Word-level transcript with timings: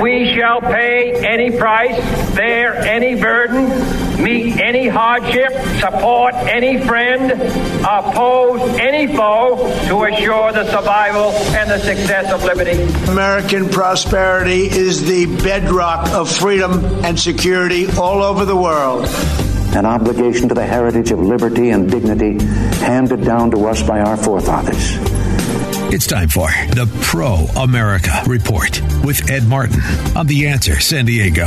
We 0.00 0.32
shall 0.32 0.60
pay 0.60 1.12
any 1.26 1.58
price, 1.58 1.96
bear 2.36 2.76
any 2.76 3.20
burden, 3.20 3.68
meet 4.22 4.56
any 4.60 4.86
hardship, 4.86 5.50
support 5.80 6.34
any 6.34 6.86
friend, 6.86 7.32
oppose 7.82 8.60
any 8.78 9.08
foe 9.08 9.56
to 9.88 10.04
assure 10.04 10.52
the 10.52 10.70
survival 10.70 11.32
and 11.32 11.68
the 11.68 11.80
success 11.80 12.30
of 12.30 12.44
liberty. 12.44 12.80
American 13.10 13.68
prosperity 13.70 14.66
is 14.66 15.04
the 15.04 15.26
bedrock 15.42 16.08
of 16.10 16.30
freedom 16.30 16.74
and 17.04 17.18
security 17.18 17.88
all 17.98 18.22
over 18.22 18.44
the 18.44 18.54
world. 18.54 19.04
An 19.74 19.84
obligation 19.84 20.48
to 20.48 20.54
the 20.54 20.64
heritage 20.64 21.10
of 21.10 21.18
liberty 21.18 21.70
and 21.70 21.90
dignity 21.90 22.38
handed 22.76 23.24
down 23.24 23.50
to 23.50 23.66
us 23.66 23.82
by 23.82 23.98
our 23.98 24.16
forefathers. 24.16 25.17
It's 25.90 26.06
time 26.06 26.28
for 26.28 26.48
the 26.74 26.86
Pro 27.00 27.46
America 27.56 28.22
Report 28.26 28.78
with 29.02 29.30
Ed 29.30 29.48
Martin 29.48 29.80
on 30.14 30.26
The 30.26 30.46
Answer 30.46 30.78
San 30.80 31.06
Diego. 31.06 31.46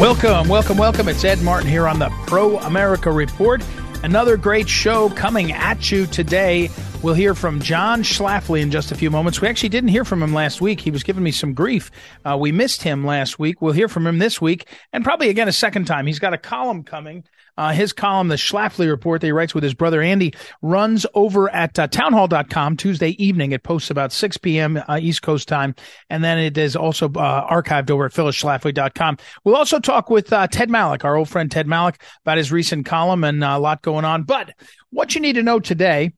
Welcome, 0.00 0.48
welcome, 0.48 0.76
welcome. 0.76 1.08
It's 1.08 1.24
Ed 1.24 1.40
Martin 1.40 1.70
here 1.70 1.86
on 1.86 2.00
the 2.00 2.08
Pro 2.26 2.58
America 2.58 3.12
Report. 3.12 3.62
Another 4.02 4.36
great 4.36 4.68
show 4.68 5.08
coming 5.10 5.52
at 5.52 5.92
you 5.92 6.04
today. 6.06 6.68
We'll 7.02 7.14
hear 7.14 7.34
from 7.34 7.60
John 7.60 8.02
Schlafly 8.02 8.60
in 8.60 8.70
just 8.70 8.92
a 8.92 8.94
few 8.94 9.10
moments. 9.10 9.40
We 9.40 9.48
actually 9.48 9.70
didn't 9.70 9.88
hear 9.88 10.04
from 10.04 10.22
him 10.22 10.34
last 10.34 10.60
week. 10.60 10.80
He 10.80 10.90
was 10.90 11.02
giving 11.02 11.22
me 11.22 11.30
some 11.30 11.54
grief. 11.54 11.90
Uh, 12.26 12.36
we 12.38 12.52
missed 12.52 12.82
him 12.82 13.06
last 13.06 13.38
week. 13.38 13.62
We'll 13.62 13.72
hear 13.72 13.88
from 13.88 14.06
him 14.06 14.18
this 14.18 14.38
week 14.38 14.68
and 14.92 15.02
probably 15.02 15.30
again 15.30 15.48
a 15.48 15.52
second 15.52 15.86
time. 15.86 16.06
He's 16.06 16.18
got 16.18 16.34
a 16.34 16.38
column 16.38 16.82
coming 16.82 17.24
uh, 17.60 17.72
his 17.72 17.92
column, 17.92 18.28
the 18.28 18.36
Schlafly 18.36 18.88
Report, 18.88 19.20
that 19.20 19.26
he 19.26 19.32
writes 19.32 19.54
with 19.54 19.62
his 19.62 19.74
brother 19.74 20.00
Andy, 20.00 20.32
runs 20.62 21.04
over 21.12 21.50
at 21.50 21.78
uh, 21.78 21.86
townhall.com 21.88 22.76
Tuesday 22.78 23.10
evening. 23.22 23.52
It 23.52 23.62
posts 23.62 23.90
about 23.90 24.12
6 24.12 24.38
p.m. 24.38 24.82
Uh, 24.88 24.98
East 24.98 25.20
Coast 25.20 25.46
time. 25.46 25.74
And 26.08 26.24
then 26.24 26.38
it 26.38 26.56
is 26.56 26.74
also 26.74 27.06
uh, 27.06 27.46
archived 27.50 27.90
over 27.90 28.06
at 28.06 28.12
phyllisschlafly.com. 28.12 29.18
We'll 29.44 29.56
also 29.56 29.78
talk 29.78 30.08
with 30.08 30.32
uh, 30.32 30.46
Ted 30.46 30.70
Malloch, 30.70 31.04
our 31.04 31.16
old 31.16 31.28
friend 31.28 31.50
Ted 31.50 31.66
Malloch, 31.66 32.00
about 32.24 32.38
his 32.38 32.50
recent 32.50 32.86
column 32.86 33.24
and 33.24 33.44
uh, 33.44 33.48
a 33.48 33.60
lot 33.60 33.82
going 33.82 34.06
on. 34.06 34.22
But 34.22 34.54
what 34.88 35.14
you 35.14 35.20
need 35.20 35.34
to 35.34 35.42
know 35.42 35.60
today, 35.60 36.12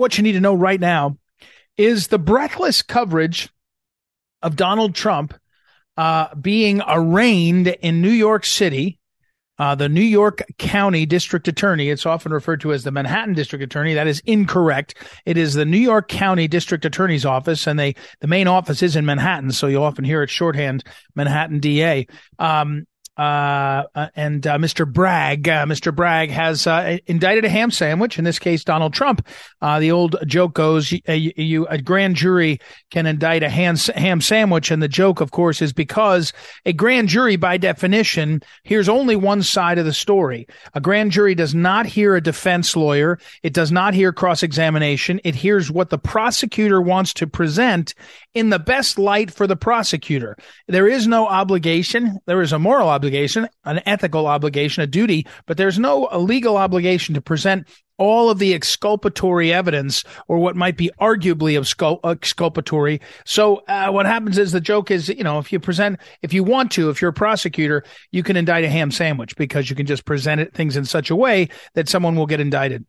what 0.00 0.16
you 0.16 0.22
need 0.22 0.32
to 0.32 0.40
know 0.40 0.54
right 0.54 0.80
now, 0.80 1.16
is 1.76 2.08
the 2.08 2.18
breathless 2.18 2.82
coverage 2.82 3.50
of 4.42 4.56
Donald 4.56 4.94
Trump 4.94 5.34
uh, 5.96 6.34
being 6.34 6.82
arraigned 6.86 7.68
in 7.68 8.00
New 8.00 8.10
York 8.10 8.44
City 8.44 9.00
uh, 9.60 9.74
the 9.74 9.90
New 9.90 10.00
York 10.00 10.42
County 10.56 11.04
District 11.04 11.46
Attorney. 11.46 11.90
It's 11.90 12.06
often 12.06 12.32
referred 12.32 12.62
to 12.62 12.72
as 12.72 12.82
the 12.82 12.90
Manhattan 12.90 13.34
District 13.34 13.62
Attorney. 13.62 13.92
That 13.92 14.06
is 14.06 14.22
incorrect. 14.24 14.94
It 15.26 15.36
is 15.36 15.52
the 15.52 15.66
New 15.66 15.78
York 15.78 16.08
County 16.08 16.48
District 16.48 16.82
Attorney's 16.86 17.26
office, 17.26 17.66
and 17.66 17.78
they 17.78 17.94
the 18.20 18.26
main 18.26 18.48
office 18.48 18.82
is 18.82 18.96
in 18.96 19.04
Manhattan, 19.04 19.52
so 19.52 19.66
you'll 19.66 19.84
often 19.84 20.02
hear 20.02 20.22
it 20.22 20.30
shorthand 20.30 20.82
Manhattan 21.14 21.60
DA. 21.60 22.06
Um, 22.38 22.86
uh, 23.20 23.84
uh, 23.94 24.06
and 24.16 24.46
uh, 24.46 24.56
Mr. 24.56 24.90
Bragg, 24.90 25.46
uh, 25.46 25.66
Mr. 25.66 25.94
Bragg 25.94 26.30
has 26.30 26.66
uh, 26.66 26.96
indicted 27.06 27.44
a 27.44 27.50
ham 27.50 27.70
sandwich. 27.70 28.18
In 28.18 28.24
this 28.24 28.38
case, 28.38 28.64
Donald 28.64 28.94
Trump. 28.94 29.26
Uh, 29.60 29.78
the 29.78 29.92
old 29.92 30.16
joke 30.26 30.54
goes: 30.54 30.90
you, 30.90 31.00
you, 31.06 31.66
a 31.66 31.76
grand 31.76 32.16
jury 32.16 32.58
can 32.90 33.04
indict 33.04 33.42
a 33.42 33.50
ham, 33.50 33.76
ham 33.94 34.22
sandwich, 34.22 34.70
and 34.70 34.82
the 34.82 34.88
joke, 34.88 35.20
of 35.20 35.32
course, 35.32 35.60
is 35.60 35.74
because 35.74 36.32
a 36.64 36.72
grand 36.72 37.08
jury, 37.08 37.36
by 37.36 37.58
definition, 37.58 38.40
hears 38.64 38.88
only 38.88 39.16
one 39.16 39.42
side 39.42 39.76
of 39.76 39.84
the 39.84 39.92
story. 39.92 40.46
A 40.72 40.80
grand 40.80 41.10
jury 41.10 41.34
does 41.34 41.54
not 41.54 41.84
hear 41.84 42.16
a 42.16 42.22
defense 42.22 42.74
lawyer. 42.74 43.18
It 43.42 43.52
does 43.52 43.70
not 43.70 43.92
hear 43.92 44.14
cross 44.14 44.42
examination. 44.42 45.20
It 45.24 45.34
hears 45.34 45.70
what 45.70 45.90
the 45.90 45.98
prosecutor 45.98 46.80
wants 46.80 47.12
to 47.14 47.26
present 47.26 47.94
in 48.34 48.50
the 48.50 48.58
best 48.58 48.98
light 48.98 49.30
for 49.30 49.46
the 49.46 49.56
prosecutor. 49.56 50.36
There 50.68 50.88
is 50.88 51.06
no 51.06 51.26
obligation. 51.26 52.18
There 52.26 52.42
is 52.42 52.52
a 52.52 52.58
moral 52.58 52.88
obligation 52.88 53.48
an 53.64 53.80
ethical 53.86 54.26
obligation, 54.26 54.82
a 54.82 54.86
duty, 54.86 55.26
but 55.46 55.56
there's 55.56 55.78
no 55.78 56.08
legal 56.14 56.56
obligation 56.56 57.14
to 57.14 57.20
present 57.20 57.68
all 57.98 58.30
of 58.30 58.38
the 58.38 58.54
exculpatory 58.54 59.52
evidence 59.52 60.02
or 60.26 60.38
what 60.38 60.56
might 60.56 60.76
be 60.76 60.90
arguably 61.00 61.54
exculpatory. 62.04 63.00
So 63.26 63.56
uh, 63.68 63.90
what 63.90 64.06
happens 64.06 64.38
is 64.38 64.52
the 64.52 64.60
joke 64.60 64.90
is, 64.90 65.10
you 65.10 65.22
know, 65.22 65.38
if 65.38 65.52
you 65.52 65.60
present, 65.60 66.00
if 66.22 66.32
you 66.32 66.42
want 66.42 66.72
to, 66.72 66.88
if 66.88 67.02
you're 67.02 67.10
a 67.10 67.14
prosecutor, 67.14 67.84
you 68.10 68.22
can 68.22 68.36
indict 68.36 68.64
a 68.64 68.70
ham 68.70 68.90
sandwich 68.90 69.36
because 69.36 69.68
you 69.68 69.76
can 69.76 69.84
just 69.84 70.06
present 70.06 70.40
it, 70.40 70.54
things 70.54 70.78
in 70.78 70.86
such 70.86 71.10
a 71.10 71.16
way 71.16 71.50
that 71.74 71.88
someone 71.90 72.16
will 72.16 72.26
get 72.26 72.40
indicted. 72.40 72.86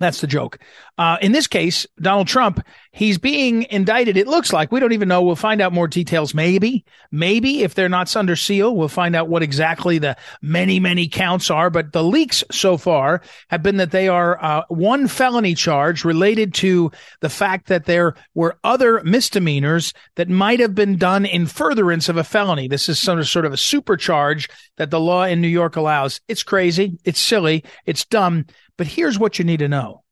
That's 0.00 0.22
the 0.22 0.26
joke. 0.26 0.58
Uh, 0.96 1.18
in 1.20 1.32
this 1.32 1.46
case, 1.46 1.86
Donald 2.00 2.26
Trump, 2.26 2.64
he's 2.90 3.18
being 3.18 3.66
indicted. 3.70 4.16
It 4.16 4.26
looks 4.26 4.50
like 4.50 4.72
we 4.72 4.80
don't 4.80 4.94
even 4.94 5.08
know. 5.08 5.22
We'll 5.22 5.36
find 5.36 5.60
out 5.60 5.74
more 5.74 5.88
details. 5.88 6.34
Maybe, 6.34 6.86
maybe 7.12 7.62
if 7.62 7.74
they're 7.74 7.88
not 7.90 8.14
under 8.16 8.34
seal, 8.34 8.74
we'll 8.74 8.88
find 8.88 9.14
out 9.14 9.28
what 9.28 9.42
exactly 9.42 9.98
the 9.98 10.16
many, 10.40 10.80
many 10.80 11.06
counts 11.06 11.50
are. 11.50 11.68
But 11.68 11.92
the 11.92 12.02
leaks 12.02 12.42
so 12.50 12.78
far 12.78 13.20
have 13.48 13.62
been 13.62 13.76
that 13.76 13.90
they 13.90 14.08
are 14.08 14.42
uh, 14.42 14.62
one 14.68 15.06
felony 15.06 15.54
charge 15.54 16.02
related 16.02 16.54
to 16.54 16.90
the 17.20 17.30
fact 17.30 17.68
that 17.68 17.84
there 17.84 18.14
were 18.34 18.58
other 18.64 19.02
misdemeanors 19.04 19.92
that 20.16 20.30
might 20.30 20.60
have 20.60 20.74
been 20.74 20.96
done 20.96 21.26
in 21.26 21.46
furtherance 21.46 22.08
of 22.08 22.16
a 22.16 22.24
felony. 22.24 22.68
This 22.68 22.88
is 22.88 22.98
some 22.98 23.22
sort 23.22 23.44
of 23.44 23.52
a 23.52 23.56
supercharge 23.56 24.50
that 24.78 24.90
the 24.90 25.00
law 25.00 25.24
in 25.24 25.42
New 25.42 25.48
York 25.48 25.76
allows. 25.76 26.22
It's 26.26 26.42
crazy. 26.42 26.98
It's 27.04 27.20
silly. 27.20 27.64
It's 27.84 28.06
dumb. 28.06 28.46
But 28.80 28.86
here's 28.86 29.18
what 29.18 29.38
you 29.38 29.44
need 29.44 29.58
to 29.58 29.68
know. 29.68 30.04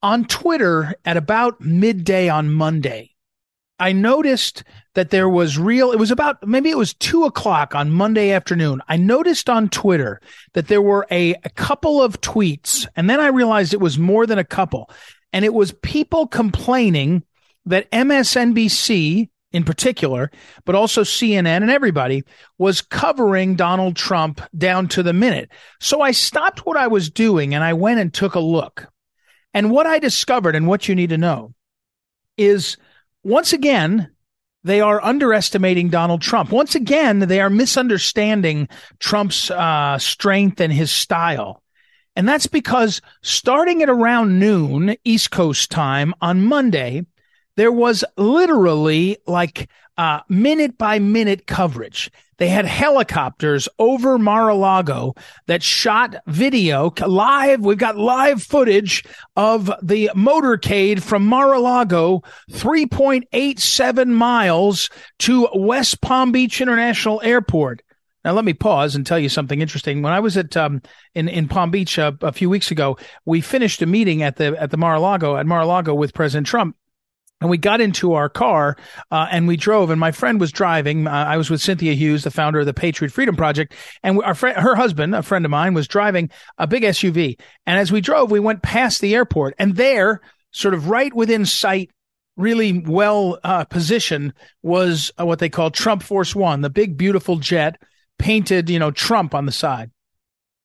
On 0.00 0.24
Twitter 0.24 0.94
at 1.04 1.16
about 1.16 1.60
midday 1.60 2.28
on 2.28 2.52
Monday, 2.52 3.10
I 3.80 3.90
noticed 3.90 4.62
that 4.94 5.10
there 5.10 5.28
was 5.28 5.58
real, 5.58 5.90
it 5.90 5.98
was 5.98 6.12
about, 6.12 6.46
maybe 6.46 6.70
it 6.70 6.78
was 6.78 6.94
two 6.94 7.24
o'clock 7.24 7.74
on 7.74 7.90
Monday 7.90 8.30
afternoon. 8.30 8.82
I 8.86 8.98
noticed 8.98 9.50
on 9.50 9.68
Twitter 9.68 10.20
that 10.52 10.68
there 10.68 10.80
were 10.80 11.08
a, 11.10 11.34
a 11.42 11.50
couple 11.56 12.00
of 12.00 12.20
tweets, 12.20 12.86
and 12.94 13.10
then 13.10 13.18
I 13.18 13.26
realized 13.26 13.74
it 13.74 13.80
was 13.80 13.98
more 13.98 14.26
than 14.28 14.38
a 14.38 14.44
couple. 14.44 14.88
And 15.32 15.44
it 15.44 15.52
was 15.52 15.72
people 15.82 16.28
complaining 16.28 17.24
that 17.64 17.90
MSNBC 17.90 19.28
in 19.56 19.64
particular, 19.64 20.30
but 20.66 20.74
also 20.74 21.02
CNN 21.02 21.62
and 21.62 21.70
everybody 21.70 22.22
was 22.58 22.82
covering 22.82 23.56
Donald 23.56 23.96
Trump 23.96 24.42
down 24.56 24.86
to 24.88 25.02
the 25.02 25.14
minute. 25.14 25.50
So 25.80 26.02
I 26.02 26.10
stopped 26.10 26.66
what 26.66 26.76
I 26.76 26.88
was 26.88 27.08
doing 27.08 27.54
and 27.54 27.64
I 27.64 27.72
went 27.72 27.98
and 27.98 28.12
took 28.12 28.34
a 28.34 28.40
look. 28.40 28.86
And 29.54 29.70
what 29.70 29.86
I 29.86 29.98
discovered 29.98 30.54
and 30.54 30.66
what 30.66 30.88
you 30.88 30.94
need 30.94 31.08
to 31.08 31.16
know 31.16 31.54
is 32.36 32.76
once 33.24 33.54
again, 33.54 34.10
they 34.62 34.82
are 34.82 35.02
underestimating 35.02 35.88
Donald 35.88 36.20
Trump. 36.20 36.52
Once 36.52 36.74
again, 36.74 37.20
they 37.20 37.40
are 37.40 37.48
misunderstanding 37.48 38.68
Trump's 38.98 39.50
uh, 39.50 39.96
strength 39.96 40.60
and 40.60 40.72
his 40.72 40.92
style. 40.92 41.62
And 42.14 42.28
that's 42.28 42.46
because 42.46 43.00
starting 43.22 43.82
at 43.82 43.88
around 43.88 44.38
noon 44.38 44.96
East 45.04 45.30
Coast 45.30 45.70
time 45.70 46.12
on 46.20 46.44
Monday, 46.44 47.06
there 47.56 47.72
was 47.72 48.04
literally 48.16 49.18
like 49.26 49.68
uh, 49.98 50.20
minute 50.28 50.78
by 50.78 50.98
minute 50.98 51.46
coverage. 51.46 52.10
They 52.38 52.48
had 52.48 52.66
helicopters 52.66 53.66
over 53.78 54.18
Mar-a-Lago 54.18 55.14
that 55.46 55.62
shot 55.62 56.16
video 56.26 56.92
live. 57.06 57.60
We've 57.60 57.78
got 57.78 57.96
live 57.96 58.42
footage 58.42 59.04
of 59.36 59.70
the 59.82 60.10
motorcade 60.14 61.02
from 61.02 61.26
Mar-a-Lago, 61.26 62.22
3.87 62.52 64.08
miles 64.08 64.90
to 65.20 65.48
West 65.54 66.02
Palm 66.02 66.30
Beach 66.30 66.60
International 66.60 67.22
Airport. 67.22 67.82
Now, 68.22 68.32
let 68.32 68.44
me 68.44 68.54
pause 68.54 68.96
and 68.96 69.06
tell 69.06 69.20
you 69.20 69.28
something 69.28 69.62
interesting. 69.62 70.02
When 70.02 70.12
I 70.12 70.18
was 70.18 70.36
at 70.36 70.56
um, 70.56 70.82
in 71.14 71.28
in 71.28 71.46
Palm 71.46 71.70
Beach 71.70 71.96
uh, 71.96 72.10
a 72.22 72.32
few 72.32 72.50
weeks 72.50 72.72
ago, 72.72 72.98
we 73.24 73.40
finished 73.40 73.80
a 73.82 73.86
meeting 73.86 74.24
at 74.24 74.34
the 74.34 74.60
at 74.60 74.72
the 74.72 74.76
Mar-a-Lago 74.76 75.36
at 75.36 75.46
Mar-a-Lago 75.46 75.94
with 75.94 76.12
President 76.12 76.44
Trump, 76.44 76.76
and 77.40 77.50
we 77.50 77.58
got 77.58 77.80
into 77.80 78.14
our 78.14 78.28
car 78.28 78.76
uh, 79.10 79.26
and 79.30 79.46
we 79.46 79.56
drove 79.56 79.90
and 79.90 80.00
my 80.00 80.12
friend 80.12 80.40
was 80.40 80.52
driving 80.52 81.06
uh, 81.06 81.10
i 81.10 81.36
was 81.36 81.50
with 81.50 81.60
cynthia 81.60 81.94
hughes 81.94 82.24
the 82.24 82.30
founder 82.30 82.60
of 82.60 82.66
the 82.66 82.74
patriot 82.74 83.10
freedom 83.10 83.36
project 83.36 83.74
and 84.02 84.20
our 84.22 84.34
her 84.34 84.74
husband 84.74 85.14
a 85.14 85.22
friend 85.22 85.44
of 85.44 85.50
mine 85.50 85.74
was 85.74 85.88
driving 85.88 86.30
a 86.58 86.66
big 86.66 86.82
suv 86.82 87.38
and 87.66 87.78
as 87.78 87.92
we 87.92 88.00
drove 88.00 88.30
we 88.30 88.40
went 88.40 88.62
past 88.62 89.00
the 89.00 89.14
airport 89.14 89.54
and 89.58 89.76
there 89.76 90.20
sort 90.50 90.74
of 90.74 90.88
right 90.88 91.14
within 91.14 91.44
sight 91.44 91.90
really 92.36 92.80
well 92.80 93.38
uh, 93.44 93.64
positioned 93.64 94.32
was 94.62 95.10
uh, 95.18 95.26
what 95.26 95.38
they 95.38 95.48
call 95.48 95.70
Trump 95.70 96.02
Force 96.02 96.34
One, 96.34 96.60
the 96.60 96.70
big, 96.70 96.96
beautiful 96.96 97.36
jet 97.36 97.80
painted, 98.18 98.70
you 98.70 98.78
know, 98.78 98.90
Trump 98.90 99.34
on 99.34 99.46
the 99.46 99.52
side. 99.52 99.90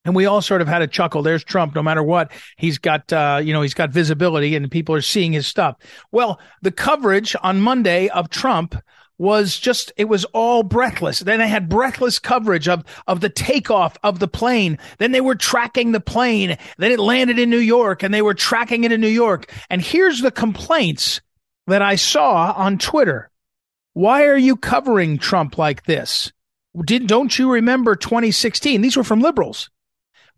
And 0.03 0.15
we 0.15 0.25
all 0.25 0.42
sort 0.42 0.62
of 0.62 0.68
had 0.68 0.81
a 0.81 0.88
chuckle. 0.88 1.21
There's 1.21 1.44
Trump. 1.44 1.75
No 1.75 1.83
matter 1.83 2.01
what, 2.01 2.31
he's 2.57 2.80
got, 2.80 3.12
uh, 3.13 3.39
you 3.44 3.53
know, 3.53 3.62
he's 3.62 3.75
got 3.75 3.92
visibility 3.92 4.56
and 4.56 4.69
people 4.71 4.95
are 4.95 5.01
seeing 5.01 5.31
his 5.31 5.45
stuff. 5.45 5.77
Well, 6.12 6.39
the 6.62 6.71
coverage 6.71 7.36
on 7.44 7.62
Monday 7.62 8.09
of 8.09 8.30
Trump 8.30 8.75
was 9.19 9.59
just, 9.59 9.94
it 9.98 10.06
was 10.06 10.25
all 10.25 10.63
breathless. 10.63 11.19
Then 11.19 11.38
they 11.38 11.48
had 11.48 11.69
breathless 11.69 12.18
coverage 12.18 12.68
of, 12.68 12.83
of 13.06 13.21
the 13.21 13.30
takeoff 13.30 13.95
of 14.01 14.18
the 14.18 14.27
plane. 14.27 14.80
Then 14.98 15.12
they 15.12 15.21
were 15.21 15.36
tracking 15.36 15.92
the 15.92 16.00
plane. 16.00 16.57
Then 16.80 16.92
it 16.92 17.00
landed 17.00 17.38
in 17.38 17.51
New 17.51 17.59
York 17.59 18.01
and 18.01 18.12
they 18.12 18.24
were 18.24 18.33
tracking 18.33 18.83
it 18.83 18.92
in 18.92 19.00
New 19.00 19.07
York. 19.07 19.53
And 19.69 19.80
here's 19.83 20.21
the 20.21 20.31
complaints 20.31 21.21
that 21.68 21.83
I 21.83 21.95
saw 21.95 22.53
on 22.57 22.80
Twitter. 22.80 23.30
Why 23.94 24.25
are 24.25 24.38
you 24.38 24.56
covering 24.56 25.19
Trump 25.19 25.59
like 25.59 25.86
this? 25.86 26.31
Did, 26.86 27.06
don't 27.06 27.38
you 27.38 27.51
remember 27.51 27.95
2016? 27.95 28.81
These 28.81 28.98
were 28.98 29.03
from 29.03 29.21
liberals. 29.21 29.69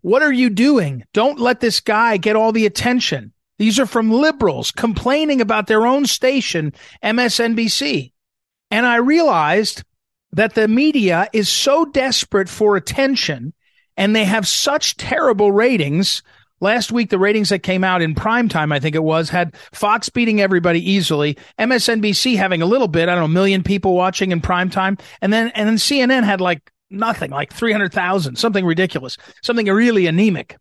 What 0.04 0.20
are 0.20 0.34
you 0.34 0.50
doing? 0.50 1.02
Don't 1.14 1.40
let 1.40 1.60
this 1.60 1.80
guy 1.80 2.18
get 2.18 2.36
all 2.36 2.52
the 2.52 2.66
attention. 2.66 3.32
These 3.58 3.80
are 3.80 3.86
from 3.86 4.10
liberals 4.12 4.70
complaining 4.70 5.40
about 5.40 5.66
their 5.66 5.86
own 5.86 6.04
station, 6.04 6.74
MSNBC. 7.02 8.12
And 8.70 8.84
I 8.84 8.96
realized 8.96 9.82
that 10.32 10.54
the 10.54 10.68
media 10.68 11.30
is 11.32 11.48
so 11.48 11.86
desperate 11.86 12.50
for 12.50 12.76
attention 12.76 13.54
and 13.96 14.14
they 14.14 14.26
have 14.26 14.46
such 14.46 14.98
terrible 14.98 15.52
ratings. 15.52 16.22
Last 16.60 16.92
week, 16.92 17.08
the 17.08 17.18
ratings 17.18 17.48
that 17.48 17.60
came 17.60 17.82
out 17.82 18.02
in 18.02 18.14
prime 18.14 18.50
time, 18.50 18.72
I 18.72 18.80
think 18.80 18.94
it 18.94 19.02
was, 19.02 19.30
had 19.30 19.56
Fox 19.72 20.10
beating 20.10 20.38
everybody 20.38 20.80
easily, 20.90 21.38
MSNBC 21.58 22.36
having 22.36 22.60
a 22.60 22.66
little 22.66 22.88
bit, 22.88 23.08
I 23.08 23.14
don't 23.14 23.20
know, 23.20 23.24
a 23.24 23.28
million 23.28 23.62
people 23.62 23.94
watching 23.94 24.32
in 24.32 24.42
prime 24.42 24.68
time, 24.68 24.98
and 25.22 25.32
then 25.32 25.50
and 25.54 25.66
then 25.66 25.76
CNN 25.76 26.24
had 26.24 26.42
like 26.42 26.70
nothing, 26.94 27.30
like 27.30 27.52
three 27.52 27.72
hundred 27.72 27.92
thousand, 27.92 28.36
something 28.36 28.64
ridiculous, 28.64 29.16
something 29.42 29.66
really 29.66 30.06
anemic. 30.06 30.56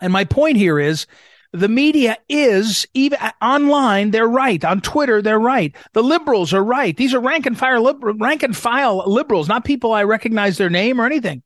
And 0.00 0.12
my 0.12 0.24
point 0.24 0.56
here 0.56 0.80
is 0.80 1.06
the 1.52 1.68
media 1.68 2.16
is 2.28 2.86
even 2.94 3.18
online. 3.40 4.10
They're 4.10 4.26
right 4.26 4.64
on 4.64 4.80
Twitter. 4.80 5.20
They're 5.20 5.38
right. 5.38 5.76
The 5.92 6.02
liberals 6.02 6.54
are 6.54 6.64
right. 6.64 6.96
These 6.96 7.14
are 7.14 7.20
rank 7.20 7.46
and 7.46 7.58
file, 7.58 7.94
rank 8.00 8.42
and 8.42 8.56
file 8.56 9.04
liberals, 9.06 9.48
not 9.48 9.64
people 9.64 9.92
I 9.92 10.04
recognize 10.04 10.56
their 10.56 10.70
name 10.70 11.00
or 11.00 11.06
anything. 11.06 11.42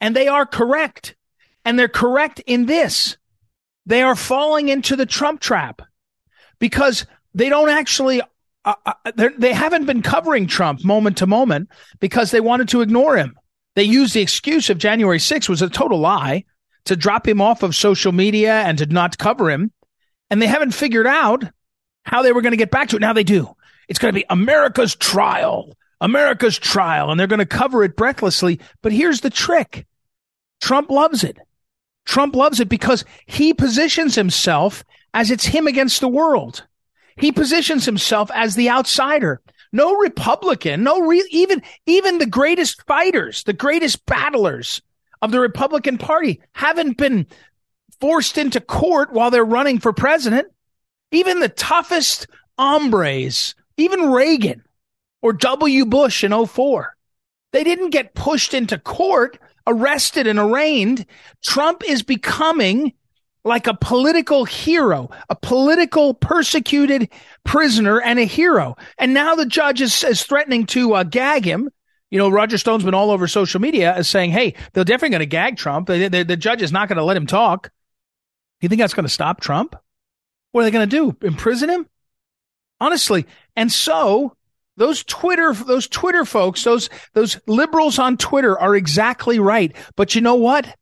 And 0.00 0.14
they 0.14 0.28
are 0.28 0.46
correct. 0.46 1.16
And 1.64 1.78
they're 1.78 1.88
correct 1.88 2.40
in 2.46 2.66
this. 2.66 3.16
They 3.86 4.02
are 4.02 4.14
falling 4.14 4.68
into 4.68 4.94
the 4.94 5.06
Trump 5.06 5.40
trap 5.40 5.80
because 6.58 7.06
they 7.34 7.48
don't 7.48 7.70
actually, 7.70 8.20
uh, 8.64 8.74
uh, 8.84 9.12
they 9.38 9.52
haven't 9.52 9.86
been 9.86 10.02
covering 10.02 10.46
Trump 10.46 10.84
moment 10.84 11.18
to 11.18 11.26
moment 11.26 11.70
because 11.98 12.30
they 12.30 12.40
wanted 12.40 12.68
to 12.68 12.82
ignore 12.82 13.16
him. 13.16 13.38
They 13.76 13.84
used 13.84 14.14
the 14.14 14.22
excuse 14.22 14.70
of 14.70 14.78
January 14.78 15.18
6th 15.18 15.48
was 15.48 15.62
a 15.62 15.68
total 15.68 16.00
lie 16.00 16.44
to 16.86 16.96
drop 16.96 17.28
him 17.28 17.40
off 17.40 17.62
of 17.62 17.76
social 17.76 18.10
media 18.10 18.62
and 18.62 18.78
to 18.78 18.86
not 18.86 19.18
cover 19.18 19.50
him. 19.50 19.70
And 20.30 20.40
they 20.40 20.46
haven't 20.46 20.72
figured 20.72 21.06
out 21.06 21.44
how 22.02 22.22
they 22.22 22.32
were 22.32 22.40
going 22.40 22.52
to 22.52 22.56
get 22.56 22.70
back 22.70 22.88
to 22.88 22.96
it. 22.96 23.00
Now 23.00 23.12
they 23.12 23.22
do. 23.22 23.54
It's 23.88 23.98
going 23.98 24.12
to 24.12 24.18
be 24.18 24.24
America's 24.30 24.96
trial, 24.96 25.76
America's 26.00 26.58
trial, 26.58 27.10
and 27.10 27.20
they're 27.20 27.26
going 27.26 27.38
to 27.38 27.46
cover 27.46 27.84
it 27.84 27.96
breathlessly. 27.96 28.60
But 28.82 28.92
here's 28.92 29.20
the 29.20 29.30
trick 29.30 29.86
Trump 30.60 30.90
loves 30.90 31.22
it. 31.22 31.36
Trump 32.06 32.34
loves 32.34 32.60
it 32.60 32.68
because 32.68 33.04
he 33.26 33.52
positions 33.52 34.14
himself 34.14 34.84
as 35.12 35.30
it's 35.30 35.44
him 35.44 35.66
against 35.66 36.00
the 36.00 36.08
world. 36.08 36.66
He 37.18 37.30
positions 37.30 37.84
himself 37.84 38.30
as 38.32 38.54
the 38.54 38.70
outsider. 38.70 39.42
No 39.76 39.94
Republican, 39.96 40.84
no 40.84 41.12
even 41.12 41.62
even 41.84 42.16
the 42.16 42.24
greatest 42.24 42.86
fighters, 42.86 43.42
the 43.42 43.52
greatest 43.52 44.06
battlers 44.06 44.80
of 45.20 45.32
the 45.32 45.38
Republican 45.38 45.98
Party 45.98 46.40
haven't 46.52 46.96
been 46.96 47.26
forced 48.00 48.38
into 48.38 48.58
court 48.58 49.12
while 49.12 49.30
they're 49.30 49.44
running 49.44 49.78
for 49.78 49.92
president. 49.92 50.48
Even 51.12 51.40
the 51.40 51.50
toughest 51.50 52.26
hombres, 52.58 53.54
even 53.76 54.10
Reagan 54.10 54.64
or 55.20 55.34
W. 55.34 55.84
Bush 55.84 56.24
in 56.24 56.46
04, 56.46 56.96
they 57.52 57.62
didn't 57.62 57.90
get 57.90 58.14
pushed 58.14 58.54
into 58.54 58.78
court, 58.78 59.38
arrested 59.66 60.26
and 60.26 60.38
arraigned. 60.38 61.04
Trump 61.44 61.82
is 61.86 62.02
becoming 62.02 62.94
like 63.46 63.66
a 63.66 63.74
political 63.74 64.44
hero, 64.44 65.08
a 65.30 65.36
political 65.36 66.12
persecuted 66.12 67.08
prisoner 67.44 68.00
and 68.00 68.18
a 68.18 68.24
hero. 68.24 68.76
And 68.98 69.14
now 69.14 69.34
the 69.34 69.46
judge 69.46 69.80
is, 69.80 70.04
is 70.04 70.22
threatening 70.22 70.66
to 70.66 70.94
uh, 70.94 71.04
gag 71.04 71.44
him 71.44 71.70
you 72.10 72.18
know, 72.18 72.28
Roger 72.28 72.56
Stone's 72.56 72.84
been 72.84 72.94
all 72.94 73.10
over 73.10 73.26
social 73.26 73.60
media 73.60 73.92
as 73.92 74.08
saying, 74.08 74.30
hey, 74.30 74.54
they're 74.72 74.84
definitely 74.84 75.10
going 75.10 75.20
to 75.20 75.26
gag 75.26 75.56
Trump. 75.56 75.88
The, 75.88 76.08
the, 76.08 76.22
the 76.22 76.36
judge 76.36 76.62
is 76.62 76.72
not 76.72 76.88
going 76.88 76.98
to 76.98 77.04
let 77.04 77.16
him 77.16 77.26
talk. 77.26 77.70
You 78.60 78.68
think 78.68 78.80
that's 78.80 78.94
going 78.94 79.06
to 79.06 79.12
stop 79.12 79.40
Trump? 79.40 79.74
What 80.52 80.60
are 80.60 80.64
they 80.64 80.70
going 80.70 80.88
to 80.88 80.96
do? 80.96 81.16
Imprison 81.26 81.68
him? 81.68 81.86
Honestly. 82.80 83.26
And 83.56 83.72
so 83.72 84.36
those 84.76 85.02
Twitter, 85.04 85.52
those 85.52 85.88
Twitter 85.88 86.24
folks, 86.24 86.62
those, 86.62 86.88
those 87.14 87.40
liberals 87.46 87.98
on 87.98 88.16
Twitter 88.16 88.58
are 88.58 88.76
exactly 88.76 89.38
right. 89.38 89.74
But 89.96 90.14
you 90.14 90.20
know 90.20 90.36
what? 90.36 90.74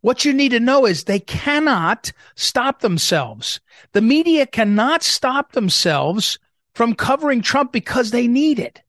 What 0.00 0.24
you 0.24 0.32
need 0.32 0.50
to 0.50 0.60
know 0.60 0.86
is 0.86 1.04
they 1.04 1.20
cannot 1.20 2.12
stop 2.34 2.80
themselves. 2.80 3.60
The 3.92 4.00
media 4.00 4.46
cannot 4.46 5.02
stop 5.02 5.52
themselves 5.52 6.38
from 6.74 6.94
covering 6.94 7.42
Trump 7.42 7.72
because 7.72 8.10
they 8.10 8.26
need 8.26 8.58
it. 8.58 8.82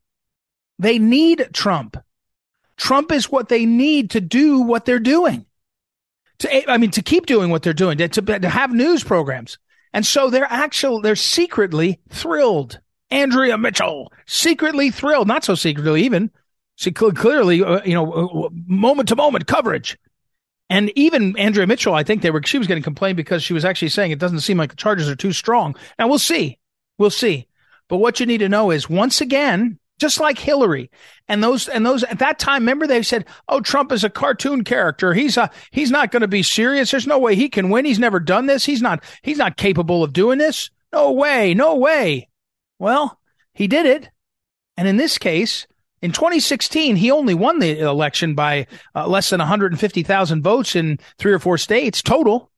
They 0.80 1.00
need 1.00 1.50
Trump. 1.54 1.98
Trump 2.78 3.12
is 3.12 3.32
what 3.32 3.50
they 3.50 3.66
need 3.66 4.12
to 4.12 4.22
do 4.22 4.62
what 4.62 4.86
they're 4.86 5.00
doing. 5.00 5.46
To, 6.40 6.72
I 6.72 6.78
mean, 6.78 6.92
to 6.92 7.04
keep 7.04 7.26
doing 7.26 7.52
what 7.52 7.62
they're 7.62 7.74
doing, 7.74 7.98
to, 7.98 8.08
to 8.08 8.50
have 8.50 8.74
news 8.74 9.04
programs. 9.04 9.60
And 9.94 10.06
so 10.06 10.30
they're 10.30 10.48
actually, 10.50 11.02
they're 11.02 11.16
secretly 11.16 12.00
thrilled. 12.10 12.80
Andrea 13.12 13.58
Mitchell, 13.58 14.12
secretly 14.26 14.90
thrilled, 14.90 15.28
not 15.28 15.44
so 15.44 15.54
secretly 15.54 16.04
even. 16.04 16.32
She 16.78 16.92
clearly, 16.92 17.62
uh, 17.62 17.82
you 17.84 17.94
know, 17.94 18.50
moment 18.66 19.10
to 19.10 19.16
moment 19.16 19.46
coverage. 19.46 19.98
And 20.72 20.90
even 20.96 21.38
Andrea 21.38 21.68
Mitchell, 21.68 21.94
I 21.94 22.04
think 22.04 22.22
they 22.22 22.32
were, 22.32 22.42
she 22.46 22.58
was 22.58 22.66
getting 22.66 22.82
complained 22.82 23.18
because 23.18 23.44
she 23.44 23.52
was 23.52 23.66
actually 23.66 23.90
saying 23.90 24.12
it 24.12 24.20
doesn't 24.20 24.40
seem 24.40 24.58
like 24.58 24.70
the 24.70 24.78
charges 24.78 25.10
are 25.10 25.18
too 25.18 25.34
strong. 25.34 25.76
Now 26.00 26.08
we'll 26.08 26.18
see. 26.18 26.60
We'll 26.98 27.10
see. 27.10 27.50
But 27.90 27.98
what 27.98 28.22
you 28.22 28.26
need 28.26 28.38
to 28.38 28.48
know 28.48 28.72
is 28.72 28.90
once 28.90 29.20
again, 29.20 29.80
just 30.00 30.22
like 30.22 30.40
Hillary. 30.40 30.90
And 31.28 31.44
those 31.44 31.68
and 31.68 31.86
those 31.86 32.06
at 32.06 32.20
that 32.20 32.40
time, 32.40 32.62
remember 32.62 32.88
they 32.88 33.04
said, 33.04 33.26
"Oh, 33.50 33.60
Trump 33.60 33.92
is 33.92 34.06
a 34.06 34.10
cartoon 34.10 34.64
character. 34.64 35.14
He's 35.14 35.36
a 35.36 35.52
he's 35.72 35.92
not 35.92 36.10
going 36.10 36.22
to 36.22 36.28
be 36.30 36.42
serious. 36.42 36.90
There's 36.90 37.06
no 37.06 37.20
way 37.20 37.36
he 37.36 37.50
can 37.50 37.70
win. 37.70 37.84
He's 37.84 38.00
never 38.00 38.22
done 38.22 38.46
this. 38.46 38.64
He's 38.64 38.82
not 38.82 39.04
he's 39.24 39.38
not 39.38 39.58
capable 39.58 40.06
of 40.06 40.14
doing 40.14 40.38
this. 40.38 40.70
No 40.94 41.12
way, 41.12 41.54
no 41.54 41.76
way." 41.76 42.30
Well, 42.80 43.20
he 43.54 43.68
did 43.68 43.86
it. 43.86 44.10
And 44.78 44.88
in 44.88 44.96
this 44.96 45.18
case, 45.18 45.68
in 46.02 46.12
2016, 46.12 46.96
he 46.96 47.12
only 47.12 47.34
won 47.34 47.60
the 47.60 47.80
election 47.80 48.34
by 48.34 48.68
uh, 48.96 49.08
less 49.08 49.30
than 49.30 49.40
150,000 49.40 50.42
votes 50.42 50.76
in 50.76 51.00
three 51.18 51.32
or 51.32 51.40
four 51.40 51.58
states 51.58 52.02
total. 52.02 52.50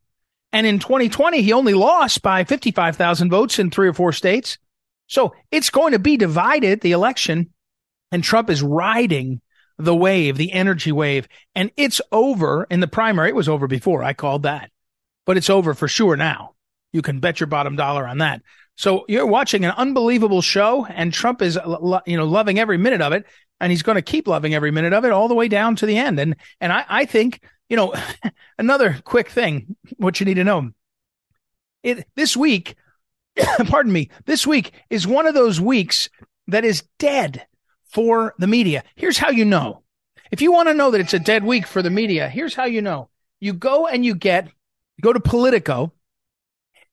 And 0.53 0.65
in 0.65 0.79
2020, 0.79 1.41
he 1.41 1.51
only 1.51 1.73
lost 1.73 2.21
by 2.21 2.43
55,000 2.43 3.29
votes 3.29 3.59
in 3.59 3.69
three 3.69 3.87
or 3.87 3.93
four 3.93 4.13
states. 4.13 4.57
So 5.07 5.35
it's 5.51 5.69
going 5.69 5.91
to 5.91 5.99
be 5.99 6.15
divided, 6.15 6.81
the 6.81 6.93
election, 6.93 7.51
and 8.11 8.23
Trump 8.23 8.49
is 8.49 8.61
riding 8.61 9.41
the 9.77 9.95
wave, 9.95 10.37
the 10.37 10.53
energy 10.53 10.91
wave, 10.91 11.27
and 11.55 11.71
it's 11.75 11.99
over 12.11 12.65
in 12.69 12.79
the 12.79 12.87
primary. 12.87 13.29
It 13.29 13.35
was 13.35 13.49
over 13.49 13.67
before. 13.67 14.03
I 14.03 14.13
called 14.13 14.43
that, 14.43 14.69
but 15.25 15.35
it's 15.35 15.49
over 15.49 15.73
for 15.73 15.87
sure 15.87 16.15
now. 16.15 16.53
You 16.93 17.01
can 17.01 17.19
bet 17.19 17.39
your 17.39 17.47
bottom 17.47 17.75
dollar 17.75 18.07
on 18.07 18.19
that. 18.19 18.41
So 18.75 19.05
you're 19.07 19.25
watching 19.25 19.65
an 19.65 19.71
unbelievable 19.71 20.41
show 20.41 20.85
and 20.85 21.13
Trump 21.13 21.41
is, 21.41 21.57
you 22.05 22.17
know, 22.17 22.25
loving 22.25 22.59
every 22.59 22.77
minute 22.77 23.01
of 23.01 23.13
it. 23.13 23.25
And 23.59 23.71
he's 23.71 23.83
going 23.83 23.95
to 23.95 24.01
keep 24.01 24.27
loving 24.27 24.53
every 24.53 24.71
minute 24.71 24.93
of 24.93 25.05
it 25.05 25.11
all 25.11 25.27
the 25.27 25.35
way 25.35 25.47
down 25.47 25.75
to 25.77 25.85
the 25.85 25.97
end. 25.97 26.19
And, 26.19 26.35
and 26.59 26.73
I, 26.73 26.85
I 26.89 27.05
think, 27.05 27.41
you 27.69 27.77
know, 27.77 27.93
another 28.57 28.99
quick 29.03 29.29
thing, 29.29 29.75
what 29.97 30.19
you 30.19 30.25
need 30.25 30.33
to 30.35 30.43
know. 30.43 30.71
It, 31.83 32.07
this 32.15 32.35
week, 32.35 32.75
pardon 33.67 33.91
me, 33.91 34.09
this 34.25 34.45
week 34.45 34.73
is 34.89 35.07
one 35.07 35.27
of 35.27 35.33
those 35.33 35.61
weeks 35.61 36.09
that 36.47 36.65
is 36.65 36.83
dead 36.99 37.45
for 37.85 38.33
the 38.39 38.47
media. 38.47 38.83
Here's 38.95 39.17
how 39.17 39.29
you 39.29 39.45
know. 39.45 39.83
If 40.31 40.41
you 40.41 40.51
want 40.51 40.67
to 40.69 40.73
know 40.73 40.91
that 40.91 41.01
it's 41.01 41.13
a 41.13 41.19
dead 41.19 41.43
week 41.43 41.67
for 41.67 41.81
the 41.81 41.91
media, 41.91 42.27
here's 42.27 42.55
how 42.55 42.65
you 42.65 42.81
know. 42.81 43.09
You 43.39 43.53
go 43.53 43.87
and 43.87 44.03
you 44.03 44.15
get, 44.15 44.45
you 44.45 45.01
go 45.01 45.13
to 45.13 45.19
Politico. 45.19 45.93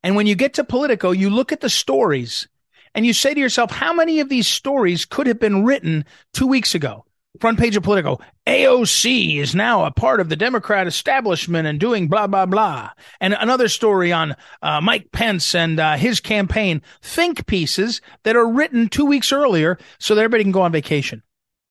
And 0.02 0.16
when 0.16 0.26
you 0.26 0.35
get 0.35 0.54
to 0.54 0.64
Politico, 0.64 1.11
you 1.11 1.30
look 1.30 1.52
at 1.52 1.61
the 1.61 1.71
stories 1.71 2.49
and 2.95 3.07
you 3.07 3.12
say 3.12 3.35
to 3.35 3.40
yourself, 3.40 3.71
how 3.71 3.92
many 3.92 4.21
of 4.21 4.28
these 4.28 4.49
stories 4.49 5.04
could 5.04 5.26
have 5.26 5.38
been 5.38 5.64
written 5.64 6.04
two 6.33 6.47
weeks 6.47 6.75
ago? 6.75 7.04
front 7.38 7.59
page 7.59 7.76
of 7.76 7.83
Politico. 7.83 8.19
AOC 8.47 9.37
is 9.38 9.54
now 9.54 9.85
a 9.85 9.90
part 9.90 10.21
of 10.21 10.28
the 10.28 10.37
Democrat 10.37 10.87
establishment 10.87 11.66
and 11.66 11.78
doing 11.78 12.09
blah, 12.09 12.26
blah, 12.26 12.47
blah. 12.47 12.90
And 13.21 13.35
another 13.35 13.69
story 13.69 14.12
on 14.12 14.35
uh, 14.62 14.80
Mike 14.80 15.12
Pence 15.12 15.54
and 15.54 15.78
uh, 15.78 15.97
his 15.97 16.21
campaign. 16.21 16.83
Think 17.02 17.47
pieces 17.47 18.00
that 18.25 18.37
are 18.37 18.49
written 18.49 18.88
two 18.88 19.07
weeks 19.07 19.33
earlier 19.33 19.78
so 19.99 20.14
that 20.14 20.23
everybody 20.23 20.45
can 20.45 20.52
go 20.52 20.62
on 20.62 20.73
vacation. 20.73 21.23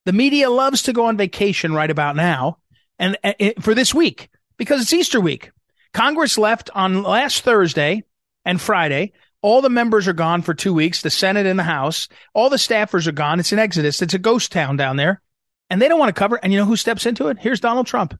The 0.05 0.13
media 0.13 0.49
loves 0.49 0.83
to 0.83 0.93
go 0.93 1.05
on 1.05 1.17
vacation 1.17 1.73
right 1.73 1.91
about 1.91 2.15
now 2.15 2.59
and 2.97 3.17
uh, 3.23 3.33
for 3.59 3.75
this 3.75 3.93
week 3.93 4.29
because 4.57 4.81
it's 4.81 4.93
Easter 4.93 5.19
week. 5.19 5.51
Congress 5.93 6.37
left 6.37 6.69
on 6.73 7.03
last 7.03 7.43
Thursday 7.43 8.03
and 8.45 8.59
Friday. 8.59 9.13
All 9.41 9.61
the 9.61 9.69
members 9.69 10.07
are 10.07 10.13
gone 10.13 10.41
for 10.41 10.53
two 10.53 10.73
weeks, 10.73 11.01
the 11.01 11.09
Senate 11.09 11.45
and 11.45 11.57
the 11.57 11.63
House. 11.63 12.09
All 12.33 12.49
the 12.49 12.57
staffers 12.57 13.07
are 13.07 13.13
gone. 13.13 13.39
It's 13.39 13.53
an 13.53 13.59
exodus. 13.59 14.01
It's 14.01 14.13
a 14.13 14.19
ghost 14.19 14.51
town 14.51 14.75
down 14.75 14.97
there 14.97 15.21
and 15.69 15.81
they 15.81 15.87
don't 15.87 15.99
want 15.99 16.13
to 16.13 16.19
cover. 16.19 16.35
It. 16.37 16.41
And 16.43 16.51
you 16.51 16.59
know 16.59 16.65
who 16.65 16.75
steps 16.75 17.05
into 17.05 17.27
it? 17.27 17.37
Here's 17.39 17.59
Donald 17.59 17.87
Trump, 17.87 18.19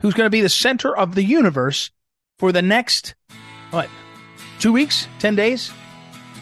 who's 0.00 0.14
going 0.14 0.26
to 0.26 0.30
be 0.30 0.40
the 0.40 0.48
center 0.48 0.96
of 0.96 1.14
the 1.14 1.22
universe 1.22 1.90
for 2.38 2.52
the 2.52 2.62
next 2.62 3.14
what 3.70 3.88
two 4.58 4.72
weeks, 4.72 5.06
ten 5.18 5.34
days. 5.34 5.70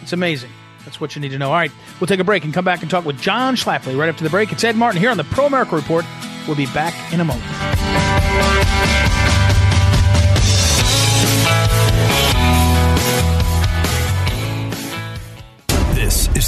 It's 0.02 0.12
amazing. 0.12 0.50
That's 0.84 1.00
what 1.00 1.16
you 1.16 1.20
need 1.20 1.30
to 1.30 1.38
know. 1.38 1.48
All 1.48 1.56
right, 1.56 1.72
we'll 2.00 2.06
take 2.06 2.20
a 2.20 2.24
break 2.24 2.44
and 2.44 2.54
come 2.54 2.64
back 2.64 2.82
and 2.82 2.90
talk 2.90 3.04
with 3.04 3.20
John 3.20 3.56
Schlafly 3.56 3.98
right 3.98 4.08
after 4.08 4.22
the 4.22 4.30
break. 4.30 4.52
It's 4.52 4.62
Ed 4.62 4.76
Martin 4.76 5.00
here 5.00 5.10
on 5.10 5.16
the 5.16 5.24
Pro 5.24 5.46
America 5.46 5.74
Report. 5.74 6.04
We'll 6.46 6.56
be 6.56 6.66
back 6.66 6.94
in 7.12 7.20
a 7.20 7.24
moment. 7.24 7.44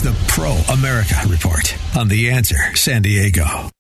The 0.00 0.16
Pro 0.28 0.52
America 0.72 1.16
Report 1.28 1.76
on 1.96 2.06
The 2.06 2.30
Answer 2.30 2.76
San 2.76 3.02
Diego. 3.02 3.70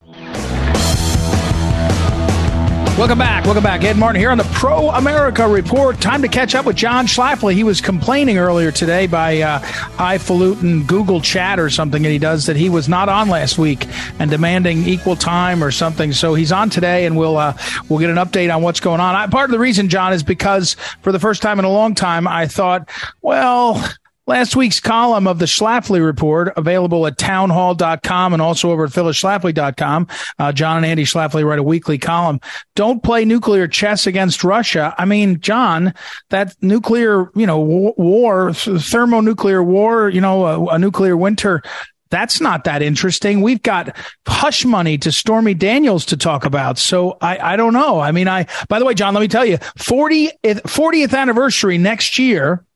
Welcome 2.98 3.18
back. 3.18 3.44
Welcome 3.44 3.62
back. 3.62 3.84
Ed 3.84 3.96
Martin 3.96 4.20
here 4.20 4.32
on 4.32 4.38
the 4.38 4.50
Pro 4.52 4.90
America 4.90 5.46
Report. 5.46 6.00
Time 6.00 6.20
to 6.22 6.26
catch 6.26 6.56
up 6.56 6.66
with 6.66 6.74
John 6.74 7.06
Schlafly. 7.06 7.54
He 7.54 7.62
was 7.62 7.80
complaining 7.80 8.38
earlier 8.38 8.72
today 8.72 9.06
by 9.06 9.40
uh, 9.40 9.60
highfalutin 9.60 10.82
Google 10.84 11.20
chat 11.20 11.60
or 11.60 11.70
something 11.70 12.02
that 12.02 12.08
he 12.08 12.18
does 12.18 12.46
that 12.46 12.56
he 12.56 12.68
was 12.68 12.88
not 12.88 13.08
on 13.08 13.28
last 13.28 13.56
week 13.56 13.86
and 14.18 14.28
demanding 14.28 14.84
equal 14.88 15.14
time 15.14 15.62
or 15.62 15.70
something. 15.70 16.12
So 16.12 16.34
he's 16.34 16.50
on 16.50 16.70
today 16.70 17.06
and 17.06 17.16
we'll, 17.16 17.36
uh, 17.36 17.56
we'll 17.88 18.00
get 18.00 18.10
an 18.10 18.16
update 18.16 18.52
on 18.52 18.62
what's 18.62 18.80
going 18.80 19.00
on. 19.00 19.14
I, 19.14 19.28
part 19.28 19.44
of 19.44 19.52
the 19.52 19.60
reason, 19.60 19.88
John, 19.88 20.12
is 20.12 20.24
because 20.24 20.74
for 21.02 21.12
the 21.12 21.20
first 21.20 21.40
time 21.40 21.60
in 21.60 21.64
a 21.64 21.70
long 21.70 21.94
time, 21.94 22.26
I 22.26 22.48
thought, 22.48 22.90
well, 23.22 23.80
Last 24.28 24.56
week's 24.56 24.78
column 24.78 25.26
of 25.26 25.38
the 25.38 25.46
Schlafly 25.46 26.04
Report, 26.04 26.52
available 26.54 27.06
at 27.06 27.16
townhall.com 27.16 28.34
and 28.34 28.42
also 28.42 28.70
over 28.70 28.84
at 28.84 28.90
phyllisschlafly.com. 28.90 30.06
Uh, 30.38 30.52
John 30.52 30.76
and 30.76 30.84
Andy 30.84 31.04
Schlafly 31.04 31.46
write 31.46 31.58
a 31.58 31.62
weekly 31.62 31.96
column. 31.96 32.38
Don't 32.76 33.02
play 33.02 33.24
nuclear 33.24 33.66
chess 33.66 34.06
against 34.06 34.44
Russia. 34.44 34.94
I 34.98 35.06
mean, 35.06 35.40
John, 35.40 35.94
that 36.28 36.54
nuclear, 36.60 37.30
you 37.34 37.46
know, 37.46 37.58
war, 37.96 38.52
thermonuclear 38.52 39.62
war, 39.62 40.10
you 40.10 40.20
know, 40.20 40.44
a, 40.44 40.74
a 40.74 40.78
nuclear 40.78 41.16
winter, 41.16 41.62
that's 42.10 42.38
not 42.38 42.64
that 42.64 42.82
interesting. 42.82 43.40
We've 43.40 43.62
got 43.62 43.96
hush 44.26 44.66
money 44.66 44.98
to 44.98 45.10
Stormy 45.10 45.54
Daniels 45.54 46.04
to 46.04 46.18
talk 46.18 46.44
about. 46.44 46.76
So 46.76 47.16
I, 47.22 47.38
I 47.54 47.56
don't 47.56 47.72
know. 47.72 47.98
I 47.98 48.12
mean, 48.12 48.28
I, 48.28 48.46
by 48.68 48.78
the 48.78 48.84
way, 48.84 48.92
John, 48.92 49.14
let 49.14 49.20
me 49.20 49.28
tell 49.28 49.46
you, 49.46 49.56
40th, 49.56 50.36
40th 50.42 51.16
anniversary 51.16 51.78
next 51.78 52.18
year 52.18 52.66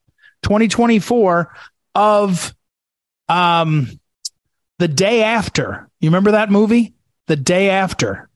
2024 0.43 1.55
of 1.95 2.55
um 3.29 3.89
the 4.79 4.89
day 4.89 5.23
after. 5.23 5.89
You 6.01 6.09
remember 6.09 6.33
that 6.33 6.51
movie? 6.51 6.95
The 7.29 7.37
day 7.37 7.71
after. 7.71 8.29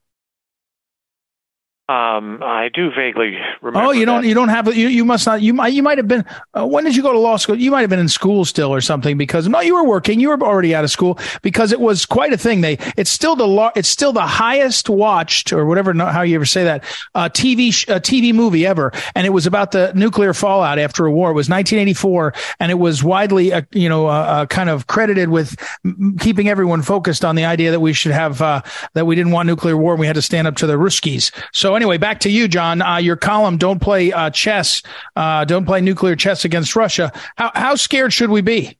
Um, 1.88 2.42
I 2.42 2.68
do 2.74 2.90
vaguely 2.90 3.38
remember. 3.62 3.88
Oh, 3.88 3.92
you 3.92 4.04
don't. 4.06 4.22
that. 4.22 4.28
You 4.28 4.34
don't 4.34 4.48
have. 4.48 4.74
You 4.76 4.88
you 4.88 5.04
must 5.04 5.24
not. 5.24 5.40
You 5.40 5.54
might. 5.54 5.72
You 5.72 5.84
might 5.84 5.98
have 5.98 6.08
been. 6.08 6.24
Uh, 6.52 6.66
when 6.66 6.82
did 6.82 6.96
you 6.96 7.02
go 7.02 7.12
to 7.12 7.18
law 7.18 7.36
school? 7.36 7.54
You 7.54 7.70
might 7.70 7.82
have 7.82 7.90
been 7.90 8.00
in 8.00 8.08
school 8.08 8.44
still 8.44 8.74
or 8.74 8.80
something 8.80 9.16
because 9.16 9.46
no, 9.46 9.60
you 9.60 9.72
were 9.72 9.84
working. 9.84 10.18
You 10.18 10.30
were 10.30 10.42
already 10.42 10.74
out 10.74 10.82
of 10.82 10.90
school 10.90 11.16
because 11.42 11.70
it 11.70 11.78
was 11.78 12.04
quite 12.04 12.32
a 12.32 12.36
thing. 12.36 12.60
They. 12.60 12.78
It's 12.96 13.10
still 13.10 13.36
the 13.36 13.46
law. 13.46 13.70
It's 13.76 13.88
still 13.88 14.12
the 14.12 14.26
highest 14.26 14.88
watched 14.90 15.52
or 15.52 15.64
whatever. 15.64 15.94
How 15.94 16.22
you 16.22 16.34
ever 16.34 16.44
say 16.44 16.64
that? 16.64 16.82
Uh, 17.14 17.28
TV 17.28 17.68
uh, 17.88 18.00
TV 18.00 18.34
movie 18.34 18.66
ever, 18.66 18.90
and 19.14 19.24
it 19.24 19.30
was 19.30 19.46
about 19.46 19.70
the 19.70 19.92
nuclear 19.94 20.34
fallout 20.34 20.80
after 20.80 21.06
a 21.06 21.12
war. 21.12 21.30
It 21.30 21.34
was 21.34 21.48
1984, 21.48 22.34
and 22.58 22.72
it 22.72 22.80
was 22.80 23.04
widely 23.04 23.52
uh, 23.52 23.62
you 23.70 23.88
know 23.88 24.08
uh, 24.08 24.10
uh, 24.10 24.46
kind 24.46 24.70
of 24.70 24.88
credited 24.88 25.28
with 25.28 25.56
m- 25.84 26.16
keeping 26.18 26.48
everyone 26.48 26.82
focused 26.82 27.24
on 27.24 27.36
the 27.36 27.44
idea 27.44 27.70
that 27.70 27.78
we 27.78 27.92
should 27.92 28.10
have 28.10 28.42
uh, 28.42 28.60
that 28.94 29.06
we 29.06 29.14
didn't 29.14 29.30
want 29.30 29.46
nuclear 29.46 29.76
war 29.76 29.92
and 29.92 30.00
we 30.00 30.08
had 30.08 30.16
to 30.16 30.22
stand 30.22 30.48
up 30.48 30.56
to 30.56 30.66
the 30.66 30.74
Ruskies. 30.74 31.30
So 31.52 31.75
anyway, 31.76 31.98
back 31.98 32.20
to 32.20 32.30
you, 32.30 32.48
John. 32.48 32.82
Uh, 32.82 32.96
your 32.96 33.16
column, 33.16 33.56
don't 33.56 33.80
play 33.80 34.12
uh, 34.12 34.30
chess, 34.30 34.82
uh, 35.14 35.44
don't 35.44 35.66
play 35.66 35.80
nuclear 35.80 36.16
chess 36.16 36.44
against 36.44 36.74
Russia. 36.74 37.12
How, 37.36 37.52
how 37.54 37.74
scared 37.74 38.12
should 38.12 38.30
we 38.30 38.40
be? 38.40 38.76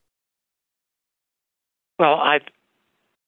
Well, 1.98 2.14
I, 2.14 2.40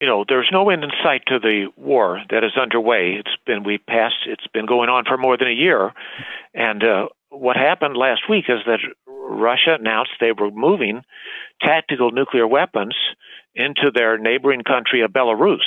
you 0.00 0.06
know, 0.06 0.24
there's 0.28 0.48
no 0.52 0.70
end 0.70 0.84
in 0.84 0.90
sight 1.02 1.22
to 1.28 1.38
the 1.38 1.68
war 1.76 2.20
that 2.30 2.44
is 2.44 2.56
underway. 2.60 3.16
It's 3.18 3.36
been 3.46 3.64
we 3.64 3.78
passed. 3.78 4.26
It's 4.26 4.46
been 4.48 4.66
going 4.66 4.88
on 4.88 5.04
for 5.06 5.16
more 5.16 5.36
than 5.36 5.48
a 5.48 5.52
year, 5.52 5.92
and 6.54 6.82
uh, 6.84 7.08
what 7.30 7.56
happened 7.56 7.96
last 7.96 8.22
week 8.28 8.46
is 8.48 8.60
that 8.66 8.80
Russia 9.06 9.76
announced 9.78 10.12
they 10.20 10.32
were 10.32 10.50
moving 10.50 11.02
tactical 11.60 12.10
nuclear 12.10 12.46
weapons 12.46 12.94
into 13.54 13.90
their 13.94 14.18
neighboring 14.18 14.62
country 14.62 15.02
of 15.02 15.10
Belarus, 15.10 15.66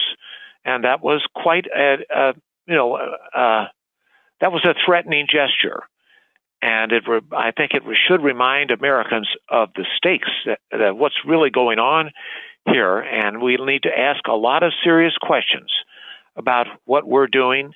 and 0.66 0.84
that 0.84 1.02
was 1.02 1.26
quite 1.36 1.66
a, 1.68 1.98
a 2.16 2.34
you 2.68 2.76
know 2.76 2.98
uh, 3.36 3.66
that 4.42 4.52
was 4.52 4.66
a 4.66 4.76
threatening 4.86 5.28
gesture. 5.32 5.84
And 6.62 6.92
it, 6.92 7.04
I 7.32 7.52
think 7.52 7.72
it 7.74 7.84
should 8.08 8.22
remind 8.22 8.70
Americans 8.70 9.28
of 9.50 9.70
the 9.76 9.86
stakes 9.98 10.30
that, 10.46 10.60
that 10.72 10.98
what's 10.98 11.16
really 11.26 11.50
going 11.50 11.80
on 11.80 12.12
here, 12.66 13.00
and 13.00 13.42
we 13.42 13.58
need 13.58 13.84
to 13.84 13.98
ask 13.98 14.28
a 14.28 14.34
lot 14.34 14.62
of 14.62 14.72
serious 14.84 15.14
questions 15.20 15.72
about 16.36 16.68
what 16.86 17.08
we're 17.08 17.28
doing 17.28 17.74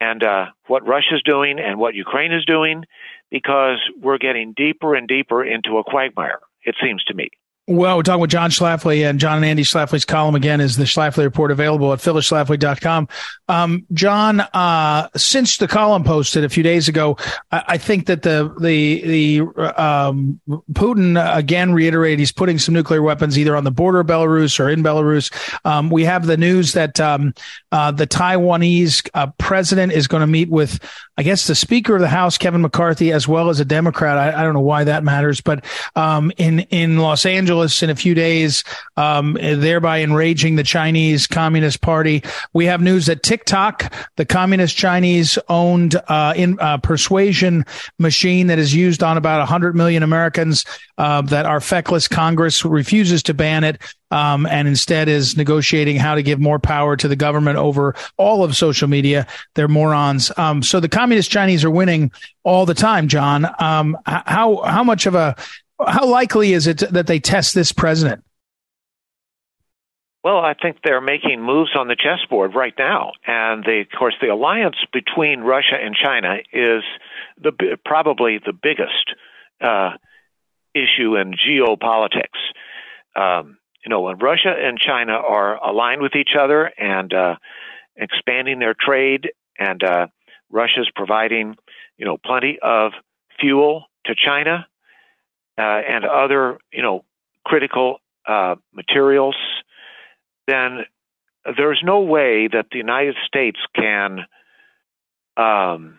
and 0.00 0.22
uh, 0.22 0.46
what 0.68 0.86
Russia's 0.86 1.22
doing 1.24 1.58
and 1.58 1.78
what 1.78 1.94
Ukraine 1.94 2.32
is 2.32 2.44
doing, 2.44 2.84
because 3.30 3.78
we're 4.00 4.18
getting 4.18 4.52
deeper 4.56 4.94
and 4.94 5.08
deeper 5.08 5.44
into 5.44 5.78
a 5.78 5.84
quagmire. 5.84 6.40
It 6.62 6.76
seems 6.80 7.02
to 7.04 7.14
me. 7.14 7.30
Well, 7.66 7.96
we're 7.96 8.02
talking 8.02 8.20
with 8.20 8.30
John 8.30 8.50
Schlafly, 8.50 9.08
and 9.08 9.18
John 9.18 9.36
and 9.36 9.44
Andy 9.46 9.62
Schlafly's 9.62 10.04
column 10.04 10.34
again 10.34 10.60
is 10.60 10.76
the 10.76 10.84
Schlafly 10.84 11.24
Report 11.24 11.50
available 11.50 11.94
at 11.94 11.98
phyllisschlafly.com. 11.98 13.08
Um, 13.48 13.86
John, 13.94 14.40
uh, 14.40 15.08
since 15.16 15.56
the 15.56 15.66
column 15.66 16.04
posted 16.04 16.44
a 16.44 16.50
few 16.50 16.62
days 16.62 16.88
ago, 16.88 17.16
I, 17.50 17.64
I 17.68 17.78
think 17.78 18.04
that 18.06 18.20
the 18.20 18.54
the 18.60 19.40
the 19.40 19.82
um, 19.82 20.42
Putin 20.74 21.16
again 21.34 21.72
reiterated 21.72 22.18
he's 22.18 22.32
putting 22.32 22.58
some 22.58 22.74
nuclear 22.74 23.00
weapons 23.00 23.38
either 23.38 23.56
on 23.56 23.64
the 23.64 23.70
border 23.70 24.00
of 24.00 24.08
Belarus 24.08 24.60
or 24.60 24.68
in 24.68 24.82
Belarus. 24.82 25.32
Um, 25.64 25.88
we 25.88 26.04
have 26.04 26.26
the 26.26 26.36
news 26.36 26.74
that 26.74 27.00
um, 27.00 27.32
uh, 27.72 27.92
the 27.92 28.06
Taiwanese 28.06 29.08
uh, 29.14 29.28
president 29.38 29.92
is 29.92 30.06
going 30.06 30.20
to 30.20 30.26
meet 30.26 30.50
with, 30.50 30.78
I 31.16 31.22
guess, 31.22 31.46
the 31.46 31.54
Speaker 31.54 31.94
of 31.94 32.02
the 32.02 32.08
House, 32.08 32.36
Kevin 32.36 32.60
McCarthy, 32.60 33.10
as 33.10 33.26
well 33.26 33.48
as 33.48 33.58
a 33.58 33.64
Democrat. 33.64 34.18
I, 34.18 34.38
I 34.38 34.44
don't 34.44 34.52
know 34.52 34.60
why 34.60 34.84
that 34.84 35.02
matters, 35.02 35.40
but 35.40 35.64
um, 35.96 36.30
in 36.36 36.60
in 36.60 36.98
Los 36.98 37.24
Angeles 37.24 37.53
in 37.62 37.90
a 37.90 37.94
few 37.94 38.14
days, 38.14 38.64
um, 38.96 39.34
thereby 39.34 40.00
enraging 40.00 40.56
the 40.56 40.62
Chinese 40.62 41.26
Communist 41.26 41.80
Party. 41.80 42.22
We 42.52 42.66
have 42.66 42.80
news 42.80 43.06
that 43.06 43.22
TikTok, 43.22 43.92
the 44.16 44.24
Communist 44.24 44.76
Chinese 44.76 45.38
owned 45.48 45.96
uh, 46.08 46.34
in 46.36 46.58
uh, 46.60 46.78
persuasion 46.78 47.64
machine 47.98 48.48
that 48.48 48.58
is 48.58 48.74
used 48.74 49.02
on 49.02 49.16
about 49.16 49.38
100 49.38 49.74
million 49.74 50.02
Americans, 50.02 50.64
uh, 50.98 51.22
that 51.22 51.46
our 51.46 51.60
feckless 51.60 52.08
Congress 52.08 52.64
refuses 52.64 53.22
to 53.24 53.34
ban 53.34 53.64
it. 53.64 53.80
Um, 54.10 54.46
and 54.46 54.68
instead 54.68 55.08
is 55.08 55.36
negotiating 55.36 55.96
how 55.96 56.14
to 56.14 56.22
give 56.22 56.38
more 56.38 56.60
power 56.60 56.96
to 56.96 57.08
the 57.08 57.16
government 57.16 57.58
over 57.58 57.96
all 58.16 58.44
of 58.44 58.54
social 58.54 58.86
media. 58.86 59.26
They're 59.56 59.66
morons. 59.66 60.30
Um, 60.36 60.62
so 60.62 60.78
the 60.78 60.88
communist 60.88 61.32
Chinese 61.32 61.64
are 61.64 61.70
winning 61.70 62.12
all 62.44 62.64
the 62.64 62.74
time, 62.74 63.08
John. 63.08 63.44
Um, 63.58 63.98
how 64.06 64.62
how 64.62 64.84
much 64.84 65.06
of 65.06 65.16
a 65.16 65.34
how 65.78 66.06
likely 66.06 66.52
is 66.52 66.66
it 66.66 66.78
that 66.90 67.06
they 67.06 67.18
test 67.18 67.54
this 67.54 67.72
president? 67.72 68.24
Well, 70.22 70.38
I 70.38 70.54
think 70.54 70.78
they're 70.82 71.02
making 71.02 71.42
moves 71.42 71.72
on 71.76 71.86
the 71.86 71.96
chessboard 71.96 72.54
right 72.54 72.72
now, 72.78 73.12
and 73.26 73.66
of 73.66 73.86
course, 73.98 74.14
the 74.22 74.28
alliance 74.28 74.76
between 74.90 75.40
Russia 75.40 75.76
and 75.78 75.94
China 75.94 76.36
is 76.50 76.82
the 77.38 77.76
probably 77.84 78.38
the 78.38 78.54
biggest 78.54 79.14
uh, 79.60 79.90
issue 80.74 81.16
in 81.16 81.34
geopolitics. 81.34 82.40
Um, 83.14 83.58
you 83.84 83.90
know, 83.90 84.00
when 84.00 84.16
Russia 84.16 84.54
and 84.56 84.78
China 84.78 85.12
are 85.12 85.62
aligned 85.62 86.00
with 86.00 86.16
each 86.16 86.34
other 86.38 86.70
and 86.78 87.12
uh, 87.12 87.34
expanding 87.94 88.60
their 88.60 88.74
trade, 88.74 89.30
and 89.58 89.84
uh, 89.84 90.06
Russia's 90.50 90.90
providing, 90.96 91.54
you 91.98 92.06
know, 92.06 92.16
plenty 92.16 92.58
of 92.62 92.92
fuel 93.38 93.84
to 94.06 94.14
China, 94.14 94.66
and 95.62 96.04
other, 96.04 96.58
you 96.72 96.82
know, 96.82 97.04
critical 97.44 97.98
uh, 98.26 98.56
materials, 98.72 99.36
then 100.46 100.84
there's 101.56 101.82
no 101.84 102.00
way 102.00 102.48
that 102.48 102.66
the 102.70 102.78
United 102.78 103.16
States 103.26 103.58
can. 103.74 104.20
Um, 105.36 105.98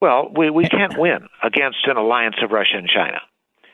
well, 0.00 0.30
we, 0.34 0.50
we 0.50 0.68
can't 0.68 0.98
win 0.98 1.26
against 1.42 1.78
an 1.86 1.96
alliance 1.96 2.36
of 2.42 2.50
Russia 2.50 2.76
and 2.76 2.88
China. 2.88 3.18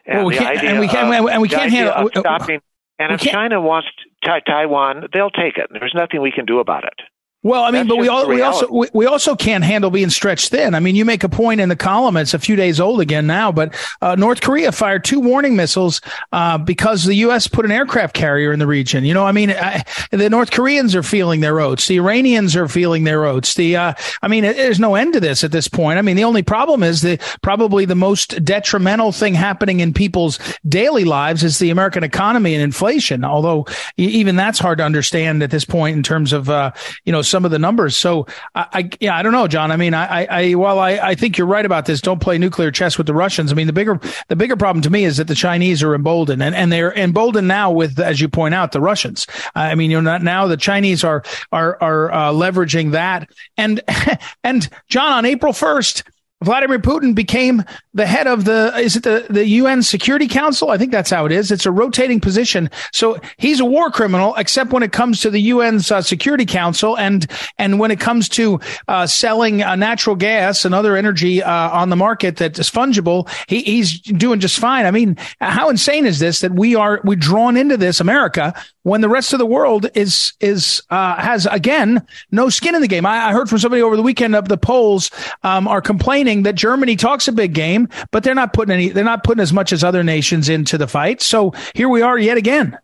And 0.07 0.19
well, 0.19 0.27
we 0.27 0.37
can't, 0.37 0.65
and 0.65 0.81
we 0.81 0.89
can't, 0.89 1.15
of, 1.15 1.29
and 1.29 1.43
we 1.43 1.49
can't 1.49 1.71
handle 1.71 2.09
stopping. 2.15 2.61
And 2.99 3.13
if 3.13 3.21
China 3.21 3.61
wants 3.61 3.89
Taiwan, 4.25 5.09
they'll 5.13 5.31
take 5.31 5.57
it. 5.57 5.69
There's 5.73 5.95
nothing 5.95 6.21
we 6.21 6.31
can 6.31 6.45
do 6.45 6.61
about 6.61 6.85
it. 6.85 7.01
Well, 7.45 7.65
I 7.65 7.73
mean, 7.73 7.87
That's 7.87 7.89
but 7.89 7.97
we, 7.97 8.07
all, 8.09 8.29
we 8.29 8.41
also 8.41 8.71
we, 8.71 8.89
we 8.93 9.07
also 9.07 9.35
can't 9.35 9.65
handle 9.65 9.91
being 9.91 10.11
stretched 10.11 10.51
thin. 10.51 10.77
I 10.77 10.81
mean, 10.81 10.95
you 10.95 11.05
make 11.05 11.25
a 11.25 11.29
point 11.29 11.61
in 11.61 11.69
the 11.69 11.75
column. 11.75 12.17
It's 12.17 12.35
a 12.35 12.39
few 12.39 12.55
days 12.55 12.79
old 12.79 13.01
again 13.01 13.27
now, 13.27 13.51
but 13.51 13.75
uh, 14.01 14.15
North 14.15 14.41
Korea 14.43 14.71
fired 14.71 15.03
two 15.03 15.19
warning 15.19 15.57
missiles 15.57 16.01
uh, 16.31 16.57
because 16.59 17.03
the 17.03 17.17
U.S. 17.17 17.49
put 17.49 17.65
an 17.65 17.73
aircraft 17.73 18.15
carrier 18.15 18.53
in 18.53 18.61
the 18.61 18.67
region. 18.69 19.05
You 19.05 19.13
know, 19.13 19.27
I 19.27 19.33
mean, 19.33 19.51
I, 19.51 19.83
the 20.13 20.31
North 20.31 20.53
Koreans 20.53 20.95
are 20.95 21.03
feeling 21.03 21.41
their 21.41 21.59
oats. 21.59 21.89
The 21.89 21.97
Iranians 21.97 22.55
are 22.55 22.69
feeling 22.69 23.03
their 23.03 23.25
oats. 23.25 23.55
The 23.55 23.75
uh, 23.77 23.95
I 24.23 24.29
mean, 24.29 24.45
it- 24.45 24.57
there's 24.57 24.79
no 24.79 24.95
end 24.95 25.15
to 25.15 25.21
this 25.21 25.43
at 25.43 25.51
this 25.51 25.67
point. 25.67 25.99
I 25.99 26.03
mean, 26.03 26.15
the 26.15 26.23
only 26.25 26.45
problem 26.45 26.85
is 26.85 27.03
that 27.03 27.21
probably 27.43 27.87
the 27.87 27.97
most 27.97 28.45
detrimental 28.45 29.11
thing 29.11 29.35
happening 29.35 29.81
in 29.81 29.93
people's 29.93 30.39
daily 30.69 31.03
lives 31.05 31.43
is 31.43 31.59
the 31.59 31.71
American 31.71 32.05
economy 32.05 32.55
and 32.55 32.63
inflation. 32.63 33.25
Although 33.25 33.67
even 33.97 34.37
that's 34.37 34.61
hard 34.61 34.79
to 34.79 34.85
understand 34.85 35.43
at 35.43 35.51
this 35.51 35.65
point 35.65 35.97
in 35.97 36.05
terms 36.05 36.33
of 36.33 36.49
uh, 36.49 36.71
you 37.05 37.11
know 37.11 37.23
some 37.33 37.45
of 37.45 37.51
the 37.51 37.59
numbers. 37.59 37.97
So 37.97 38.27
I, 38.55 38.67
I 38.73 38.91
yeah, 39.01 39.17
I 39.17 39.23
don't 39.25 39.33
know, 39.33 39.49
John. 39.49 39.73
I 39.73 39.77
mean, 39.77 39.95
I, 39.95 40.27
I, 40.27 40.55
while 40.55 40.79
I, 40.79 40.91
I 40.93 41.15
think 41.17 41.37
you're 41.37 41.49
right 41.49 41.67
about 41.67 41.87
this, 41.87 42.01
don't 42.01 42.21
play 42.21 42.39
nuclear 42.39 42.71
chess 42.71 42.97
with 42.97 43.09
the 43.09 43.15
Russians. 43.15 43.51
I 43.51 43.57
mean, 43.57 43.67
the 43.67 43.73
bigger 43.73 43.99
the 44.29 44.37
bigger 44.37 44.57
problem 44.57 44.83
to 44.83 44.91
me 44.91 45.05
is 45.05 45.17
that 45.17 45.27
the 45.27 45.35
Chinese 45.35 45.83
are 45.83 45.97
emboldened, 45.97 46.41
and, 46.43 46.55
and 46.55 46.71
they're 46.71 46.95
emboldened 46.95 47.49
now 47.49 47.73
with, 47.73 47.99
as 47.99 48.21
you 48.21 48.29
point 48.29 48.55
out, 48.55 48.71
the 48.71 48.81
Russians. 48.81 49.27
I 49.57 49.75
mean, 49.75 49.91
you 49.91 50.01
know, 50.01 50.19
now 50.19 50.47
the 50.47 50.57
Chinese 50.57 51.03
are 51.03 51.25
are 51.51 51.83
are 51.83 52.13
uh, 52.13 52.33
leveraging 52.33 52.93
that, 52.93 53.29
and 53.57 53.81
and 54.45 54.69
John, 54.89 55.13
on 55.13 55.25
April 55.25 55.53
first. 55.53 56.05
Vladimir 56.43 56.79
Putin 56.79 57.15
became 57.15 57.65
the 57.95 58.07
head 58.07 58.27
of 58.27 58.45
the 58.45 58.73
is 58.79 58.97
it 58.97 59.03
the 59.03 59.27
the 59.29 59.47
UN 59.47 59.83
Security 59.83 60.27
Council? 60.27 60.71
I 60.71 60.79
think 60.79 60.93
that's 60.93 61.11
how 61.11 61.27
it 61.27 61.33
is. 61.33 61.51
It's 61.51 61.67
a 61.67 61.71
rotating 61.71 62.21
position. 62.21 62.71
So 62.93 63.21
he's 63.37 63.61
a 63.61 63.65
war 63.65 63.91
criminal, 63.91 64.35
except 64.37 64.73
when 64.73 64.83
it 64.83 64.93
comes 64.93 65.21
to 65.21 65.31
the 65.31 65.51
UN's 65.51 65.91
uh, 65.91 66.03
Security 66.03 66.47
Council 66.47 66.97
and 66.99 67.27
and 67.59 67.79
when 67.79 67.91
it 67.91 68.01
comes 68.01 68.29
to 68.31 68.61
uh, 68.89 69.07
selling 69.07 69.63
uh, 69.63 69.77
natural 69.77 70.17
gas 70.17 70.65
and 70.65 70.75
other 70.75 70.97
energy 70.97 71.43
uh, 71.43 71.71
on 71.71 71.91
the 71.91 71.97
market 71.97 72.37
that 72.37 72.59
is 72.59 72.71
fungible, 72.71 73.29
he, 73.49 73.63
he's 73.63 74.01
doing 74.01 74.41
just 74.41 74.59
fine. 74.59 74.87
I 74.87 74.91
mean, 74.91 75.17
how 75.41 75.69
insane 75.69 76.07
is 76.07 76.19
this 76.19 76.41
that 76.41 76.53
we 76.53 76.75
are 76.75 77.01
we 77.05 77.17
drawn 77.17 77.57
into 77.57 77.77
this 77.77 78.01
America 78.01 78.55
when 78.85 79.01
the 79.01 79.09
rest 79.09 79.33
of 79.33 79.39
the 79.39 79.47
world 79.47 79.87
is 79.95 80.33
is 80.41 80.83
uh, 80.91 81.21
has 81.21 81.47
again 81.47 82.05
no 82.31 82.49
skin 82.49 82.75
in 82.75 82.81
the 82.81 82.89
game. 82.89 83.07
I, 83.07 83.29
I 83.29 83.33
heard 83.33 83.49
from 83.49 83.59
somebody 83.59 83.83
over 83.83 83.97
the 83.97 84.03
weekend 84.03 84.35
of 84.35 84.49
the 84.49 84.57
polls 84.57 85.11
um, 85.43 85.69
are 85.69 85.81
complaining 85.81 86.32
that 86.41 86.55
Germany 86.55 86.97
talks 86.97 87.29
a 87.29 87.33
big 87.33 87.53
game, 87.53 87.89
but 88.11 88.25
they're 88.25 88.35
not 88.35 88.55
putting 88.55 88.73
any 88.73 88.89
they're 88.89 89.05
not 89.05 89.25
putting 89.25 89.43
as 89.43 89.53
much 89.53 89.73
as 89.73 89.85
other 89.85 90.03
nations 90.03 90.49
into 90.49 90.79
the 90.79 90.89
fight. 90.89 91.21
So 91.21 91.53
here 91.75 91.89
we 91.89 92.01
are 92.01 92.19
yet 92.19 92.39
again. 92.39 92.79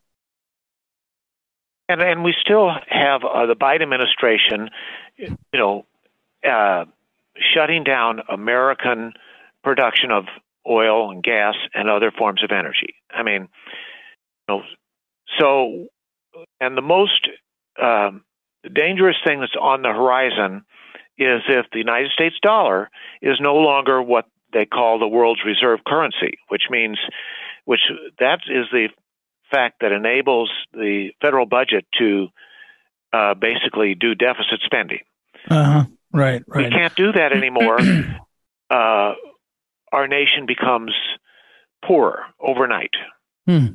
And 1.88 2.02
and 2.02 2.22
we 2.22 2.34
still 2.38 2.70
have 2.88 3.22
uh, 3.24 3.46
the 3.46 3.56
Biden 3.56 3.82
administration, 3.82 4.68
you 5.16 5.36
know, 5.54 5.86
uh, 6.46 6.84
shutting 7.54 7.84
down 7.84 8.20
American 8.28 9.14
production 9.64 10.10
of 10.10 10.24
oil 10.68 11.10
and 11.10 11.22
gas 11.22 11.54
and 11.74 11.88
other 11.88 12.10
forms 12.10 12.44
of 12.44 12.50
energy. 12.52 12.94
I 13.10 13.22
mean, 13.22 13.48
you 14.48 14.56
know, 14.56 14.62
so 15.38 15.86
and 16.60 16.76
the 16.76 16.82
most 16.82 17.28
um, 17.82 18.22
dangerous 18.74 19.16
thing 19.26 19.40
that's 19.40 19.56
on 19.60 19.82
the 19.82 19.88
horizon 19.88 20.64
is 21.18 21.42
if 21.48 21.66
the 21.72 21.78
United 21.78 22.10
States 22.12 22.36
dollar 22.40 22.90
is 23.20 23.38
no 23.40 23.56
longer 23.56 24.00
what 24.00 24.26
they 24.52 24.66
call 24.66 24.98
the 24.98 25.08
world's 25.08 25.44
reserve 25.44 25.80
currency, 25.86 26.38
which 26.48 26.64
means, 26.70 26.98
which 27.64 27.80
that 28.18 28.40
is 28.48 28.66
the 28.72 28.88
fact 29.50 29.80
that 29.80 29.92
enables 29.92 30.50
the 30.72 31.10
federal 31.20 31.46
budget 31.46 31.86
to 31.98 32.28
uh, 33.12 33.34
basically 33.34 33.94
do 33.94 34.14
deficit 34.14 34.60
spending. 34.64 35.00
Uh 35.50 35.64
huh. 35.64 35.84
Right. 36.12 36.42
We 36.54 36.70
can't 36.70 36.94
do 36.94 37.12
that 37.12 37.32
anymore. 37.32 37.78
uh, 38.70 39.14
our 39.92 40.08
nation 40.08 40.46
becomes 40.46 40.92
poorer 41.84 42.24
overnight. 42.40 42.92
Hmm. 43.48 43.66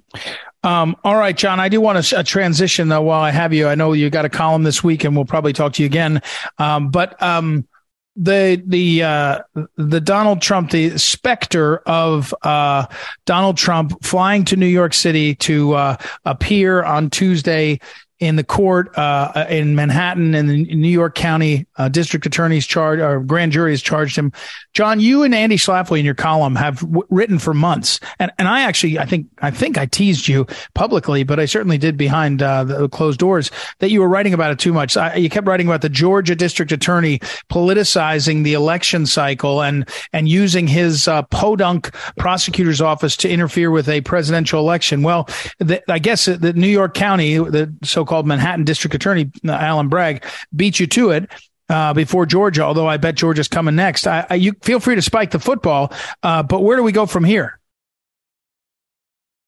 Um, 0.63 0.95
all 1.03 1.15
right, 1.15 1.35
John. 1.35 1.59
I 1.59 1.67
do 1.67 1.81
want 1.81 2.03
to 2.03 2.19
uh, 2.19 2.23
transition 2.23 2.89
though. 2.89 3.01
While 3.01 3.21
I 3.21 3.31
have 3.31 3.53
you, 3.53 3.67
I 3.67 3.75
know 3.75 3.93
you 3.93 4.09
got 4.11 4.23
a 4.23 4.29
column 4.29 4.61
this 4.63 4.83
week, 4.83 5.03
and 5.03 5.15
we'll 5.15 5.25
probably 5.25 5.51
talk 5.51 5.73
to 5.73 5.81
you 5.81 5.87
again. 5.87 6.21
Um, 6.59 6.89
but 6.89 7.21
um, 7.21 7.67
the 8.15 8.61
the 8.65 9.03
uh, 9.03 9.39
the 9.77 9.99
Donald 9.99 10.41
Trump, 10.41 10.69
the 10.69 10.97
specter 10.99 11.77
of 11.79 12.33
uh, 12.43 12.85
Donald 13.25 13.57
Trump 13.57 14.05
flying 14.05 14.45
to 14.45 14.55
New 14.55 14.67
York 14.67 14.93
City 14.93 15.33
to 15.35 15.73
uh, 15.73 15.97
appear 16.23 16.83
on 16.83 17.09
Tuesday 17.09 17.79
in 18.23 18.35
the 18.35 18.43
court 18.43 18.97
uh, 18.97 19.45
in 19.49 19.75
Manhattan, 19.75 20.33
and 20.33 20.49
the 20.49 20.63
New 20.75 20.89
York 20.89 21.15
County 21.15 21.67
uh, 21.75 21.89
District 21.89 22.25
Attorney's 22.25 22.65
charge 22.65 22.99
or 22.99 23.19
grand 23.19 23.51
jury 23.51 23.71
has 23.71 23.81
charged 23.81 24.17
him. 24.17 24.31
John, 24.73 24.99
you 24.99 25.23
and 25.23 25.35
Andy 25.35 25.57
Schlafly 25.57 25.99
in 25.99 26.05
your 26.05 26.15
column 26.15 26.55
have 26.55 26.79
w- 26.79 27.03
written 27.09 27.39
for 27.39 27.53
months, 27.53 27.99
and 28.19 28.31
and 28.37 28.47
I 28.47 28.61
actually 28.61 28.99
I 28.99 29.05
think 29.05 29.27
I 29.41 29.51
think 29.51 29.77
I 29.77 29.85
teased 29.85 30.27
you 30.27 30.47
publicly, 30.73 31.23
but 31.23 31.39
I 31.39 31.45
certainly 31.45 31.77
did 31.77 31.97
behind 31.97 32.41
uh, 32.41 32.63
the 32.63 32.89
closed 32.89 33.19
doors 33.19 33.51
that 33.79 33.91
you 33.91 34.01
were 34.01 34.09
writing 34.09 34.33
about 34.33 34.51
it 34.51 34.59
too 34.59 34.73
much. 34.73 34.95
I, 34.95 35.15
you 35.15 35.29
kept 35.29 35.47
writing 35.47 35.67
about 35.67 35.81
the 35.81 35.89
Georgia 35.89 36.35
District 36.35 36.71
Attorney 36.71 37.19
politicizing 37.51 38.43
the 38.43 38.53
election 38.53 39.05
cycle 39.05 39.61
and 39.61 39.87
and 40.13 40.29
using 40.29 40.67
his 40.67 41.07
uh, 41.07 41.23
podunk 41.23 41.93
prosecutor's 42.17 42.81
office 42.81 43.17
to 43.17 43.29
interfere 43.29 43.71
with 43.71 43.89
a 43.89 44.01
presidential 44.01 44.59
election. 44.59 45.03
Well, 45.03 45.27
the, 45.59 45.81
I 45.91 45.99
guess 45.99 46.25
the 46.25 46.53
New 46.53 46.67
York 46.67 46.93
County, 46.93 47.37
the 47.37 47.73
so-called 47.83 48.12
Manhattan 48.21 48.65
District 48.65 48.93
Attorney 48.93 49.31
uh, 49.47 49.51
Alan 49.51 49.89
Bragg, 49.89 50.23
beat 50.55 50.79
you 50.79 50.87
to 50.87 51.09
it 51.09 51.29
uh, 51.69 51.93
before 51.93 52.25
Georgia. 52.25 52.61
Although 52.61 52.87
I 52.87 52.97
bet 52.97 53.15
Georgia's 53.15 53.47
coming 53.47 53.75
next. 53.75 54.05
I, 54.05 54.25
I, 54.29 54.35
you 54.35 54.53
feel 54.61 54.79
free 54.79 54.95
to 54.95 55.01
spike 55.01 55.31
the 55.31 55.39
football, 55.39 55.91
uh, 56.21 56.43
but 56.43 56.61
where 56.61 56.77
do 56.77 56.83
we 56.83 56.91
go 56.91 57.05
from 57.05 57.23
here? 57.23 57.59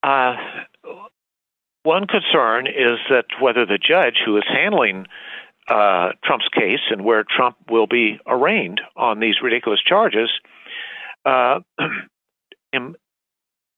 Uh, 0.02 0.36
one 1.84 2.08
concern 2.08 2.68
is 2.68 3.00
that 3.10 3.26
whether 3.40 3.66
the 3.66 3.78
judge 3.78 4.16
who 4.26 4.38
is 4.38 4.44
handling 4.48 5.06
uh, 5.68 6.10
Trump's 6.24 6.48
case 6.54 6.80
and 6.90 7.04
where 7.04 7.24
Trump 7.24 7.58
will 7.70 7.88
be 7.88 8.20
arraigned 8.28 8.82
on 8.96 9.20
these 9.20 9.36
ridiculous 9.42 9.82
charges 9.82 10.30
uh, 11.26 11.60
im- 12.74 12.96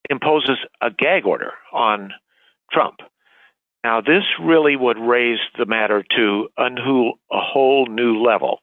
imposes 0.09 0.57
a 0.81 0.89
gag 0.91 1.25
order 1.25 1.51
on 1.71 2.13
Trump. 2.71 2.97
Now, 3.83 4.01
this 4.01 4.23
really 4.41 4.75
would 4.75 4.97
raise 4.97 5.39
the 5.57 5.65
matter 5.65 6.03
to 6.15 6.47
a, 6.57 6.69
whole 7.31 7.85
new 7.87 8.21
level. 8.21 8.59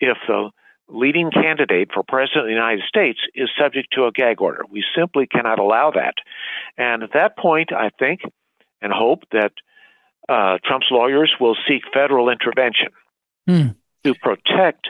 If 0.00 0.16
the 0.26 0.50
leading 0.88 1.30
candidate 1.30 1.90
for 1.92 2.02
president 2.02 2.44
of 2.44 2.46
the 2.46 2.52
United 2.52 2.84
States 2.88 3.18
is 3.34 3.50
subject 3.58 3.88
to 3.92 4.04
a 4.06 4.12
gag 4.12 4.40
order, 4.40 4.64
we 4.70 4.84
simply 4.96 5.26
cannot 5.26 5.58
allow 5.58 5.90
that. 5.92 6.14
And 6.76 7.02
at 7.02 7.12
that 7.14 7.36
point, 7.36 7.72
I 7.72 7.90
think 7.98 8.20
and 8.80 8.92
hope 8.92 9.24
that 9.32 9.52
uh, 10.28 10.58
Trump's 10.64 10.86
lawyers 10.90 11.34
will 11.40 11.56
seek 11.68 11.82
federal 11.92 12.28
intervention 12.28 12.88
Hmm. 13.46 13.68
to 14.04 14.14
protect 14.14 14.88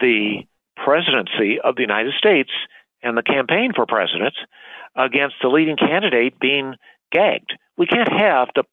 the 0.00 0.42
presidency 0.76 1.60
of 1.62 1.76
the 1.76 1.82
United 1.82 2.14
States 2.18 2.50
and 3.02 3.16
the 3.16 3.22
campaign 3.22 3.72
for 3.74 3.86
president 3.86 4.34
against 4.96 5.36
the 5.40 5.48
leading 5.48 5.76
candidate 5.76 6.38
being 6.40 6.74
gagged. 7.12 7.54
We 7.76 7.86
can't 7.86 8.12
have 8.12 8.48
the 8.54 8.64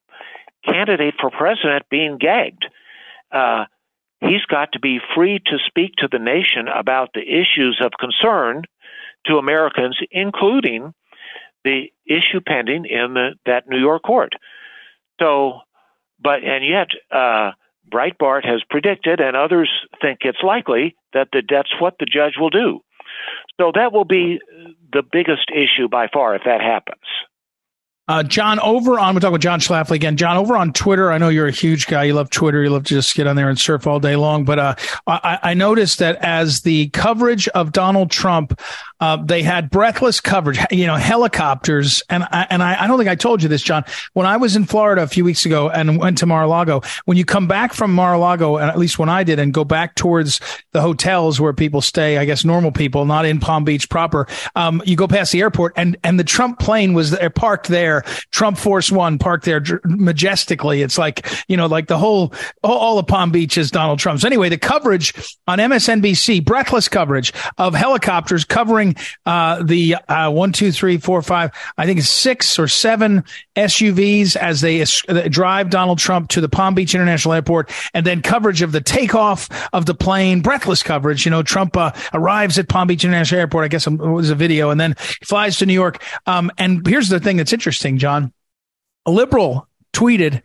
candidate 0.64 1.14
for 1.20 1.30
president 1.30 1.84
being 1.90 2.18
gagged. 2.18 2.66
Uh, 3.30 3.64
he's 4.20 4.44
got 4.48 4.72
to 4.72 4.80
be 4.80 5.00
free 5.14 5.40
to 5.46 5.58
speak 5.66 5.92
to 5.98 6.08
the 6.10 6.18
nation 6.18 6.68
about 6.68 7.10
the 7.14 7.22
issues 7.22 7.80
of 7.84 7.92
concern 7.98 8.62
to 9.26 9.38
Americans, 9.38 9.98
including 10.10 10.94
the 11.64 11.92
issue 12.06 12.40
pending 12.46 12.84
in 12.86 13.14
the, 13.14 13.30
that 13.46 13.68
New 13.68 13.78
York 13.78 14.02
court. 14.02 14.32
So, 15.20 15.60
but 16.20 16.42
and 16.44 16.64
yet, 16.64 16.88
uh, 17.10 17.52
Breitbart 17.92 18.44
has 18.44 18.62
predicted, 18.70 19.20
and 19.20 19.36
others 19.36 19.70
think 20.00 20.20
it's 20.22 20.42
likely 20.42 20.96
that 21.12 21.28
the, 21.32 21.42
that's 21.48 21.72
what 21.80 21.96
the 21.98 22.06
judge 22.06 22.34
will 22.38 22.50
do. 22.50 22.80
So 23.60 23.72
that 23.74 23.92
will 23.92 24.04
be 24.04 24.40
the 24.92 25.02
biggest 25.02 25.50
issue 25.50 25.88
by 25.88 26.08
far 26.12 26.34
if 26.34 26.42
that 26.44 26.60
happens. 26.60 27.04
Uh, 28.08 28.22
John, 28.22 28.58
over 28.60 28.98
on, 28.98 29.14
we're 29.14 29.20
talking 29.20 29.32
with 29.32 29.42
John 29.42 29.60
Schlafly 29.60 29.92
again. 29.92 30.16
John, 30.16 30.36
over 30.36 30.56
on 30.56 30.72
Twitter, 30.72 31.12
I 31.12 31.18
know 31.18 31.28
you're 31.28 31.46
a 31.46 31.52
huge 31.52 31.86
guy. 31.86 32.04
You 32.04 32.14
love 32.14 32.30
Twitter. 32.30 32.62
You 32.62 32.70
love 32.70 32.82
to 32.84 32.94
just 32.94 33.14
get 33.14 33.28
on 33.28 33.36
there 33.36 33.48
and 33.48 33.58
surf 33.58 33.86
all 33.86 34.00
day 34.00 34.16
long. 34.16 34.44
But 34.44 34.58
uh, 34.58 34.74
I, 35.06 35.38
I 35.42 35.54
noticed 35.54 36.00
that 36.00 36.16
as 36.16 36.62
the 36.62 36.88
coverage 36.88 37.46
of 37.48 37.70
Donald 37.70 38.10
Trump 38.10 38.60
uh, 39.02 39.16
they 39.16 39.42
had 39.42 39.68
breathless 39.68 40.20
coverage, 40.20 40.60
you 40.70 40.86
know, 40.86 40.94
helicopters. 40.94 42.04
And 42.08 42.22
I, 42.22 42.46
and 42.50 42.62
I, 42.62 42.84
I 42.84 42.86
don't 42.86 42.98
think 42.98 43.10
I 43.10 43.16
told 43.16 43.42
you 43.42 43.48
this, 43.48 43.60
John. 43.60 43.84
When 44.12 44.26
I 44.26 44.36
was 44.36 44.54
in 44.54 44.64
Florida 44.64 45.02
a 45.02 45.08
few 45.08 45.24
weeks 45.24 45.44
ago 45.44 45.68
and 45.68 45.98
went 45.98 46.18
to 46.18 46.26
Mar-a-Lago, 46.26 46.82
when 47.04 47.16
you 47.16 47.24
come 47.24 47.48
back 47.48 47.72
from 47.72 47.92
Mar-a-Lago, 47.92 48.58
and 48.58 48.70
at 48.70 48.78
least 48.78 49.00
when 49.00 49.08
I 49.08 49.24
did, 49.24 49.40
and 49.40 49.52
go 49.52 49.64
back 49.64 49.96
towards 49.96 50.40
the 50.70 50.80
hotels 50.80 51.40
where 51.40 51.52
people 51.52 51.80
stay, 51.80 52.16
I 52.16 52.24
guess 52.24 52.44
normal 52.44 52.70
people, 52.70 53.04
not 53.04 53.24
in 53.24 53.40
Palm 53.40 53.64
Beach 53.64 53.88
proper, 53.88 54.28
um, 54.54 54.80
you 54.86 54.94
go 54.94 55.08
past 55.08 55.32
the 55.32 55.40
airport 55.40 55.72
and, 55.74 55.96
and 56.04 56.16
the 56.16 56.24
Trump 56.24 56.60
plane 56.60 56.94
was 56.94 57.10
there, 57.10 57.28
parked 57.28 57.66
there. 57.66 58.02
Trump 58.30 58.56
Force 58.56 58.92
One 58.92 59.18
parked 59.18 59.44
there 59.44 59.64
majestically. 59.84 60.80
It's 60.80 60.96
like, 60.96 61.26
you 61.48 61.56
know, 61.56 61.66
like 61.66 61.88
the 61.88 61.98
whole, 61.98 62.32
all 62.62 63.00
of 63.00 63.08
Palm 63.08 63.32
Beach 63.32 63.58
is 63.58 63.72
Donald 63.72 63.98
Trump's. 63.98 64.24
Anyway, 64.24 64.48
the 64.48 64.58
coverage 64.58 65.12
on 65.48 65.58
MSNBC, 65.58 66.44
breathless 66.44 66.88
coverage 66.88 67.32
of 67.58 67.74
helicopters 67.74 68.44
covering 68.44 68.91
uh, 69.26 69.62
the 69.62 69.96
uh, 70.08 70.30
one, 70.30 70.52
two, 70.52 70.72
three, 70.72 70.98
four, 70.98 71.22
five, 71.22 71.50
I 71.76 71.86
think 71.86 72.00
six 72.02 72.58
or 72.58 72.68
seven 72.68 73.24
SUVs 73.56 74.36
as 74.36 74.60
they 74.60 74.82
uh, 74.82 75.28
drive 75.28 75.70
Donald 75.70 75.98
Trump 75.98 76.28
to 76.30 76.40
the 76.40 76.48
Palm 76.48 76.74
Beach 76.74 76.94
International 76.94 77.34
Airport, 77.34 77.70
and 77.94 78.06
then 78.06 78.22
coverage 78.22 78.62
of 78.62 78.72
the 78.72 78.80
takeoff 78.80 79.48
of 79.72 79.86
the 79.86 79.94
plane, 79.94 80.40
breathless 80.40 80.82
coverage. 80.82 81.24
You 81.24 81.30
know, 81.30 81.42
Trump 81.42 81.76
uh, 81.76 81.92
arrives 82.12 82.58
at 82.58 82.68
Palm 82.68 82.88
Beach 82.88 83.04
International 83.04 83.40
Airport. 83.40 83.64
I 83.64 83.68
guess 83.68 83.86
it 83.86 83.92
was 83.92 84.30
a 84.30 84.34
video, 84.34 84.70
and 84.70 84.80
then 84.80 84.94
flies 85.24 85.58
to 85.58 85.66
New 85.66 85.74
York. 85.74 86.02
Um, 86.26 86.50
and 86.58 86.86
here's 86.86 87.08
the 87.08 87.20
thing 87.20 87.36
that's 87.36 87.52
interesting, 87.52 87.98
John. 87.98 88.32
A 89.06 89.10
liberal 89.10 89.68
tweeted 89.92 90.42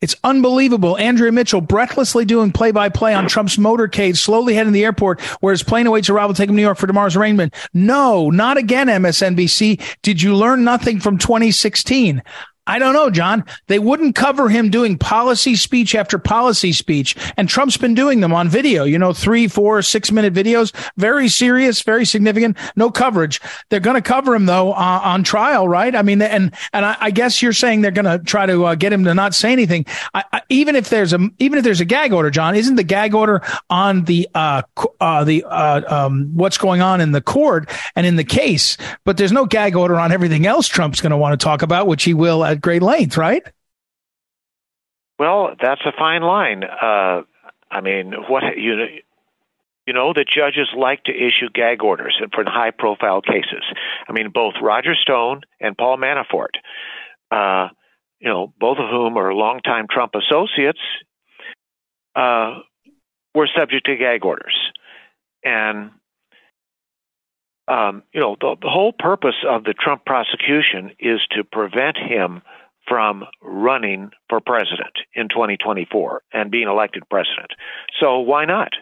it's 0.00 0.16
unbelievable. 0.24 0.96
Andrea 0.96 1.30
Mitchell 1.32 1.60
breathlessly 1.60 2.24
doing 2.24 2.52
play 2.52 2.70
by 2.70 2.88
play 2.88 3.14
on 3.14 3.28
Trump's 3.28 3.56
motorcade, 3.56 4.16
slowly 4.16 4.54
heading 4.54 4.72
to 4.72 4.74
the 4.74 4.84
airport 4.84 5.20
where 5.40 5.52
his 5.52 5.62
plane 5.62 5.86
awaits 5.86 6.08
arrival 6.08 6.34
take 6.34 6.48
him 6.48 6.54
to 6.54 6.56
New 6.56 6.62
York 6.62 6.78
for 6.78 6.86
tomorrow's 6.86 7.16
arraignment. 7.16 7.54
No, 7.74 8.30
not 8.30 8.56
again, 8.56 8.86
MSNBC. 8.86 9.80
Did 10.02 10.22
you 10.22 10.34
learn 10.34 10.64
nothing 10.64 11.00
from 11.00 11.18
2016? 11.18 12.22
I 12.70 12.78
don't 12.78 12.92
know, 12.92 13.10
John. 13.10 13.44
They 13.66 13.80
wouldn't 13.80 14.14
cover 14.14 14.48
him 14.48 14.70
doing 14.70 14.96
policy 14.96 15.56
speech 15.56 15.96
after 15.96 16.20
policy 16.20 16.72
speech. 16.72 17.16
And 17.36 17.48
Trump's 17.48 17.76
been 17.76 17.96
doing 17.96 18.20
them 18.20 18.32
on 18.32 18.48
video, 18.48 18.84
you 18.84 18.96
know, 18.96 19.12
three, 19.12 19.48
four, 19.48 19.82
six 19.82 20.12
minute 20.12 20.32
videos. 20.32 20.72
Very 20.96 21.28
serious, 21.28 21.82
very 21.82 22.04
significant. 22.04 22.56
No 22.76 22.88
coverage. 22.88 23.40
They're 23.70 23.80
going 23.80 23.96
to 23.96 24.00
cover 24.00 24.36
him 24.36 24.46
though 24.46 24.72
uh, 24.72 25.00
on 25.02 25.24
trial, 25.24 25.66
right? 25.66 25.96
I 25.96 26.02
mean, 26.02 26.22
and, 26.22 26.54
and 26.72 26.84
I, 26.84 26.96
I 27.00 27.10
guess 27.10 27.42
you're 27.42 27.52
saying 27.52 27.80
they're 27.80 27.90
going 27.90 28.04
to 28.04 28.24
try 28.24 28.46
to 28.46 28.66
uh, 28.66 28.76
get 28.76 28.92
him 28.92 29.02
to 29.02 29.14
not 29.14 29.34
say 29.34 29.50
anything. 29.50 29.84
I, 30.14 30.22
I, 30.32 30.42
even 30.48 30.76
if 30.76 30.90
there's 30.90 31.12
a, 31.12 31.18
even 31.40 31.58
if 31.58 31.64
there's 31.64 31.80
a 31.80 31.84
gag 31.84 32.12
order, 32.12 32.30
John, 32.30 32.54
isn't 32.54 32.76
the 32.76 32.84
gag 32.84 33.16
order 33.16 33.42
on 33.68 34.04
the, 34.04 34.28
uh, 34.32 34.62
uh 35.00 35.24
the, 35.24 35.42
uh, 35.42 36.06
um, 36.06 36.30
what's 36.36 36.56
going 36.56 36.82
on 36.82 37.00
in 37.00 37.10
the 37.10 37.20
court 37.20 37.68
and 37.96 38.06
in 38.06 38.14
the 38.14 38.22
case, 38.22 38.76
but 39.04 39.16
there's 39.16 39.32
no 39.32 39.44
gag 39.44 39.74
order 39.74 39.98
on 39.98 40.12
everything 40.12 40.46
else 40.46 40.68
Trump's 40.68 41.00
going 41.00 41.10
to 41.10 41.16
want 41.16 41.32
to 41.32 41.44
talk 41.44 41.62
about, 41.62 41.88
which 41.88 42.04
he 42.04 42.14
will 42.14 42.44
at 42.44 42.59
great 42.60 42.82
length, 42.82 43.16
right? 43.16 43.42
Well, 45.18 45.54
that's 45.60 45.82
a 45.84 45.92
fine 45.98 46.22
line. 46.22 46.64
Uh, 46.64 47.22
I 47.70 47.80
mean, 47.82 48.12
what 48.28 48.42
you 48.56 48.76
know, 48.76 48.86
you 49.86 49.92
know 49.92 50.12
the 50.12 50.24
judges 50.24 50.68
like 50.76 51.04
to 51.04 51.12
issue 51.12 51.48
gag 51.52 51.82
orders 51.82 52.20
for 52.34 52.44
high-profile 52.46 53.22
cases. 53.22 53.64
I 54.08 54.12
mean, 54.12 54.30
both 54.32 54.54
Roger 54.62 54.94
Stone 54.94 55.42
and 55.60 55.76
Paul 55.76 55.98
Manafort, 55.98 56.56
uh, 57.30 57.68
you 58.18 58.28
know, 58.28 58.52
both 58.58 58.78
of 58.78 58.88
whom 58.88 59.16
are 59.18 59.34
longtime 59.34 59.86
Trump 59.90 60.14
associates, 60.14 60.80
uh, 62.14 62.60
were 63.34 63.48
subject 63.56 63.86
to 63.86 63.96
gag 63.96 64.24
orders, 64.24 64.56
and 65.44 65.90
um, 67.70 68.02
you 68.12 68.20
know, 68.20 68.36
the, 68.40 68.56
the 68.60 68.68
whole 68.68 68.92
purpose 68.92 69.36
of 69.48 69.62
the 69.62 69.74
Trump 69.74 70.04
prosecution 70.04 70.90
is 70.98 71.20
to 71.30 71.44
prevent 71.44 71.96
him 71.96 72.42
from 72.88 73.24
running 73.40 74.10
for 74.28 74.40
president 74.40 74.98
in 75.14 75.28
2024 75.28 76.22
and 76.32 76.50
being 76.50 76.66
elected 76.66 77.04
president. 77.08 77.52
So 78.00 78.18
why 78.18 78.44
not? 78.44 78.72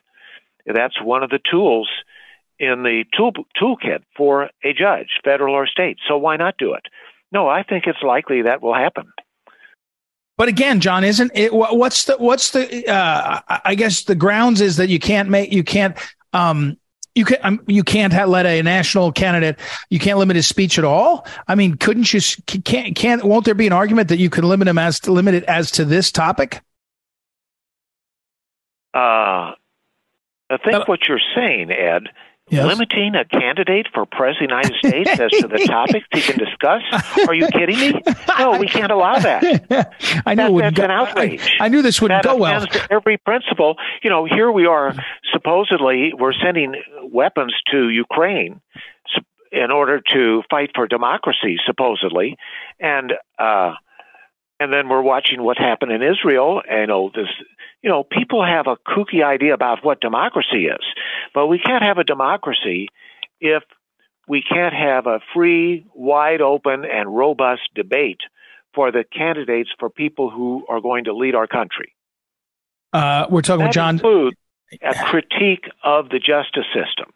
That's 0.67 1.01
one 1.03 1.23
of 1.23 1.29
the 1.29 1.41
tools 1.51 1.91
in 2.59 2.83
the 2.83 3.05
tool, 3.17 3.33
toolkit 3.61 4.05
for 4.17 4.51
a 4.65 4.73
judge, 4.73 5.09
federal 5.23 5.55
or 5.55 5.67
state. 5.67 5.99
So 6.09 6.17
why 6.17 6.37
not 6.37 6.55
do 6.59 6.73
it? 6.73 6.87
No, 7.31 7.47
I 7.47 7.63
think 7.63 7.85
it's 7.87 8.03
likely 8.03 8.43
that 8.43 8.63
will 8.63 8.75
happen. 8.75 9.13
But 10.39 10.49
again, 10.49 10.81
John, 10.81 11.05
isn't 11.05 11.33
it? 11.35 11.53
What's 11.53 12.05
the 12.05 12.17
what's 12.17 12.53
the? 12.53 12.87
Uh, 12.87 13.41
I 13.65 13.75
guess 13.75 14.05
the 14.05 14.15
grounds 14.15 14.61
is 14.61 14.77
that 14.77 14.89
you 14.89 15.01
can't 15.01 15.29
make 15.29 15.53
you 15.53 15.65
can't 15.65 15.99
um, 16.33 16.79
you 17.19 17.25
can 17.25 17.39
um, 17.43 17.61
you 17.67 17.83
can't 17.83 18.13
have, 18.13 18.29
let 18.29 18.47
a 18.47 18.63
national 18.63 19.13
candidate 19.13 19.59
you 19.91 19.99
can't 19.99 20.19
limit 20.19 20.37
his 20.37 20.47
speech 20.47 20.79
at 20.79 20.85
all. 20.85 21.27
I 21.49 21.57
mean, 21.57 21.77
couldn't 21.77 22.15
you 22.15 22.21
can't 22.65 22.95
can't 22.95 23.25
won't 23.25 23.45
there 23.45 23.55
be 23.55 23.67
an 23.67 23.73
argument 23.73 24.09
that 24.09 24.19
you 24.19 24.31
could 24.31 24.45
limit 24.45 24.69
him 24.69 24.79
as 24.79 25.01
to 25.01 25.13
limit 25.13 25.35
it 25.35 25.45
as 25.45 25.73
to 25.73 25.85
this 25.85 26.13
topic? 26.13 26.63
Uh, 28.95 29.53
I 30.51 30.57
think 30.65 30.77
uh, 30.77 30.85
what 30.87 31.01
you're 31.09 31.21
saying, 31.35 31.71
Ed, 31.71 32.09
Yes. 32.51 32.67
Limiting 32.67 33.15
a 33.15 33.25
candidate 33.25 33.89
for 33.93 34.07
president 34.07 34.53
of 34.53 34.63
the 34.63 34.79
United 34.83 35.05
States 35.05 35.21
as 35.21 35.31
to 35.41 35.49
the 35.49 35.65
topics 35.67 36.07
he 36.13 36.23
can 36.23 36.39
discuss? 36.39 36.83
Are 37.29 37.35
you 37.35 37.47
kidding 37.49 37.79
me? 37.79 38.03
No, 38.39 38.59
we 38.59 38.67
can't 38.79 38.91
allow 38.91 39.19
that. 39.19 39.43
I 40.25 40.35
know 40.35 40.57
that, 40.57 40.63
that's 40.63 40.77
go, 40.77 40.85
an 40.85 40.91
outrage. 40.91 41.57
I, 41.61 41.67
I, 41.67 41.69
knew 41.69 41.83
this 41.83 42.01
wouldn't 42.01 42.23
that 42.23 42.29
go 42.29 42.37
well. 42.37 42.65
every 42.91 43.19
principle. 43.19 43.77
You 44.03 44.11
know, 44.11 44.25
here 44.25 44.51
we 44.51 44.67
are. 44.67 44.95
Supposedly, 45.33 46.13
we're 46.19 46.33
sending 46.33 46.75
weapons 47.03 47.55
to 47.71 47.91
Ukraine 47.91 48.61
in 49.53 49.71
order 49.71 50.01
to 50.13 50.43
fight 50.51 50.71
for 50.75 50.87
democracy, 50.87 51.57
supposedly, 51.67 52.37
and 52.81 53.13
uh, 53.39 53.73
and 54.61 54.73
then 54.73 54.89
we're 54.89 55.03
watching 55.03 55.43
what 55.43 55.57
happened 55.57 55.93
in 55.93 56.03
Israel. 56.03 56.63
And 56.69 56.81
you 56.81 56.87
know, 56.87 57.11
this 57.15 57.29
you 57.83 57.91
know, 57.91 58.03
people 58.03 58.45
have 58.45 58.67
a 58.67 58.77
kooky 58.77 59.25
idea 59.25 59.55
about 59.55 59.85
what 59.85 60.01
democracy 60.01 60.67
is, 60.67 60.85
but 61.35 61.47
we 61.47 61.59
can't 61.59 61.83
have 61.83 61.99
a 61.99 62.05
democracy 62.05 62.89
if 63.41 63.63
we 64.27 64.43
can't 64.43 64.75
have 64.75 65.07
a 65.07 65.21
free, 65.33 65.87
wide 65.95 66.41
open, 66.41 66.85
and 66.85 67.15
robust 67.15 67.63
debate 67.75 68.21
for 68.75 68.93
the 68.93 69.05
candidates 69.05 69.71
for 69.79 69.89
people 69.89 70.31
who 70.31 70.67
are 70.69 70.81
going 70.81 71.05
to 71.05 71.15
lead 71.15 71.35
our 71.35 71.47
country. 71.47 71.95
Uh, 72.93 73.27
we're 73.31 73.43
talking 73.43 73.61
that 73.61 73.69
with 73.69 73.75
John. 73.75 73.95
Includes 73.95 74.37
a 74.83 74.95
critique 74.95 75.65
of 75.83 76.11
the 76.11 76.19
justice 76.19 76.67
system. 76.75 77.13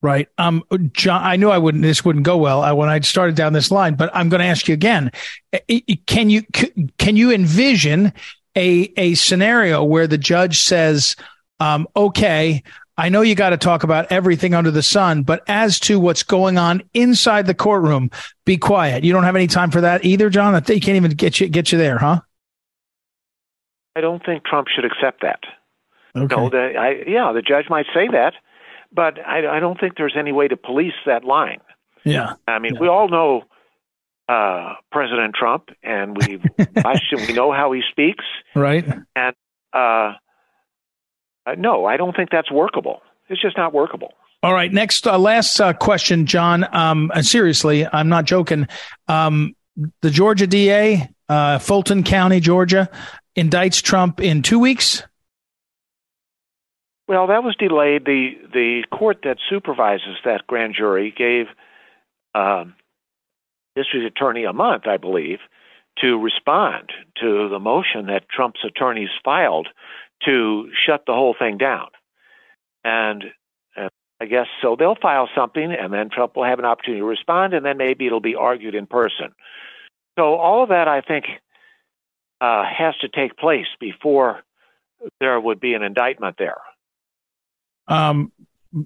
Right. 0.00 0.28
Um, 0.38 0.62
John, 0.92 1.22
I 1.24 1.36
knew 1.36 1.50
I 1.50 1.58
wouldn't, 1.58 1.82
this 1.82 2.04
wouldn't 2.04 2.24
go 2.24 2.36
well 2.36 2.62
uh, 2.62 2.72
when 2.72 2.88
I 2.88 3.00
started 3.00 3.34
down 3.34 3.52
this 3.52 3.70
line, 3.70 3.94
but 3.94 4.10
I'm 4.14 4.28
going 4.28 4.40
to 4.40 4.46
ask 4.46 4.68
you 4.68 4.74
again. 4.74 5.10
Can 6.06 6.30
you, 6.30 6.42
can 6.98 7.16
you 7.16 7.32
envision 7.32 8.12
a 8.58 8.92
a 8.96 9.14
scenario 9.14 9.84
where 9.84 10.06
the 10.06 10.18
judge 10.18 10.60
says, 10.60 11.16
um, 11.60 11.86
"Okay, 11.96 12.62
I 12.96 13.08
know 13.08 13.22
you 13.22 13.34
got 13.34 13.50
to 13.50 13.56
talk 13.56 13.84
about 13.84 14.10
everything 14.10 14.54
under 14.54 14.70
the 14.70 14.82
sun, 14.82 15.22
but 15.22 15.42
as 15.48 15.78
to 15.80 16.00
what's 16.00 16.22
going 16.22 16.58
on 16.58 16.82
inside 16.92 17.46
the 17.46 17.54
courtroom, 17.54 18.10
be 18.44 18.56
quiet." 18.56 19.04
You 19.04 19.12
don't 19.12 19.24
have 19.24 19.36
any 19.36 19.46
time 19.46 19.70
for 19.70 19.80
that 19.80 20.04
either, 20.04 20.28
John. 20.28 20.60
They 20.64 20.80
can't 20.80 20.96
even 20.96 21.12
get 21.12 21.40
you 21.40 21.48
get 21.48 21.72
you 21.72 21.78
there, 21.78 21.98
huh? 21.98 22.20
I 23.96 24.00
don't 24.00 24.24
think 24.24 24.44
Trump 24.44 24.68
should 24.68 24.84
accept 24.84 25.22
that. 25.22 25.40
Okay. 26.16 26.36
No, 26.36 26.50
the, 26.50 26.74
I, 26.78 27.04
yeah, 27.06 27.32
the 27.32 27.42
judge 27.42 27.66
might 27.68 27.86
say 27.94 28.08
that, 28.08 28.34
but 28.92 29.18
I, 29.26 29.56
I 29.56 29.60
don't 29.60 29.78
think 29.78 29.96
there's 29.96 30.16
any 30.16 30.32
way 30.32 30.48
to 30.48 30.56
police 30.56 30.94
that 31.06 31.24
line. 31.24 31.60
Yeah. 32.04 32.34
I 32.46 32.58
mean, 32.58 32.74
yeah. 32.74 32.80
we 32.80 32.88
all 32.88 33.08
know 33.08 33.44
uh, 34.28 34.74
President 34.92 35.34
Trump, 35.34 35.70
and 35.82 36.16
we 36.16 36.40
watched 36.76 37.12
him. 37.12 37.26
We 37.26 37.32
know 37.32 37.52
how 37.52 37.72
he 37.72 37.82
speaks, 37.90 38.24
right? 38.54 38.86
And 39.16 39.34
uh, 39.72 40.12
uh, 41.46 41.54
no, 41.56 41.86
I 41.86 41.96
don't 41.96 42.14
think 42.14 42.30
that's 42.30 42.50
workable. 42.50 43.00
It's 43.28 43.40
just 43.40 43.56
not 43.56 43.72
workable. 43.72 44.12
All 44.42 44.52
right, 44.52 44.72
next, 44.72 45.06
uh, 45.06 45.18
last 45.18 45.60
uh, 45.60 45.72
question, 45.72 46.26
John. 46.26 46.64
Um, 46.74 47.10
seriously, 47.22 47.86
I'm 47.92 48.08
not 48.08 48.24
joking. 48.24 48.68
Um, 49.08 49.56
the 50.00 50.10
Georgia 50.10 50.46
DA, 50.46 51.08
uh, 51.28 51.58
Fulton 51.58 52.04
County, 52.04 52.38
Georgia, 52.38 52.88
indicts 53.36 53.82
Trump 53.82 54.20
in 54.20 54.42
two 54.42 54.58
weeks. 54.58 55.02
Well, 57.08 57.28
that 57.28 57.42
was 57.42 57.56
delayed. 57.56 58.04
The 58.04 58.32
the 58.52 58.84
court 58.92 59.20
that 59.24 59.38
supervises 59.48 60.18
that 60.24 60.46
grand 60.46 60.74
jury 60.76 61.12
gave 61.16 61.46
um, 62.34 62.74
district 63.78 64.06
attorney 64.06 64.44
a 64.44 64.52
month, 64.52 64.86
I 64.86 64.96
believe, 64.96 65.38
to 65.98 66.18
respond 66.18 66.90
to 67.20 67.48
the 67.48 67.58
motion 67.58 68.06
that 68.06 68.28
Trump's 68.28 68.60
attorneys 68.64 69.10
filed 69.24 69.68
to 70.24 70.70
shut 70.86 71.04
the 71.06 71.12
whole 71.12 71.34
thing 71.38 71.58
down. 71.58 71.88
And 72.84 73.24
uh, 73.76 73.88
I 74.20 74.26
guess 74.26 74.46
so 74.62 74.76
they'll 74.76 74.96
file 75.00 75.28
something, 75.34 75.72
and 75.72 75.92
then 75.92 76.10
Trump 76.10 76.36
will 76.36 76.44
have 76.44 76.58
an 76.58 76.64
opportunity 76.64 77.00
to 77.00 77.06
respond, 77.06 77.54
and 77.54 77.64
then 77.64 77.76
maybe 77.76 78.06
it'll 78.06 78.20
be 78.20 78.34
argued 78.34 78.74
in 78.74 78.86
person. 78.86 79.32
So 80.18 80.34
all 80.34 80.62
of 80.64 80.70
that, 80.70 80.88
I 80.88 81.00
think, 81.00 81.26
uh, 82.40 82.64
has 82.64 82.94
to 83.00 83.08
take 83.08 83.36
place 83.36 83.66
before 83.80 84.42
there 85.20 85.40
would 85.40 85.60
be 85.60 85.74
an 85.74 85.82
indictment 85.82 86.36
there. 86.38 86.60
Um, 87.86 88.32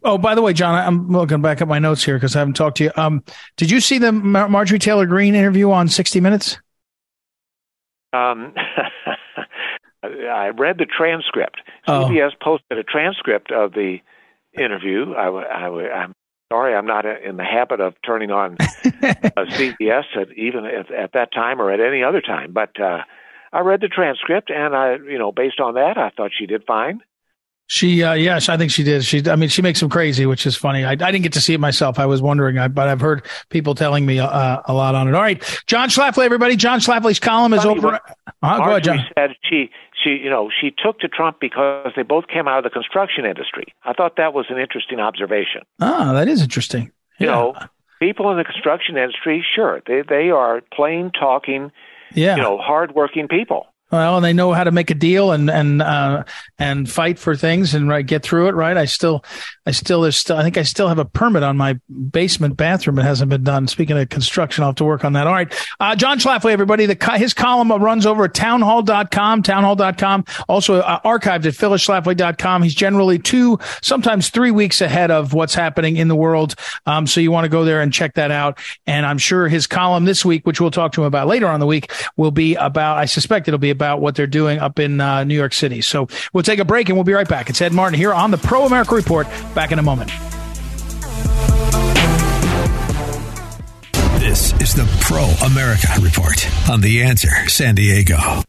Oh, 0.05 0.17
by 0.17 0.35
the 0.35 0.43
way, 0.43 0.53
John, 0.53 0.75
I'm 0.75 1.09
looking 1.09 1.43
back 1.43 1.61
at 1.61 1.69
my 1.69 1.79
notes 1.79 2.05
here 2.05 2.15
because 2.17 2.37
I 2.37 2.39
haven't 2.39 2.55
talked 2.55 2.77
to 2.77 2.85
you. 2.85 2.93
Um, 2.97 3.25
did 3.57 3.71
you 3.71 3.81
see 3.81 3.99
the 3.99 4.13
Mar- 4.13 4.49
Marjorie 4.49 4.79
Taylor 4.79 5.07
Greene 5.07 5.35
interview 5.35 5.71
on 5.71 5.89
60 5.89 6.21
Minutes? 6.21 6.59
Um, 8.13 8.55
I 10.05 10.49
read 10.49 10.79
the 10.79 10.87
transcript. 10.87 11.61
Oh. 11.89 12.05
CBS 12.05 12.31
posted 12.41 12.79
a 12.79 12.85
transcript 12.85 13.51
of 13.51 13.73
the 13.73 13.99
interview. 14.57 15.15
I, 15.15 15.29
I, 15.29 16.03
I'm 16.03 16.13
sorry, 16.53 16.75
I'm 16.75 16.87
not 16.87 17.05
in 17.07 17.37
the 17.37 17.45
habit 17.45 17.81
of 17.81 17.95
turning 18.05 18.31
on 18.31 18.57
uh, 18.61 18.65
CBS 18.85 20.05
at 20.21 20.33
even 20.37 20.67
at, 20.67 20.93
at 20.93 21.13
that 21.15 21.33
time 21.33 21.61
or 21.61 21.73
at 21.73 21.81
any 21.81 22.05
other 22.05 22.21
time, 22.21 22.53
but 22.53 22.79
uh, 22.81 22.99
I 23.53 23.61
read 23.61 23.81
the 23.81 23.89
transcript, 23.89 24.51
and 24.51 24.75
I, 24.75 24.97
you 24.97 25.19
know, 25.19 25.33
based 25.33 25.61
on 25.61 25.75
that, 25.75 25.99
I 25.99 26.11
thought 26.11 26.31
she 26.37 26.47
did 26.47 26.65
fine. 26.67 27.01
She, 27.73 28.03
uh, 28.05 28.13
yes, 28.13 28.51
I 28.51 28.59
think 28.59 28.71
she 28.71 28.83
did. 28.83 29.03
She, 29.03 29.23
I 29.31 29.35
mean, 29.35 29.49
she 29.49 29.63
makes 29.63 29.81
them 29.81 29.89
crazy, 29.89 30.27
which 30.27 30.45
is 30.45 30.55
funny. 30.55 30.85
I, 30.85 30.91
I 30.91 30.95
didn't 30.95 31.23
get 31.23 31.33
to 31.33 31.41
see 31.41 31.55
it 31.55 31.59
myself. 31.59 31.99
I 31.99 32.05
was 32.05 32.21
wondering, 32.21 32.59
I, 32.59 32.69
but 32.69 32.87
I've 32.87 33.01
heard 33.01 33.25
people 33.49 33.75
telling 33.75 34.05
me 34.05 34.19
uh, 34.19 34.61
a 34.67 34.75
lot 34.75 34.95
on 34.95 35.09
it. 35.09 35.15
All 35.15 35.23
right, 35.23 35.43
John 35.67 35.89
Schlafly, 35.89 36.23
everybody. 36.27 36.55
John 36.55 36.81
Schlafly's 36.81 37.19
column 37.19 37.55
is 37.55 37.63
Funny, 37.63 37.79
over. 37.79 37.99
Uh, 38.43 38.59
go 38.59 38.63
ahead, 38.73 38.85
John. 38.85 38.99
Said 39.17 39.31
she, 39.49 39.71
she, 40.05 40.11
you 40.23 40.29
know, 40.29 40.51
she 40.61 40.71
took 40.85 40.99
to 40.99 41.09
Trump 41.09 41.39
because 41.41 41.93
they 41.97 42.03
both 42.03 42.27
came 42.29 42.47
out 42.47 42.59
of 42.59 42.65
the 42.65 42.69
construction 42.71 43.25
industry. 43.25 43.65
I 43.85 43.95
thought 43.95 44.17
that 44.19 44.35
was 44.35 44.45
an 44.51 44.59
interesting 44.59 45.01
observation. 45.01 45.63
Ah, 45.81 46.13
that 46.13 46.29
is 46.29 46.43
interesting. 46.43 46.93
You 47.19 47.29
Yeah. 47.29 47.33
know, 47.33 47.55
people 48.01 48.31
in 48.33 48.37
the 48.37 48.45
construction 48.45 48.99
industry, 48.99 49.43
sure, 49.55 49.81
they 49.87 50.03
they 50.07 50.29
are 50.29 50.61
plain 50.75 51.11
talking, 51.11 51.73
Yeah. 52.13 52.37
you 52.37 52.43
know, 52.43 52.59
hardworking 52.59 53.29
people. 53.29 53.69
Well, 53.93 54.17
and 54.17 54.25
they 54.25 54.33
know 54.33 54.55
how 54.55 54.65
to 54.65 54.71
make 54.71 54.91
a 54.91 54.95
deal 54.95 55.33
and 55.33 55.51
and 55.51 55.83
uh, 55.83 56.25
and 56.59 56.91
fight 56.91 57.19
for 57.19 57.37
things 57.37 57.75
and 57.75 57.91
right 57.91 58.07
get 58.07 58.23
through 58.23 58.49
it. 58.49 58.55
Right. 58.55 58.75
I 58.75 58.87
still, 58.87 59.23
I 59.67 59.73
still, 59.73 60.01
there's 60.01 60.17
still, 60.17 60.39
I 60.39 60.43
think 60.43 60.57
I 60.57 60.63
still 60.63 60.89
have 60.89 60.99
a 60.99 61.05
permit 61.05 61.43
on 61.43 61.59
my 61.59 61.79
basement 62.11 62.57
bathroom. 62.57 62.99
It 62.99 63.03
hasn't 63.03 63.29
been 63.29 63.45
done. 63.45 63.69
Speaking 63.69 63.99
of 63.99 64.09
construction, 64.09 64.65
I'll 64.65 64.71
have 64.71 64.77
to 64.77 64.85
work 64.85 65.05
on 65.05 65.13
that. 65.13 65.27
All 65.27 65.35
right, 65.35 65.53
uh, 65.79 65.95
John 65.95 66.19
Schlafly, 66.19 66.53
everybody. 66.53 66.87
The 66.87 67.17
his 67.19 67.35
column 67.35 67.71
runs 67.71 68.07
over 68.07 68.25
at 68.25 68.33
townhall.com, 68.33 69.43
townhall.com. 69.43 70.25
Also 70.49 70.77
uh, 70.77 71.01
archived 71.01 71.45
at 71.45 71.53
phyllisschlafly.com. 71.53 72.63
He's 72.63 72.75
generally 72.75 73.19
two, 73.19 73.59
sometimes 73.83 74.31
three 74.31 74.53
weeks 74.53 74.81
ahead 74.81 75.11
of 75.11 75.35
what's 75.35 75.55
happening 75.55 75.99
in 75.99 76.09
the 76.09 76.17
world. 76.17 76.55
Um, 76.87 77.07
so 77.07 77.21
you 77.21 77.31
want 77.31 77.45
to 77.45 77.51
go 77.51 77.67
there 77.67 77.83
and 77.83 77.93
check 77.93 78.15
that 78.15 78.31
out. 78.31 78.59
And 78.87 79.05
I'm 79.05 79.19
sure 79.19 79.49
his 79.49 79.67
column 79.67 80.07
this 80.07 80.25
week, 80.25 80.47
which 80.47 80.63
we'll 80.63 80.71
talk 80.71 80.93
to 80.93 81.03
him 81.03 81.07
about 81.07 81.29
later 81.29 81.47
on 81.47 81.61
the 81.61 81.67
week, 81.67 81.93
will 82.17 82.31
be 82.31 82.55
about. 82.55 82.97
I 82.97 83.05
suspect 83.05 83.49
it'll 83.49 83.59
be 83.59 83.69
about 83.69 83.82
what 83.91 84.15
they're 84.15 84.27
doing 84.27 84.59
up 84.59 84.79
in 84.79 85.01
uh, 85.01 85.25
New 85.25 85.35
York 85.35 85.53
City. 85.53 85.81
So 85.81 86.09
we'll 86.33 86.43
take 86.43 86.59
a 86.59 86.65
break 86.65 86.89
and 86.89 86.97
we'll 86.97 87.05
be 87.05 87.13
right 87.13 87.29
back. 87.29 87.51
It's 87.51 87.61
Ed 87.61 87.73
Martin 87.73 87.99
here 87.99 88.13
on 88.13 88.31
the 88.31 88.39
Pro 88.39 88.65
America 88.65 88.95
Report. 88.95 89.27
Back 89.55 89.73
in 89.73 89.79
a 89.79 89.83
moment. 89.83 90.11
This 94.21 94.53
is 94.61 94.75
the 94.75 94.89
Pro 95.01 95.25
America 95.45 95.89
Report 96.01 96.71
on 96.71 96.81
The 96.81 97.03
Answer 97.03 97.49
San 97.49 97.75
Diego. 97.75 98.43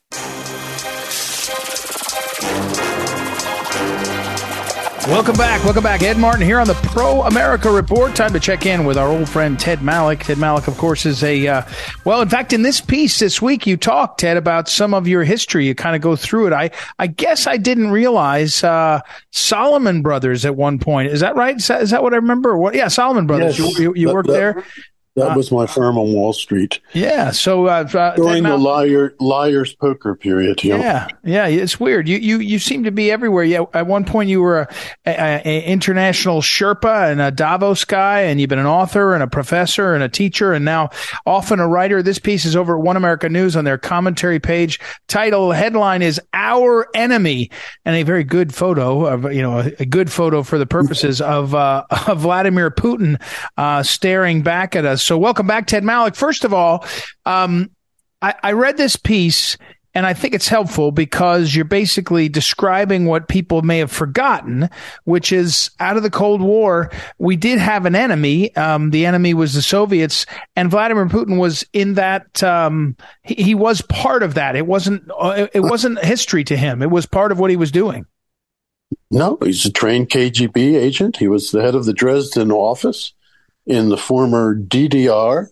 Welcome 5.07 5.35
back. 5.35 5.61
Welcome 5.65 5.83
back. 5.83 6.01
Ed 6.01 6.17
Martin 6.17 6.41
here 6.41 6.61
on 6.61 6.67
the 6.67 6.75
Pro 6.75 7.23
America 7.23 7.69
Report. 7.69 8.15
Time 8.15 8.31
to 8.31 8.39
check 8.39 8.65
in 8.65 8.85
with 8.85 8.97
our 8.97 9.09
old 9.09 9.27
friend 9.27 9.59
Ted 9.59 9.79
Malloch. 9.79 10.23
Ted 10.23 10.37
Malloch, 10.37 10.69
of 10.69 10.77
course, 10.77 11.05
is 11.05 11.21
a, 11.23 11.45
uh, 11.45 11.61
well, 12.05 12.21
in 12.21 12.29
fact, 12.29 12.53
in 12.53 12.61
this 12.61 12.79
piece 12.79 13.19
this 13.19 13.41
week, 13.41 13.67
you 13.67 13.75
talk, 13.75 14.17
Ted, 14.17 14.37
about 14.37 14.69
some 14.69 14.93
of 14.93 15.05
your 15.05 15.25
history. 15.25 15.67
You 15.67 15.75
kind 15.75 15.93
of 15.97 16.01
go 16.01 16.15
through 16.15 16.47
it. 16.47 16.53
I, 16.53 16.71
I 16.99 17.07
guess 17.07 17.47
I 17.47 17.57
didn't 17.57 17.91
realize, 17.91 18.63
uh, 18.63 19.01
Salomon 19.31 20.03
Brothers 20.03 20.45
at 20.45 20.55
one 20.55 20.79
point. 20.79 21.09
Is 21.09 21.19
that 21.19 21.35
right? 21.35 21.57
Is 21.57 21.67
that, 21.67 21.81
is 21.81 21.89
that 21.89 22.01
what 22.01 22.13
I 22.13 22.17
remember? 22.17 22.57
What? 22.57 22.73
Yeah, 22.73 22.87
Salomon 22.87 23.27
Brothers. 23.27 23.59
Yes. 23.59 23.77
You, 23.77 23.83
you, 23.83 23.93
you 23.95 24.13
worked 24.13 24.29
there? 24.29 24.63
That 25.15 25.37
was 25.37 25.51
my 25.51 25.67
firm 25.67 25.99
on 25.99 26.11
Wall 26.11 26.33
Street 26.33 26.79
Yeah. 26.93 27.29
So, 27.29 27.67
uh, 27.67 27.87
uh, 27.93 28.15
during 28.15 28.43
the 28.43 28.57
liar 28.57 29.13
liar's 29.19 29.75
poker 29.75 30.15
period. 30.15 30.63
You 30.63 30.71
know? 30.71 30.77
Yeah, 30.77 31.07
yeah, 31.23 31.45
it's 31.45 31.79
weird. 31.79 32.07
You 32.07 32.17
you 32.17 32.39
you 32.39 32.57
seem 32.57 32.83
to 32.85 32.91
be 32.91 33.11
everywhere. 33.11 33.43
Yeah, 33.43 33.65
at 33.75 33.85
one 33.85 34.05
point 34.05 34.29
you 34.29 34.41
were 34.41 34.61
a, 34.61 34.67
a, 35.05 35.41
a 35.45 35.63
international 35.65 36.41
Sherpa 36.41 37.11
and 37.11 37.21
a 37.21 37.29
Davos 37.29 37.85
guy, 37.85 38.21
and 38.21 38.41
you've 38.41 38.49
been 38.49 38.57
an 38.57 38.65
author 38.65 39.13
and 39.13 39.21
a 39.21 39.27
professor 39.27 39.93
and 39.93 40.03
a 40.03 40.09
teacher, 40.09 40.51
and 40.51 40.65
now 40.65 40.89
often 41.27 41.59
a 41.59 41.67
writer. 41.67 42.01
This 42.01 42.17
piece 42.17 42.43
is 42.43 42.55
over 42.55 42.75
at 42.77 42.83
One 42.83 42.97
America 42.97 43.29
News 43.29 43.55
on 43.55 43.65
their 43.65 43.77
commentary 43.77 44.39
page. 44.39 44.79
Title 45.07 45.51
headline 45.51 46.01
is 46.01 46.19
"Our 46.33 46.87
Enemy," 46.95 47.51
and 47.85 47.95
a 47.95 48.01
very 48.01 48.23
good 48.23 48.53
photo 48.53 49.05
of 49.05 49.31
you 49.31 49.43
know 49.43 49.59
a, 49.59 49.71
a 49.79 49.85
good 49.85 50.11
photo 50.11 50.41
for 50.41 50.57
the 50.57 50.65
purposes 50.65 51.21
of 51.21 51.53
uh, 51.53 51.83
of 52.07 52.21
Vladimir 52.21 52.71
Putin 52.71 53.21
uh, 53.57 53.83
staring 53.83 54.41
back 54.41 54.75
at 54.75 54.85
us. 54.85 55.02
So 55.03 55.17
welcome 55.17 55.47
back, 55.47 55.67
Ted 55.67 55.83
Malloch. 55.83 56.15
First 56.15 56.43
of 56.43 56.53
all. 56.53 56.85
Um, 57.25 57.71
I, 58.21 58.35
I 58.41 58.51
read 58.53 58.77
this 58.77 58.95
piece 58.95 59.57
and 59.93 60.05
I 60.05 60.13
think 60.13 60.33
it's 60.33 60.47
helpful 60.47 60.91
because 60.91 61.53
you're 61.53 61.65
basically 61.65 62.27
describing 62.27 63.05
what 63.05 63.27
people 63.27 63.61
may 63.61 63.77
have 63.77 63.91
forgotten, 63.91 64.69
which 65.03 65.31
is 65.31 65.69
out 65.79 65.97
of 65.97 66.03
the 66.03 66.09
Cold 66.09 66.41
War, 66.41 66.89
we 67.19 67.35
did 67.35 67.59
have 67.59 67.85
an 67.85 67.95
enemy. 67.95 68.55
Um, 68.55 68.89
the 68.89 69.05
enemy 69.05 69.35
was 69.35 69.53
the 69.53 69.61
Soviets, 69.61 70.25
and 70.55 70.71
Vladimir 70.71 71.05
Putin 71.05 71.37
was 71.37 71.63
in 71.73 71.93
that. 71.93 72.41
Um, 72.41 72.95
he, 73.21 73.35
he 73.35 73.55
was 73.55 73.81
part 73.81 74.23
of 74.23 74.33
that. 74.33 74.55
It 74.55 74.65
wasn't. 74.65 75.03
Uh, 75.15 75.47
it 75.53 75.59
wasn't 75.59 76.03
history 76.03 76.43
to 76.45 76.57
him. 76.57 76.81
It 76.81 76.89
was 76.89 77.05
part 77.05 77.31
of 77.31 77.39
what 77.39 77.51
he 77.51 77.55
was 77.55 77.71
doing. 77.71 78.07
No, 79.11 79.37
he's 79.43 79.65
a 79.65 79.71
trained 79.71 80.09
KGB 80.09 80.75
agent. 80.75 81.17
He 81.17 81.27
was 81.27 81.51
the 81.51 81.61
head 81.61 81.75
of 81.75 81.85
the 81.85 81.93
Dresden 81.93 82.51
office 82.51 83.13
in 83.65 83.89
the 83.89 83.97
former 83.97 84.55
DDR, 84.55 85.47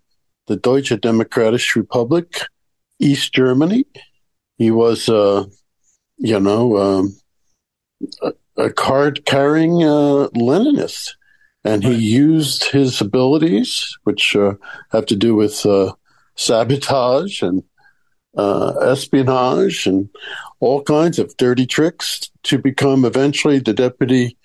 the 0.47 0.55
Deutsche 0.55 0.91
Demokratische 0.91 1.81
Republik, 1.81 2.45
East 2.99 3.33
Germany. 3.33 3.85
He 4.57 4.71
was, 4.71 5.09
uh, 5.09 5.45
you 6.17 6.39
know, 6.39 6.77
um, 6.77 7.17
a, 8.21 8.33
a 8.57 8.69
card 8.71 9.25
carrying 9.25 9.83
uh, 9.83 10.27
Leninist. 10.35 11.11
And 11.63 11.83
he 11.83 11.93
used 11.93 12.65
his 12.65 13.01
abilities, 13.01 13.97
which 14.03 14.35
uh, 14.35 14.53
have 14.91 15.05
to 15.07 15.15
do 15.15 15.35
with 15.35 15.63
uh, 15.65 15.93
sabotage 16.35 17.43
and 17.43 17.63
uh, 18.35 18.73
espionage 18.81 19.85
and 19.85 20.09
all 20.59 20.81
kinds 20.81 21.19
of 21.19 21.35
dirty 21.37 21.67
tricks 21.67 22.31
to 22.43 22.57
become 22.57 23.05
eventually 23.05 23.59
the 23.59 23.73
deputy 23.73 24.37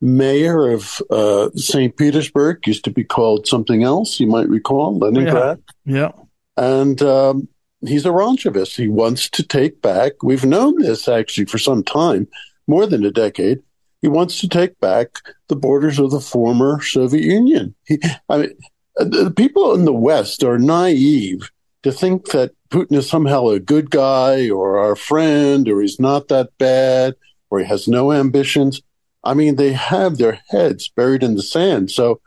mayor 0.00 0.68
of 0.68 1.00
uh, 1.10 1.50
St. 1.54 1.96
Petersburg. 1.96 2.66
Used 2.66 2.84
to 2.84 2.90
be 2.90 3.04
called 3.04 3.46
something 3.46 3.82
else, 3.82 4.20
you 4.20 4.26
might 4.26 4.48
recall, 4.48 4.98
Leningrad. 4.98 5.62
Yeah. 5.84 6.12
And 6.56 7.00
um, 7.02 7.48
he's 7.86 8.06
a 8.06 8.10
Revanchist. 8.10 8.76
He 8.76 8.88
wants 8.88 9.28
to 9.30 9.42
take 9.42 9.82
back, 9.82 10.22
we've 10.22 10.44
known 10.44 10.80
this 10.80 11.08
actually 11.08 11.46
for 11.46 11.58
some 11.58 11.82
time, 11.82 12.28
more 12.66 12.86
than 12.86 13.04
a 13.04 13.10
decade. 13.10 13.60
He 14.02 14.08
wants 14.08 14.40
to 14.40 14.48
take 14.48 14.78
back 14.80 15.18
the 15.48 15.56
borders 15.56 15.98
of 15.98 16.10
the 16.10 16.20
former 16.20 16.80
Soviet 16.80 17.24
Union. 17.24 17.74
He, 17.84 18.00
I 18.28 18.38
mean, 18.38 18.50
uh, 18.98 19.04
the 19.04 19.32
people 19.34 19.74
in 19.74 19.84
the 19.84 19.92
West 19.92 20.42
are 20.42 20.58
naive 20.58 21.50
to 21.82 21.92
think 21.92 22.30
that 22.30 22.52
Putin 22.70 22.96
is 22.96 23.08
somehow 23.08 23.48
a 23.48 23.60
good 23.60 23.90
guy 23.90 24.48
or 24.48 24.78
our 24.78 24.96
friend 24.96 25.68
or 25.68 25.80
he's 25.80 26.00
not 26.00 26.28
that 26.28 26.56
bad 26.58 27.14
or 27.50 27.58
he 27.58 27.64
has 27.66 27.88
no 27.88 28.12
ambitions. 28.12 28.80
I 29.22 29.34
mean, 29.34 29.56
they 29.56 29.72
have 29.72 30.16
their 30.16 30.40
heads 30.48 30.88
buried 30.88 31.22
in 31.22 31.34
the 31.34 31.42
sand. 31.42 31.90
So 31.90 32.20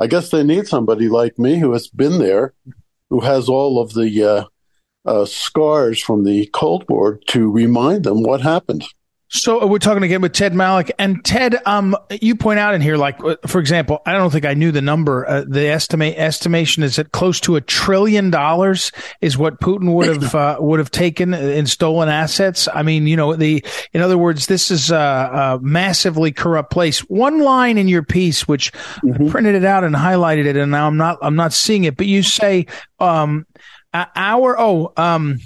I 0.00 0.06
guess 0.06 0.30
they 0.30 0.44
need 0.44 0.68
somebody 0.68 1.08
like 1.08 1.38
me 1.38 1.58
who 1.58 1.72
has 1.72 1.88
been 1.88 2.18
there, 2.18 2.54
who 3.10 3.20
has 3.20 3.48
all 3.48 3.80
of 3.80 3.94
the 3.94 4.22
uh, 4.22 4.44
uh, 5.06 5.24
scars 5.24 6.00
from 6.00 6.24
the 6.24 6.46
Cold 6.52 6.84
War 6.88 7.18
to 7.28 7.50
remind 7.50 8.04
them 8.04 8.22
what 8.22 8.40
happened. 8.40 8.84
So 9.28 9.60
uh, 9.60 9.66
we're 9.66 9.80
talking 9.80 10.04
again 10.04 10.20
with 10.20 10.32
Ted 10.32 10.52
Malloch 10.52 10.90
and 11.00 11.24
Ted. 11.24 11.56
Um, 11.66 11.96
you 12.10 12.36
point 12.36 12.60
out 12.60 12.74
in 12.74 12.80
here, 12.80 12.96
like 12.96 13.22
uh, 13.24 13.36
for 13.46 13.58
example, 13.58 14.00
I 14.06 14.12
don't 14.12 14.30
think 14.30 14.44
I 14.44 14.54
knew 14.54 14.70
the 14.70 14.82
number. 14.82 15.28
Uh, 15.28 15.44
the 15.46 15.66
estimate 15.66 16.14
estimation 16.16 16.84
is 16.84 16.96
that 16.96 17.10
close 17.10 17.40
to 17.40 17.56
a 17.56 17.60
trillion 17.60 18.30
dollars 18.30 18.92
is 19.20 19.36
what 19.36 19.60
Putin 19.60 19.92
would 19.94 20.06
have 20.06 20.34
uh, 20.34 20.58
would 20.60 20.78
have 20.78 20.92
taken 20.92 21.34
in 21.34 21.66
stolen 21.66 22.08
assets. 22.08 22.68
I 22.72 22.82
mean, 22.82 23.08
you 23.08 23.16
know, 23.16 23.34
the 23.34 23.64
in 23.92 24.00
other 24.00 24.16
words, 24.16 24.46
this 24.46 24.70
is 24.70 24.92
a, 24.92 24.96
a 24.96 25.58
massively 25.60 26.30
corrupt 26.30 26.70
place. 26.70 27.00
One 27.00 27.40
line 27.40 27.78
in 27.78 27.88
your 27.88 28.04
piece, 28.04 28.46
which 28.46 28.70
I 29.02 29.28
printed 29.28 29.56
it 29.56 29.64
out 29.64 29.82
and 29.82 29.96
highlighted 29.96 30.46
it, 30.46 30.56
and 30.56 30.70
now 30.70 30.86
I'm 30.86 30.96
not 30.96 31.18
I'm 31.20 31.36
not 31.36 31.52
seeing 31.52 31.82
it, 31.82 31.96
but 31.96 32.06
you 32.06 32.22
say, 32.22 32.66
um, 33.00 33.44
uh, 33.92 34.06
our 34.14 34.58
oh 34.58 34.92
um. 34.96 35.40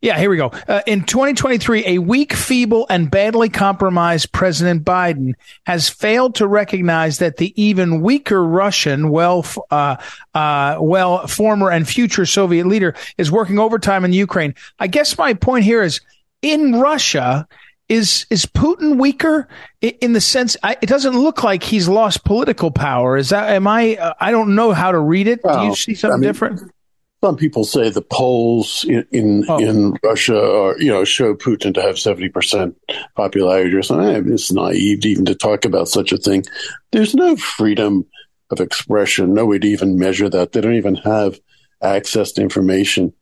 Yeah, 0.00 0.16
here 0.16 0.30
we 0.30 0.36
go. 0.36 0.52
Uh, 0.68 0.80
in 0.86 1.02
2023, 1.02 1.84
a 1.86 1.98
weak, 1.98 2.32
feeble, 2.32 2.86
and 2.88 3.10
badly 3.10 3.48
compromised 3.48 4.30
President 4.30 4.84
Biden 4.84 5.34
has 5.66 5.88
failed 5.88 6.36
to 6.36 6.46
recognize 6.46 7.18
that 7.18 7.38
the 7.38 7.52
even 7.60 8.00
weaker 8.00 8.44
Russian, 8.44 9.10
well, 9.10 9.44
uh, 9.72 9.96
uh, 10.34 10.78
well, 10.80 11.26
former 11.26 11.72
and 11.72 11.88
future 11.88 12.26
Soviet 12.26 12.66
leader 12.66 12.94
is 13.16 13.32
working 13.32 13.58
overtime 13.58 14.04
in 14.04 14.12
Ukraine. 14.12 14.54
I 14.78 14.86
guess 14.86 15.18
my 15.18 15.34
point 15.34 15.64
here 15.64 15.82
is 15.82 16.00
in 16.42 16.78
Russia, 16.78 17.48
is 17.88 18.26
is 18.28 18.44
Putin 18.44 19.00
weaker 19.00 19.48
in 19.80 20.12
the 20.12 20.20
sense 20.20 20.56
I, 20.62 20.76
it 20.82 20.86
doesn't 20.86 21.18
look 21.18 21.42
like 21.42 21.62
he's 21.62 21.88
lost 21.88 22.24
political 22.24 22.70
power? 22.70 23.16
Is 23.16 23.30
that 23.30 23.48
am 23.48 23.66
I? 23.66 23.96
Uh, 23.96 24.12
I 24.20 24.30
don't 24.30 24.54
know 24.54 24.72
how 24.72 24.92
to 24.92 24.98
read 24.98 25.26
it. 25.26 25.42
Do 25.42 25.62
you 25.62 25.74
see 25.74 25.94
something 25.94 26.16
I 26.16 26.20
mean, 26.20 26.28
different? 26.28 26.72
Some 27.22 27.36
people 27.36 27.64
say 27.64 27.90
the 27.90 28.02
polls 28.02 28.84
in 28.88 29.04
in, 29.10 29.44
oh. 29.48 29.58
in, 29.58 29.96
Russia 30.04 30.38
are 30.38 30.78
you 30.78 30.90
know 30.90 31.04
show 31.04 31.34
Putin 31.34 31.74
to 31.74 31.82
have 31.82 31.98
seventy 31.98 32.28
percent 32.28 32.76
popularity 33.16 33.74
or 33.74 33.82
something. 33.82 34.08
Eh, 34.08 34.34
it's 34.34 34.52
naive 34.52 35.04
even 35.04 35.24
to 35.24 35.34
talk 35.34 35.64
about 35.64 35.88
such 35.88 36.12
a 36.12 36.18
thing. 36.18 36.44
There's 36.92 37.14
no 37.14 37.36
freedom 37.36 38.06
of 38.50 38.60
expression. 38.60 39.34
No 39.34 39.46
way 39.46 39.58
to 39.58 39.66
even 39.66 39.98
measure 39.98 40.28
that. 40.30 40.52
They 40.52 40.60
don't 40.60 40.74
even 40.74 40.96
have 40.96 41.38
access 41.82 42.32
to 42.32 42.42
information. 42.42 43.12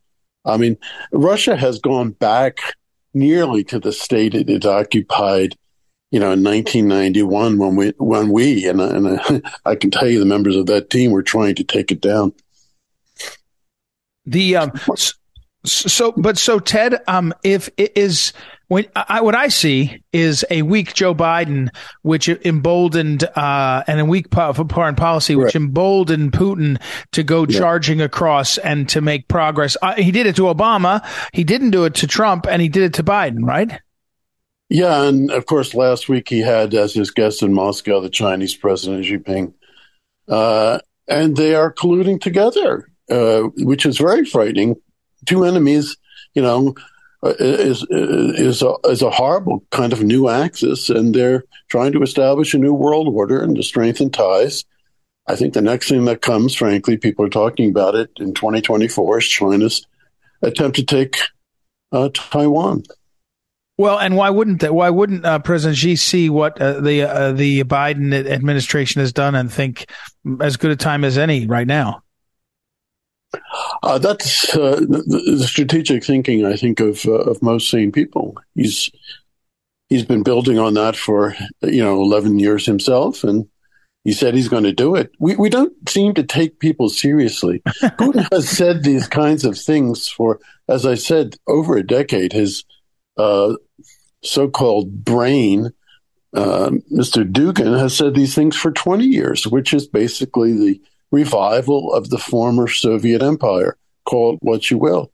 I 0.44 0.56
mean, 0.56 0.76
Russia 1.12 1.56
has 1.56 1.78
gone 1.78 2.10
back 2.10 2.58
nearly 3.14 3.64
to 3.64 3.80
the 3.80 3.92
state 3.92 4.34
it 4.34 4.64
occupied, 4.64 5.56
you 6.10 6.20
know, 6.20 6.32
in 6.32 6.44
1991 6.44 7.58
when 7.58 7.76
we, 7.76 7.92
when 7.98 8.30
we, 8.30 8.66
and, 8.68 8.80
and 8.80 9.42
I 9.64 9.74
can 9.74 9.90
tell 9.90 10.08
you 10.08 10.20
the 10.20 10.26
members 10.26 10.56
of 10.56 10.66
that 10.66 10.90
team 10.90 11.10
were 11.10 11.22
trying 11.22 11.56
to 11.56 11.64
take 11.64 11.90
it 11.90 12.00
down. 12.00 12.32
The, 14.26 14.56
um, 14.56 14.72
so, 15.64 16.12
but 16.12 16.38
so 16.38 16.58
Ted, 16.58 17.02
um, 17.06 17.32
if 17.42 17.68
is 17.76 18.32
when 18.68 18.86
I, 18.96 19.20
what 19.20 19.34
I 19.34 19.48
see 19.48 20.02
is 20.12 20.44
a 20.50 20.62
weak 20.62 20.94
Joe 20.94 21.14
Biden, 21.14 21.68
which 22.02 22.28
emboldened, 22.28 23.24
uh, 23.24 23.84
and 23.86 24.00
a 24.00 24.04
weak 24.04 24.32
foreign 24.32 24.96
policy, 24.96 25.36
which 25.36 25.46
right. 25.46 25.56
emboldened 25.56 26.32
Putin 26.32 26.80
to 27.12 27.22
go 27.22 27.46
yeah. 27.48 27.58
charging 27.58 28.00
across 28.00 28.58
and 28.58 28.88
to 28.88 29.00
make 29.00 29.28
progress. 29.28 29.76
Uh, 29.80 29.94
he 29.94 30.10
did 30.10 30.26
it 30.26 30.36
to 30.36 30.42
Obama. 30.42 31.06
He 31.32 31.44
didn't 31.44 31.70
do 31.70 31.84
it 31.84 31.94
to 31.96 32.06
Trump 32.08 32.46
and 32.48 32.60
he 32.60 32.68
did 32.68 32.82
it 32.82 32.94
to 32.94 33.04
Biden, 33.04 33.44
right? 33.44 33.80
Yeah. 34.68 35.02
And 35.02 35.30
of 35.30 35.46
course, 35.46 35.74
last 35.74 36.08
week 36.08 36.28
he 36.28 36.40
had 36.40 36.74
as 36.74 36.92
his 36.92 37.12
guest 37.12 37.42
in 37.42 37.54
Moscow, 37.54 38.00
the 38.00 38.10
Chinese 38.10 38.56
president 38.56 39.04
Xi 39.04 39.18
Jinping. 39.18 39.54
Uh, 40.26 40.80
and 41.06 41.36
they 41.36 41.54
are 41.54 41.72
colluding 41.72 42.20
together, 42.20 42.90
uh, 43.10 43.42
which 43.58 43.86
is 43.86 43.98
very 43.98 44.24
frightening. 44.24 44.76
Two 45.26 45.44
enemies, 45.44 45.96
you 46.34 46.42
know, 46.42 46.74
uh, 47.22 47.34
is 47.38 47.86
is 47.90 48.62
a, 48.62 48.74
is 48.84 49.02
a 49.02 49.10
horrible 49.10 49.64
kind 49.70 49.92
of 49.92 50.02
new 50.02 50.28
axis, 50.28 50.90
and 50.90 51.14
they're 51.14 51.44
trying 51.68 51.92
to 51.92 52.02
establish 52.02 52.54
a 52.54 52.58
new 52.58 52.74
world 52.74 53.08
order 53.08 53.40
and 53.42 53.56
to 53.56 53.62
strengthen 53.62 54.10
ties. 54.10 54.64
I 55.26 55.34
think 55.34 55.54
the 55.54 55.62
next 55.62 55.88
thing 55.88 56.04
that 56.04 56.22
comes, 56.22 56.54
frankly, 56.54 56.96
people 56.96 57.24
are 57.24 57.30
talking 57.30 57.70
about 57.70 57.94
it 57.96 58.10
in 58.18 58.32
2024, 58.34 59.18
is 59.18 59.26
China's 59.26 59.86
attempt 60.42 60.76
to 60.76 60.84
take 60.84 61.16
uh, 61.90 62.10
Taiwan. 62.14 62.84
Well, 63.78 63.98
and 63.98 64.16
why 64.16 64.30
wouldn't 64.30 64.60
that? 64.60 64.74
Why 64.74 64.88
wouldn't 64.88 65.24
uh, 65.24 65.38
President 65.40 65.76
Xi 65.76 65.96
see 65.96 66.30
what 66.30 66.60
uh, 66.60 66.80
the 66.80 67.02
uh, 67.02 67.32
the 67.32 67.64
Biden 67.64 68.14
administration 68.14 69.00
has 69.00 69.12
done 69.12 69.34
and 69.34 69.52
think 69.52 69.86
as 70.40 70.56
good 70.56 70.70
a 70.70 70.76
time 70.76 71.04
as 71.04 71.18
any 71.18 71.46
right 71.46 71.66
now? 71.66 72.02
Uh, 73.82 73.98
that's 73.98 74.54
uh, 74.54 74.76
the, 74.76 75.36
the, 75.38 75.46
strategic 75.46 76.04
thinking, 76.04 76.44
I 76.44 76.56
think, 76.56 76.80
of 76.80 77.04
uh, 77.06 77.12
of 77.12 77.42
most 77.42 77.70
sane 77.70 77.92
people. 77.92 78.36
He's 78.54 78.90
he's 79.88 80.04
been 80.04 80.22
building 80.22 80.58
on 80.58 80.74
that 80.74 80.96
for 80.96 81.34
you 81.62 81.82
know 81.82 82.00
eleven 82.00 82.38
years 82.38 82.66
himself, 82.66 83.24
and 83.24 83.48
he 84.04 84.12
said 84.12 84.34
he's 84.34 84.48
going 84.48 84.64
to 84.64 84.72
do 84.72 84.94
it. 84.94 85.10
We 85.18 85.36
we 85.36 85.50
don't 85.50 85.72
seem 85.88 86.14
to 86.14 86.22
take 86.22 86.60
people 86.60 86.88
seriously. 86.88 87.62
Putin 87.66 88.28
has 88.32 88.48
said 88.48 88.82
these 88.82 89.06
kinds 89.08 89.44
of 89.44 89.58
things 89.58 90.08
for, 90.08 90.40
as 90.68 90.86
I 90.86 90.94
said, 90.94 91.36
over 91.46 91.76
a 91.76 91.86
decade. 91.86 92.32
His 92.32 92.64
uh, 93.16 93.54
so-called 94.22 95.04
brain. 95.04 95.70
Uh, 96.34 96.70
Mr. 96.92 97.24
Dugin 97.30 97.78
has 97.78 97.96
said 97.96 98.14
these 98.14 98.34
things 98.34 98.56
for 98.56 98.70
20 98.70 99.06
years, 99.06 99.46
which 99.46 99.72
is 99.72 99.86
basically 99.86 100.52
the 100.52 100.80
revival 101.22 101.92
of 101.92 102.10
the 102.10 102.18
former 102.18 102.66
Soviet 102.68 103.22
Empire. 103.22 103.76
Call 104.04 104.34
it 104.34 104.38
what 104.42 104.70
you 104.70 104.78
will. 104.78 105.10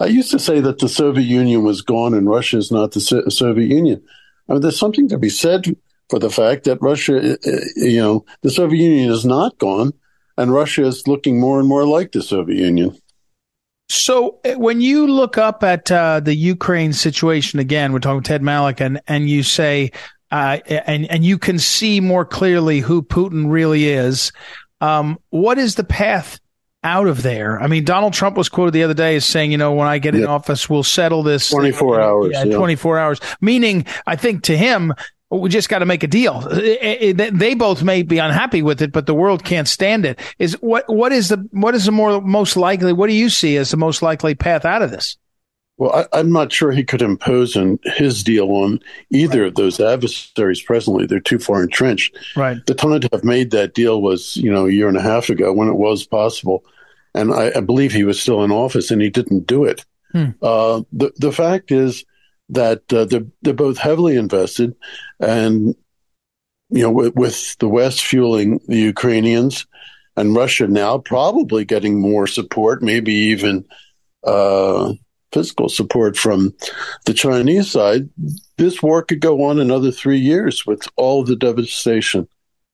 I 0.00 0.06
used 0.06 0.30
to 0.32 0.38
say 0.38 0.60
that 0.60 0.78
the 0.78 0.88
Soviet 0.88 1.24
Union 1.24 1.62
was 1.62 1.80
gone 1.80 2.12
and 2.14 2.28
Russia 2.28 2.58
is 2.58 2.70
not 2.70 2.92
the 2.92 3.00
Soviet 3.30 3.68
Union. 3.68 4.02
I 4.48 4.52
mean, 4.52 4.62
there's 4.62 4.78
something 4.78 5.08
to 5.08 5.18
be 5.18 5.30
said 5.30 5.64
for 6.10 6.18
the 6.18 6.30
fact 6.30 6.64
that 6.64 6.82
Russia, 6.82 7.16
uh, 7.32 7.36
uh, 7.46 7.60
you 7.76 8.00
know, 8.02 8.24
the 8.42 8.50
Soviet 8.50 8.82
Union 8.82 9.10
is 9.10 9.24
not 9.24 9.58
gone 9.58 9.92
and 10.36 10.52
Russia 10.52 10.84
is 10.84 11.08
looking 11.08 11.40
more 11.40 11.58
and 11.58 11.68
more 11.68 11.86
like 11.86 12.12
the 12.12 12.22
Soviet 12.22 12.58
Union. 12.58 12.96
So 13.88 14.40
uh, 14.44 14.54
when 14.54 14.80
you 14.80 15.06
look 15.06 15.38
up 15.38 15.62
at 15.62 15.90
uh, 15.90 16.20
the 16.20 16.34
Ukraine 16.34 16.92
situation 16.92 17.58
again, 17.60 17.92
we're 17.92 18.00
talking 18.00 18.22
Ted 18.22 18.42
Malloch, 18.42 18.80
and 18.80 19.00
and 19.06 19.30
you 19.30 19.42
say, 19.42 19.92
uh, 20.32 20.58
and 20.68 21.06
and 21.10 21.24
you 21.24 21.38
can 21.38 21.58
see 21.58 22.00
more 22.00 22.24
clearly 22.24 22.80
who 22.80 23.02
Putin 23.02 23.50
really 23.50 23.88
is. 23.88 24.32
Um, 24.80 25.18
what 25.30 25.58
is 25.58 25.74
the 25.74 25.84
path 25.84 26.38
out 26.82 27.06
of 27.06 27.22
there? 27.22 27.60
I 27.60 27.66
mean, 27.66 27.84
Donald 27.84 28.12
Trump 28.12 28.36
was 28.36 28.48
quoted 28.48 28.72
the 28.72 28.82
other 28.84 28.94
day 28.94 29.16
as 29.16 29.24
saying, 29.24 29.50
you 29.52 29.58
know, 29.58 29.72
when 29.72 29.88
I 29.88 29.98
get 29.98 30.14
in 30.14 30.26
office, 30.26 30.68
we'll 30.68 30.82
settle 30.82 31.22
this 31.22 31.50
24 31.50 32.00
hours. 32.00 32.30
Yeah, 32.32 32.44
yeah, 32.44 32.56
24 32.56 32.98
hours. 32.98 33.20
Meaning, 33.40 33.86
I 34.06 34.16
think 34.16 34.44
to 34.44 34.56
him, 34.56 34.94
we 35.30 35.48
just 35.48 35.68
got 35.68 35.80
to 35.80 35.86
make 35.86 36.04
a 36.04 36.06
deal. 36.06 36.40
They 36.40 37.54
both 37.54 37.82
may 37.82 38.02
be 38.02 38.18
unhappy 38.18 38.62
with 38.62 38.80
it, 38.82 38.92
but 38.92 39.06
the 39.06 39.14
world 39.14 39.44
can't 39.44 39.66
stand 39.66 40.04
it. 40.06 40.20
Is 40.38 40.54
what 40.60 40.88
what 40.88 41.12
is 41.12 41.28
the 41.30 41.48
what 41.50 41.74
is 41.74 41.86
the 41.86 41.92
more 41.92 42.20
most 42.20 42.56
likely? 42.56 42.92
What 42.92 43.08
do 43.08 43.14
you 43.14 43.28
see 43.28 43.56
as 43.56 43.70
the 43.70 43.76
most 43.76 44.02
likely 44.02 44.34
path 44.34 44.64
out 44.64 44.82
of 44.82 44.90
this? 44.90 45.16
Well, 45.78 46.06
I, 46.12 46.20
am 46.20 46.32
not 46.32 46.52
sure 46.52 46.70
he 46.70 46.84
could 46.84 47.02
impose 47.02 47.54
on 47.54 47.78
his 47.84 48.24
deal 48.24 48.50
on 48.50 48.80
either 49.10 49.42
right. 49.42 49.48
of 49.48 49.56
those 49.56 49.78
adversaries 49.78 50.62
presently. 50.62 51.06
They're 51.06 51.20
too 51.20 51.38
far 51.38 51.62
entrenched. 51.62 52.16
Right. 52.34 52.64
The 52.66 52.74
time 52.74 53.00
to 53.00 53.08
have 53.12 53.24
made 53.24 53.50
that 53.50 53.74
deal 53.74 54.00
was, 54.00 54.36
you 54.38 54.50
know, 54.50 54.66
a 54.66 54.72
year 54.72 54.88
and 54.88 54.96
a 54.96 55.02
half 55.02 55.28
ago 55.28 55.52
when 55.52 55.68
it 55.68 55.74
was 55.76 56.06
possible. 56.06 56.64
And 57.14 57.32
I, 57.32 57.52
I 57.56 57.60
believe 57.60 57.92
he 57.92 58.04
was 58.04 58.20
still 58.20 58.42
in 58.42 58.50
office 58.50 58.90
and 58.90 59.02
he 59.02 59.10
didn't 59.10 59.46
do 59.46 59.64
it. 59.64 59.84
Hmm. 60.12 60.30
Uh, 60.40 60.82
the, 60.92 61.12
the 61.16 61.32
fact 61.32 61.70
is 61.70 62.04
that 62.48 62.90
uh, 62.92 63.04
they're, 63.04 63.26
they're 63.42 63.52
both 63.52 63.76
heavily 63.76 64.16
invested 64.16 64.74
and, 65.20 65.74
you 66.70 66.82
know, 66.82 66.90
with, 66.90 67.14
with 67.16 67.58
the 67.58 67.68
West 67.68 68.02
fueling 68.02 68.60
the 68.66 68.78
Ukrainians 68.78 69.66
and 70.16 70.34
Russia 70.34 70.68
now 70.68 70.96
probably 70.96 71.66
getting 71.66 72.00
more 72.00 72.26
support, 72.26 72.82
maybe 72.82 73.12
even, 73.12 73.66
uh, 74.24 74.94
physical 75.32 75.68
support 75.68 76.16
from 76.16 76.54
the 77.04 77.14
Chinese 77.14 77.70
side, 77.70 78.08
this 78.56 78.82
war 78.82 79.02
could 79.02 79.20
go 79.20 79.44
on 79.44 79.58
another 79.58 79.90
three 79.90 80.18
years 80.18 80.66
with 80.66 80.86
all 80.96 81.24
the 81.24 81.36
devastation. 81.36 82.28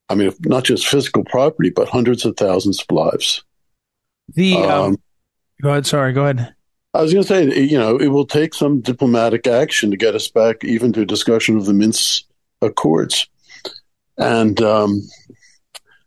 I 0.08 0.14
mean, 0.14 0.32
not 0.40 0.64
just 0.64 0.86
physical 0.86 1.24
property, 1.24 1.70
but 1.70 1.88
hundreds 1.88 2.24
of 2.24 2.36
thousands 2.36 2.80
of 2.80 2.94
lives. 2.94 3.42
The 4.34 4.56
um, 4.56 4.70
um, 4.70 4.96
go 5.60 5.70
ahead. 5.70 5.86
Sorry, 5.86 6.12
go 6.12 6.24
ahead. 6.24 6.54
I 6.94 7.00
was 7.00 7.12
going 7.12 7.24
to 7.24 7.28
say, 7.28 7.60
you 7.60 7.78
know, 7.78 7.96
it 7.96 8.08
will 8.08 8.26
take 8.26 8.52
some 8.52 8.80
diplomatic 8.80 9.46
action 9.46 9.90
to 9.90 9.96
get 9.96 10.14
us 10.14 10.28
back 10.28 10.62
even 10.62 10.92
to 10.92 11.00
a 11.00 11.06
discussion 11.06 11.56
of 11.56 11.64
the 11.64 11.72
Minsk 11.72 12.24
Accords, 12.60 13.26
and 14.18 14.60
um, 14.60 15.02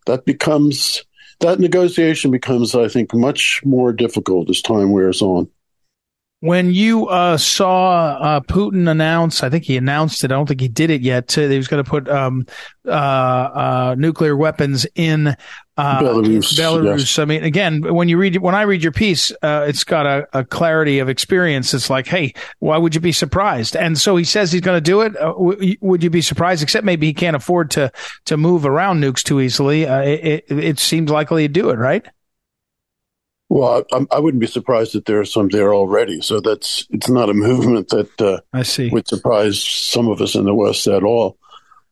that 0.06 0.26
becomes 0.26 1.04
that 1.40 1.60
negotiation 1.60 2.32
becomes, 2.32 2.76
I 2.76 2.88
think, 2.88 3.14
much 3.14 3.62
more 3.66 3.92
difficult 3.92 4.50
as 4.50 4.62
time 4.62 4.92
wears 4.92 5.22
on. 5.22 5.50
When 6.46 6.72
you 6.72 7.08
uh, 7.08 7.38
saw 7.38 8.18
uh, 8.20 8.40
Putin 8.42 8.88
announce, 8.88 9.42
I 9.42 9.50
think 9.50 9.64
he 9.64 9.78
announced 9.78 10.24
it. 10.24 10.32
I 10.32 10.36
don't 10.36 10.46
think 10.46 10.62
he 10.62 10.68
did 10.68 10.92
it 10.92 11.02
yet. 11.02 11.32
He 11.32 11.58
was 11.58 11.68
going 11.68 11.84
to 11.84 11.90
put 11.90 12.08
um, 12.08 12.46
uh, 12.86 12.92
uh, 12.92 13.96
nuclear 13.98 14.36
weapons 14.36 14.86
in 14.94 15.36
uh, 15.76 16.00
Belarus. 16.00 16.54
Belarus. 16.54 17.00
Yes. 17.00 17.18
I 17.18 17.26
mean, 17.26 17.44
again, 17.44 17.82
when 17.82 18.10
you 18.10 18.20
read 18.20 18.38
when 18.38 18.54
I 18.54 18.62
read 18.62 18.84
your 18.84 18.92
piece, 18.92 19.32
uh, 19.42 19.66
it's 19.68 19.84
got 19.84 20.06
a, 20.06 20.28
a, 20.34 20.46
clarity 20.46 21.00
of 21.00 21.10
experience. 21.10 21.74
It's 21.74 21.90
like, 21.90 22.06
hey, 22.06 22.36
why 22.60 22.78
would 22.78 22.94
you 22.94 23.02
be 23.02 23.12
surprised? 23.12 23.76
And 23.76 23.98
so 23.98 24.16
he 24.16 24.24
says 24.24 24.52
he's 24.52 24.62
going 24.62 24.78
to 24.78 24.82
do 24.82 25.02
it. 25.02 25.14
W- 25.14 25.78
would 25.82 26.04
you 26.04 26.12
be 26.12 26.22
surprised? 26.22 26.62
Except 26.62 26.86
maybe 26.86 27.08
he 27.08 27.14
can't 27.16 27.36
afford 27.36 27.72
to 27.72 27.92
to 28.26 28.38
move 28.38 28.68
around 28.68 29.02
nukes 29.02 29.24
too 29.24 29.42
easily. 29.42 29.82
it, 29.84 30.46
it, 30.48 30.60
it 30.60 30.80
seems 30.80 31.10
likely 31.10 31.48
to 31.48 31.52
do 31.52 31.72
it, 31.72 31.80
right? 31.80 32.06
Well, 33.50 33.84
I, 33.92 34.06
I, 34.12 34.20
wouldn't 34.20 34.42
be 34.42 34.48
surprised 34.48 34.94
that 34.94 35.06
there 35.06 35.20
are 35.20 35.26
some 35.26 35.50
there 35.50 35.74
already. 35.74 36.20
So 36.22 36.40
that's 36.40 36.88
it's 36.90 37.10
not 37.10 37.30
a 37.30 37.34
movement 37.34 37.90
that 37.90 38.22
uh, 38.22 38.42
I 38.54 38.64
see 38.64 38.90
would 38.90 39.08
surprise 39.08 39.64
some 39.64 40.08
of 40.08 40.20
us 40.20 40.36
in 40.36 40.46
the 40.46 40.54
West 40.56 40.88
at 40.88 41.04
all. 41.04 41.38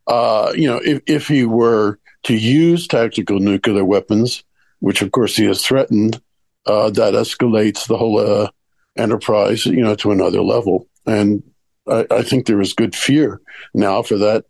Uh, 0.07 0.51
you 0.55 0.67
know, 0.67 0.81
if 0.83 1.01
if 1.05 1.27
he 1.27 1.45
were 1.45 1.99
to 2.23 2.35
use 2.35 2.87
tactical 2.87 3.39
nuclear 3.39 3.85
weapons, 3.85 4.43
which 4.79 5.01
of 5.01 5.11
course 5.11 5.35
he 5.35 5.45
has 5.45 5.63
threatened, 5.63 6.19
uh, 6.65 6.89
that 6.89 7.13
escalates 7.13 7.87
the 7.87 7.97
whole 7.97 8.19
uh, 8.19 8.49
enterprise, 8.97 9.65
you 9.65 9.83
know, 9.83 9.95
to 9.95 10.11
another 10.11 10.41
level. 10.41 10.87
And 11.05 11.43
I, 11.87 12.07
I 12.09 12.21
think 12.23 12.45
there 12.45 12.61
is 12.61 12.73
good 12.73 12.95
fear 12.95 13.41
now 13.73 14.01
for 14.01 14.17
that 14.17 14.45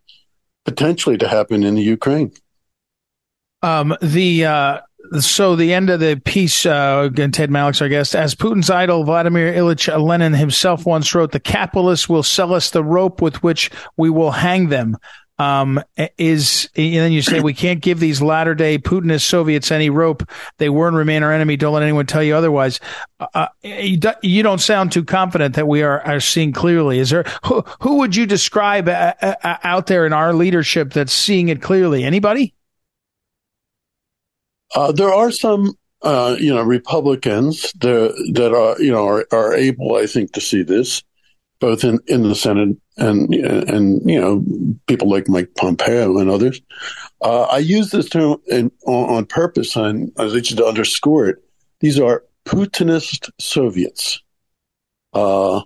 potentially 0.66 1.18
to 1.18 1.28
happen 1.28 1.64
in 1.64 1.76
the 1.76 1.82
Ukraine. 1.82 2.32
Um, 3.62 3.96
the 4.02 4.46
uh, 4.46 4.80
so 5.20 5.56
the 5.56 5.74
end 5.74 5.90
of 5.90 6.00
the 6.00 6.22
piece, 6.24 6.66
uh, 6.66 7.10
Ted 7.14 7.52
Malloch's 7.52 7.82
our 7.82 7.90
guest. 7.90 8.16
As 8.16 8.36
Putin's 8.36 8.70
idol, 8.70 9.04
Vladimir 9.04 9.54
Ilyich 9.54 10.02
Lenin 10.02 10.34
himself 10.34 10.86
once 10.86 11.14
wrote, 11.14 11.32
the 11.32 11.40
capitalists 11.40 12.10
will 12.10 12.24
sell 12.24 12.54
us 12.54 12.70
the 12.70 12.84
rope 12.84 13.22
with 13.22 13.44
which 13.44 13.70
we 13.98 14.10
will 14.10 14.32
hang 14.32 14.70
them. 14.70 14.98
Um, 15.40 15.84
is, 16.18 16.70
and 16.76 16.94
then 16.94 17.12
you 17.12 17.24
say, 17.24 17.42
we 17.42 17.56
can't 17.56 17.82
give 17.82 18.00
these 18.00 18.22
latter 18.22 18.54
day 18.54 18.78
Putinist 18.78 19.24
Soviets 19.24 19.72
any 19.72 19.90
rope. 19.90 20.24
They 20.60 20.70
were 20.70 20.88
and 20.88 20.96
remain 20.96 21.24
our 21.24 21.34
enemy. 21.34 21.58
Don't 21.58 21.74
let 21.74 21.82
anyone 21.82 22.06
tell 22.06 22.22
you 22.22 22.36
otherwise. 22.36 22.80
Uh, 23.20 23.28
uh 23.34 23.48
you 23.64 24.44
don't 24.44 24.62
sound 24.62 24.92
too 24.92 25.04
confident 25.04 25.56
that 25.56 25.68
we 25.68 25.82
are, 25.82 26.02
are 26.02 26.20
seeing 26.20 26.54
clearly. 26.54 27.00
Is 27.00 27.10
there, 27.10 27.26
who, 27.46 27.64
who 27.82 27.98
would 27.98 28.16
you 28.16 28.28
describe 28.28 28.88
uh, 28.88 29.14
uh, 29.22 29.58
out 29.64 29.88
there 29.88 30.06
in 30.06 30.14
our 30.14 30.34
leadership 30.34 30.94
that's 30.94 31.12
seeing 31.12 31.50
it 31.50 31.64
clearly? 31.64 32.04
Anybody? 32.04 32.54
Uh, 34.76 34.92
there 34.92 35.14
are 35.14 35.32
some, 35.32 35.74
uh, 36.02 36.36
you 36.40 36.54
know, 36.54 36.64
Republicans 36.64 37.72
that, 37.80 38.32
that 38.34 38.54
are, 38.54 38.82
you 38.82 38.92
know, 38.92 39.08
are, 39.08 39.26
are 39.32 39.54
able, 39.54 39.96
I 39.96 40.08
think, 40.08 40.34
to 40.34 40.42
see 40.42 40.64
this, 40.64 41.04
both 41.60 41.84
in, 41.84 42.00
in 42.08 42.24
the 42.24 42.36
Senate 42.36 42.78
and, 42.98 43.34
and, 43.34 44.10
you 44.10 44.20
know, 44.20 44.44
people 44.88 45.10
like 45.10 45.28
Mike 45.28 45.50
Pompeo 45.56 46.18
and 46.18 46.30
others. 46.30 46.62
Uh, 47.22 47.44
I 47.44 47.60
use 47.60 47.92
this 47.92 48.10
term 48.10 48.38
in, 48.48 48.72
on, 48.86 49.10
on, 49.10 49.26
purpose, 49.26 49.76
and 49.76 50.12
I 50.18 50.26
need 50.26 50.50
you 50.50 50.58
to 50.58 50.66
underscore 50.66 51.30
it. 51.30 51.38
These 51.80 52.00
are 52.00 52.24
Putinist 52.46 53.30
Soviets. 53.40 54.22
Uh, 55.14 55.62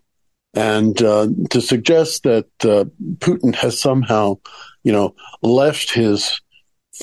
and 0.54 1.02
uh, 1.02 1.28
to 1.52 1.62
suggest 1.62 2.24
that 2.24 2.46
Putin 2.60 3.56
has 3.56 3.80
somehow, 3.80 4.38
you 4.84 4.92
know, 4.92 5.16
left 5.42 5.92
his 5.92 6.42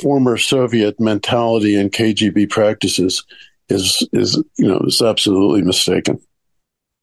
former 0.00 0.36
Soviet 0.36 0.98
mentality 1.00 1.78
and 1.78 1.92
KGB 1.92 2.50
practices 2.50 3.24
is 3.68 4.06
is 4.12 4.42
you 4.56 4.68
know 4.68 4.80
is 4.86 5.00
absolutely 5.00 5.62
mistaken. 5.62 6.20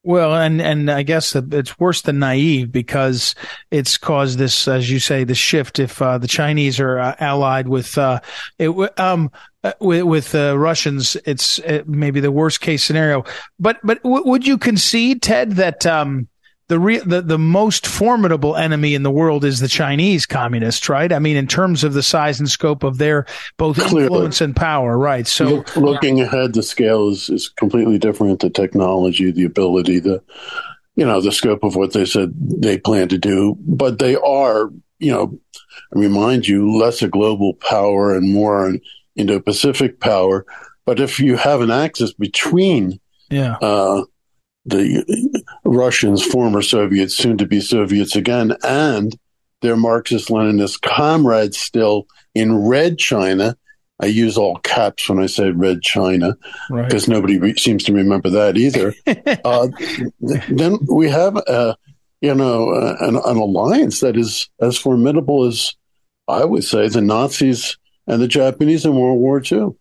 Well, 0.03 0.35
and 0.35 0.59
and 0.59 0.89
I 0.89 1.03
guess 1.03 1.35
it's 1.35 1.79
worse 1.79 2.01
than 2.01 2.17
naive 2.17 2.71
because 2.71 3.35
it's 3.69 3.99
caused 3.99 4.39
this, 4.39 4.67
as 4.67 4.89
you 4.89 4.99
say, 4.99 5.23
the 5.23 5.35
shift. 5.35 5.77
If 5.77 6.01
uh, 6.01 6.17
the 6.17 6.27
Chinese 6.27 6.79
are 6.79 6.97
uh, 6.97 7.15
allied 7.19 7.67
with 7.67 7.99
uh, 7.99 8.19
it, 8.57 8.99
um, 8.99 9.29
uh, 9.63 9.73
with, 9.79 10.03
with 10.03 10.33
uh, 10.33 10.57
Russians, 10.57 11.15
it's 11.25 11.59
maybe 11.85 12.19
the 12.19 12.31
worst 12.31 12.61
case 12.61 12.83
scenario. 12.83 13.25
But 13.59 13.77
but 13.83 14.01
w- 14.01 14.25
would 14.25 14.47
you 14.47 14.57
concede, 14.57 15.21
Ted, 15.21 15.51
that 15.53 15.85
um, 15.85 16.27
the, 16.71 16.79
re- 16.79 16.99
the 16.99 17.21
the 17.21 17.37
most 17.37 17.85
formidable 17.85 18.55
enemy 18.55 18.95
in 18.95 19.03
the 19.03 19.11
world 19.11 19.43
is 19.43 19.59
the 19.59 19.67
Chinese 19.67 20.25
communists, 20.25 20.87
right? 20.87 21.11
I 21.11 21.19
mean, 21.19 21.35
in 21.35 21.45
terms 21.45 21.83
of 21.83 21.93
the 21.93 22.01
size 22.01 22.39
and 22.39 22.49
scope 22.49 22.83
of 22.83 22.97
their 22.97 23.25
both 23.57 23.75
Clearly. 23.75 24.03
influence 24.03 24.39
and 24.39 24.55
power, 24.55 24.97
right? 24.97 25.27
So, 25.27 25.45
Look, 25.45 25.75
looking 25.75 26.21
ahead, 26.21 26.53
the 26.53 26.63
scale 26.63 27.09
is 27.09 27.29
is 27.29 27.49
completely 27.49 27.97
different. 27.97 28.39
The 28.39 28.49
technology, 28.49 29.31
the 29.31 29.43
ability, 29.43 29.99
the 29.99 30.23
you 30.95 31.05
know, 31.05 31.19
the 31.19 31.33
scope 31.33 31.61
of 31.65 31.75
what 31.75 31.91
they 31.91 32.05
said 32.05 32.31
they 32.37 32.77
plan 32.77 33.09
to 33.09 33.17
do, 33.17 33.57
but 33.59 33.99
they 33.99 34.15
are, 34.15 34.71
you 34.99 35.11
know, 35.11 35.37
I 35.93 35.99
remind 35.99 36.47
you, 36.47 36.77
less 36.77 37.01
a 37.01 37.09
global 37.09 37.55
power 37.55 38.15
and 38.15 38.33
more 38.33 38.65
an 38.65 38.79
Indo-Pacific 39.17 39.99
power. 39.99 40.45
But 40.85 41.01
if 41.01 41.19
you 41.19 41.35
have 41.35 41.59
an 41.59 41.69
axis 41.69 42.13
between 42.13 43.01
yeah. 43.29 43.55
Uh, 43.61 44.03
the 44.65 45.43
Russians, 45.65 46.23
former 46.23 46.61
Soviets, 46.61 47.15
soon 47.15 47.37
to 47.37 47.47
be 47.47 47.61
Soviets 47.61 48.15
again, 48.15 48.55
and 48.63 49.17
their 49.61 49.75
Marxist 49.75 50.29
Leninist 50.29 50.81
comrades 50.81 51.57
still 51.57 52.07
in 52.35 52.67
Red 52.67 52.97
China. 52.97 53.57
I 53.99 54.07
use 54.07 54.37
all 54.37 54.57
caps 54.57 55.07
when 55.07 55.19
I 55.19 55.27
say 55.27 55.51
Red 55.51 55.83
China 55.83 56.35
because 56.69 57.07
right. 57.07 57.15
nobody 57.15 57.37
re- 57.37 57.55
seems 57.55 57.83
to 57.83 57.93
remember 57.93 58.31
that 58.31 58.57
either. 58.57 58.95
uh, 59.45 59.67
then 60.49 60.79
we 60.91 61.07
have, 61.09 61.37
a, 61.37 61.77
you 62.19 62.33
know, 62.33 62.73
an, 62.99 63.15
an 63.15 63.37
alliance 63.37 63.99
that 63.99 64.17
is 64.17 64.49
as 64.59 64.77
formidable 64.77 65.45
as 65.45 65.75
I 66.27 66.45
would 66.45 66.63
say 66.63 66.87
the 66.87 67.01
Nazis 67.01 67.77
and 68.07 68.21
the 68.21 68.27
Japanese 68.27 68.85
in 68.85 68.95
World 68.95 69.19
War 69.19 69.39
II. 69.39 69.75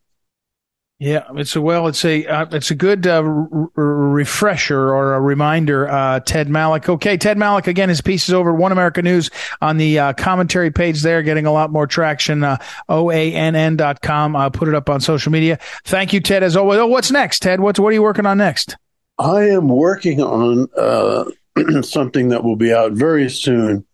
Yeah, 1.00 1.24
it's 1.36 1.56
a 1.56 1.62
well, 1.62 1.86
it's 1.86 2.04
a 2.04 2.26
uh, 2.26 2.44
it's 2.52 2.70
a 2.70 2.74
good 2.74 3.06
uh, 3.06 3.22
r- 3.22 3.70
refresher 3.74 4.78
or 4.78 5.14
a 5.14 5.20
reminder. 5.20 5.88
Uh, 5.88 6.20
Ted 6.20 6.48
Malloch. 6.48 6.90
Okay, 6.90 7.16
Ted 7.16 7.38
Malloch 7.38 7.66
again. 7.68 7.88
His 7.88 8.02
piece 8.02 8.28
is 8.28 8.34
over 8.34 8.52
One 8.52 8.70
America 8.70 9.00
News 9.00 9.30
on 9.62 9.78
the 9.78 9.98
uh, 9.98 10.12
commentary 10.12 10.70
page. 10.70 11.00
There, 11.00 11.22
getting 11.22 11.46
a 11.46 11.52
lot 11.52 11.72
more 11.72 11.86
traction. 11.86 12.44
Uh, 12.44 12.58
OANN.com. 12.90 14.36
Uh, 14.36 14.50
put 14.50 14.68
it 14.68 14.74
up 14.74 14.90
on 14.90 15.00
social 15.00 15.32
media. 15.32 15.58
Thank 15.86 16.12
you, 16.12 16.20
Ted. 16.20 16.42
As 16.42 16.54
always. 16.54 16.78
Oh, 16.78 16.86
what's 16.86 17.10
next, 17.10 17.40
Ted? 17.40 17.60
What's 17.60 17.80
what 17.80 17.88
are 17.88 17.92
you 17.92 18.02
working 18.02 18.26
on 18.26 18.36
next? 18.36 18.76
I 19.18 19.48
am 19.48 19.68
working 19.68 20.20
on 20.20 20.68
uh, 20.76 21.24
something 21.82 22.28
that 22.28 22.44
will 22.44 22.56
be 22.56 22.74
out 22.74 22.92
very 22.92 23.30
soon, 23.30 23.86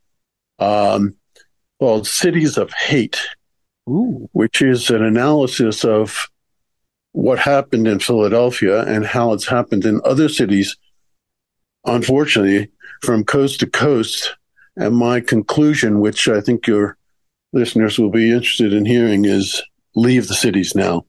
um, 0.59 1.15
called 1.79 2.09
Cities 2.09 2.59
of 2.59 2.73
Hate, 2.73 3.25
Ooh. 3.89 4.29
which 4.33 4.61
is 4.61 4.91
an 4.91 5.05
analysis 5.05 5.85
of 5.85 6.29
what 7.17 7.39
happened 7.39 7.89
in 7.89 7.99
Philadelphia 7.99 8.83
and 8.83 9.07
how 9.07 9.33
it's 9.33 9.47
happened 9.47 9.87
in 9.87 10.03
other 10.05 10.29
cities, 10.29 10.77
unfortunately, 11.87 12.69
from 13.01 13.25
coast 13.25 13.59
to 13.59 13.67
coast. 13.67 14.37
And 14.77 14.95
my 14.95 15.21
conclusion, 15.21 16.01
which 16.01 16.29
I 16.29 16.43
think 16.43 16.67
your 16.67 16.99
listeners 17.55 17.99
will 17.99 18.11
be 18.11 18.31
interested 18.31 18.75
in 18.75 18.85
hearing, 18.85 19.25
is 19.25 19.63
leave 19.95 20.29
the 20.29 20.35
cities 20.35 20.75
now. 20.75 21.07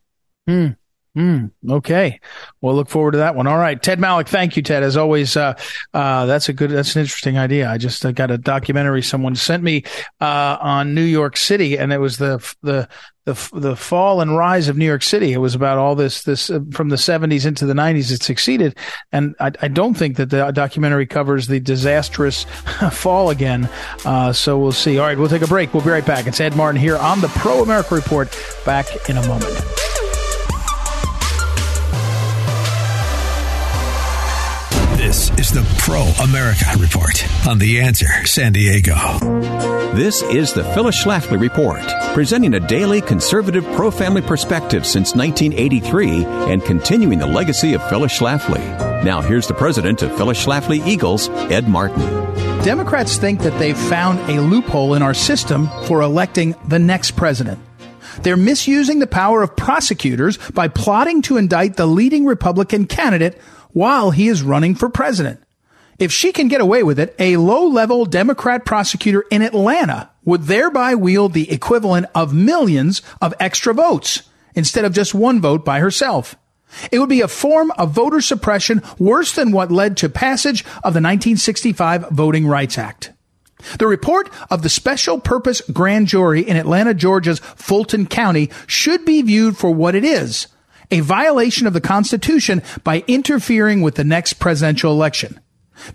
Hmm. 0.48 0.70
Mm, 1.18 1.50
okay. 1.68 2.20
Well, 2.62 2.76
look 2.76 2.90
forward 2.90 3.14
to 3.14 3.18
that 3.18 3.34
one. 3.34 3.48
All 3.48 3.58
right. 3.58 3.82
Ted 3.82 3.98
Malloch, 3.98 4.28
thank 4.28 4.56
you, 4.56 4.62
Ted. 4.62 4.84
As 4.84 4.96
always, 4.96 5.36
uh, 5.36 5.56
uh, 5.92 6.28
that's 6.28 6.48
a 6.48 6.54
good, 6.54 6.70
that's 6.70 6.96
an 6.96 7.02
interesting 7.02 7.40
idea. 7.40 7.68
I 7.68 7.80
just 7.80 8.06
uh, 8.06 8.12
got 8.12 8.30
a 8.30 8.38
documentary 8.38 9.02
someone 9.02 9.36
sent 9.36 9.64
me, 9.64 9.84
uh, 10.22 10.58
on 10.62 10.94
New 10.94 11.02
York 11.02 11.36
City 11.36 11.76
and 11.76 11.92
it 11.92 11.98
was 11.98 12.18
the, 12.18 12.38
the, 12.62 12.88
the, 13.26 13.50
the 13.52 13.76
fall 13.76 14.22
and 14.22 14.38
rise 14.38 14.68
of 14.68 14.78
New 14.78 14.86
York 14.86 15.02
City. 15.02 15.34
It 15.34 15.40
was 15.40 15.56
about 15.56 15.80
all 15.80 15.96
this, 15.96 16.22
this 16.22 16.52
uh, 16.52 16.60
from 16.72 16.90
the 16.90 17.00
seventies 17.00 17.48
into 17.48 17.66
the 17.66 17.74
nineties. 17.74 18.12
It 18.12 18.22
succeeded. 18.22 18.78
And 19.12 19.36
I, 19.40 19.52
I, 19.62 19.68
don't 19.68 19.96
think 19.96 20.18
that 20.18 20.30
the 20.30 20.52
documentary 20.52 21.08
covers 21.08 21.48
the 21.48 21.60
disastrous 21.60 22.44
fall 22.92 23.32
again. 23.32 23.68
Uh, 24.06 24.32
so 24.34 24.58
we'll 24.60 24.72
see. 24.72 25.00
All 25.00 25.08
right. 25.08 25.18
We'll 25.18 25.30
take 25.30 25.42
a 25.42 25.48
break. 25.48 25.74
We'll 25.74 25.84
be 25.84 25.90
right 25.90 26.06
back. 26.06 26.28
It's 26.28 26.40
Ed 26.40 26.56
Martin 26.56 26.80
here 26.80 26.96
on 26.96 27.20
the 27.22 27.28
Pro 27.30 27.64
America 27.64 27.96
Report 27.96 28.30
back 28.66 29.10
in 29.10 29.18
a 29.18 29.28
moment. 29.28 29.97
Pro 35.88 36.04
America 36.22 36.66
Report 36.78 37.48
on 37.48 37.60
The 37.60 37.80
Answer 37.80 38.26
San 38.26 38.52
Diego. 38.52 38.94
This 39.94 40.22
is 40.22 40.52
the 40.52 40.66
Phyllis 40.74 41.02
Schlafly 41.02 41.40
Report, 41.40 41.82
presenting 42.14 42.56
a 42.56 42.60
daily 42.60 43.00
conservative 43.00 43.64
pro 43.68 43.90
family 43.90 44.22
perspective 44.22 44.86
since 44.86 45.16
1983 45.16 46.26
and 46.52 46.62
continuing 46.66 47.20
the 47.20 47.26
legacy 47.26 47.74
of 47.74 47.82
Phyllis 47.88 48.20
Schlafly. 48.20 48.60
Now, 49.06 49.22
here's 49.22 49.48
the 49.48 49.54
president 49.54 50.02
of 50.02 50.14
Phyllis 50.18 50.46
Schlafly 50.46 50.86
Eagles, 50.86 51.30
Ed 51.50 51.70
Martin. 51.70 52.02
Democrats 52.66 53.16
think 53.16 53.40
that 53.44 53.58
they've 53.58 53.78
found 53.78 54.20
a 54.30 54.42
loophole 54.42 54.94
in 54.94 55.02
our 55.02 55.14
system 55.14 55.70
for 55.86 56.02
electing 56.02 56.54
the 56.68 56.80
next 56.80 57.12
president. 57.12 57.60
They're 58.24 58.36
misusing 58.36 59.00
the 59.00 59.08
power 59.08 59.42
of 59.42 59.56
prosecutors 59.56 60.38
by 60.52 60.68
plotting 60.68 61.22
to 61.22 61.38
indict 61.38 61.78
the 61.78 61.88
leading 61.88 62.26
Republican 62.26 62.88
candidate 62.88 63.40
while 63.72 64.12
he 64.12 64.28
is 64.28 64.44
running 64.44 64.76
for 64.76 64.90
president. 64.90 65.40
If 66.00 66.12
she 66.12 66.32
can 66.32 66.48
get 66.48 66.62
away 66.62 66.84
with 66.84 67.00
it, 67.00 67.16
a 67.18 67.38
low 67.38 67.66
level 67.66 68.06
Democrat 68.06 68.66
prosecutor 68.66 69.26
in 69.32 69.42
Atlanta 69.42 70.12
would 70.26 70.44
thereby 70.44 70.94
wield 70.94 71.34
the 71.34 71.52
equivalent 71.52 72.06
of 72.14 72.34
millions 72.34 73.02
of 73.22 73.34
extra 73.40 73.74
votes 73.74 74.24
instead 74.54 74.86
of 74.86 74.94
just 74.94 75.16
one 75.16 75.42
vote 75.42 75.66
by 75.66 75.80
herself. 75.80 76.36
It 76.92 77.00
would 77.00 77.10
be 77.10 77.22
a 77.22 77.28
form 77.28 77.72
of 77.78 77.92
voter 77.92 78.22
suppression 78.22 78.84
worse 79.00 79.34
than 79.34 79.52
what 79.52 79.72
led 79.72 79.98
to 79.98 80.10
passage 80.10 80.62
of 80.84 80.94
the 80.94 81.02
1965 81.02 82.10
Voting 82.12 82.46
Rights 82.46 82.78
Act. 82.78 83.14
The 83.80 83.88
report 83.88 84.30
of 84.52 84.62
the 84.62 84.70
special 84.70 85.20
purpose 85.20 85.62
grand 85.74 86.08
jury 86.08 86.42
in 86.42 86.58
Atlanta, 86.58 86.94
Georgia's 86.94 87.40
Fulton 87.40 88.06
County 88.06 88.52
should 88.68 89.04
be 89.04 89.24
viewed 89.24 89.58
for 89.58 89.72
what 89.72 89.96
it 89.96 90.04
is 90.04 90.48
a 90.90 91.02
violation 91.02 91.68
of 91.68 91.74
the 91.74 91.82
Constitution 91.82 92.62
by 92.84 93.04
interfering 93.08 93.82
with 93.82 93.96
the 93.96 94.06
next 94.06 94.34
presidential 94.34 94.94
election. 94.94 95.38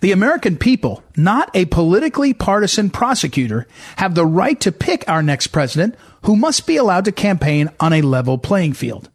The 0.01 0.11
American 0.11 0.57
people, 0.57 1.03
not 1.15 1.49
a 1.53 1.65
politically 1.65 2.33
partisan 2.33 2.89
prosecutor, 2.89 3.67
have 3.97 4.15
the 4.15 4.25
right 4.25 4.59
to 4.61 4.71
pick 4.71 5.07
our 5.07 5.23
next 5.23 5.47
president 5.47 5.95
who 6.23 6.35
must 6.35 6.65
be 6.65 6.77
allowed 6.77 7.05
to 7.05 7.11
campaign 7.11 7.69
on 7.79 7.93
a 7.93 8.01
level 8.01 8.37
playing 8.37 8.73
field. 8.73 9.09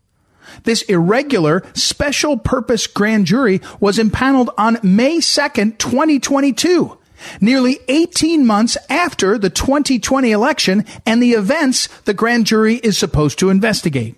This 0.64 0.82
irregular 0.82 1.62
special 1.74 2.36
purpose 2.36 2.86
grand 2.86 3.26
jury 3.26 3.60
was 3.80 3.98
impaneled 3.98 4.50
on 4.56 4.78
May 4.82 5.18
2nd, 5.18 5.78
2022, 5.78 6.98
nearly 7.40 7.80
18 7.88 8.46
months 8.46 8.76
after 8.88 9.38
the 9.38 9.50
2020 9.50 10.30
election 10.30 10.84
and 11.06 11.22
the 11.22 11.32
events 11.32 11.88
the 12.04 12.14
grand 12.14 12.46
jury 12.46 12.76
is 12.76 12.96
supposed 12.96 13.38
to 13.38 13.50
investigate. 13.50 14.17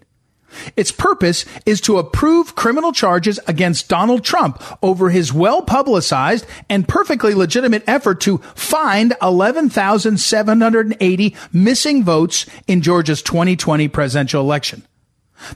Its 0.77 0.93
purpose 0.93 1.45
is 1.67 1.81
to 1.83 1.99
approve 1.99 2.55
criminal 2.55 2.93
charges 2.93 3.39
against 3.47 3.89
Donald 3.89 4.25
Trump 4.25 4.63
over 4.83 5.11
his 5.11 5.33
well 5.33 5.63
publicized 5.63 6.47
and 6.69 6.89
perfectly 6.89 7.35
legitimate 7.35 7.85
effort 7.87 8.21
to 8.21 8.39
find 8.55 9.15
11,780 9.23 11.37
missing 11.53 12.05
votes 12.05 12.47
in 12.67 12.83
Georgia's 12.83 13.23
2020 13.23 13.89
presidential 13.89 14.43
election. 14.43 14.83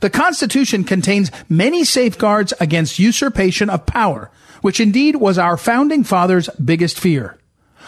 The 0.01 0.11
Constitution 0.11 0.85
contains 0.85 1.31
many 1.49 1.85
safeguards 1.85 2.55
against 2.61 2.99
usurpation 2.99 3.69
of 3.69 3.87
power, 3.87 4.31
which 4.63 4.81
indeed 4.81 5.17
was 5.17 5.39
our 5.39 5.57
founding 5.57 6.05
fathers' 6.05 6.49
biggest 6.63 6.99
fear. 6.99 7.39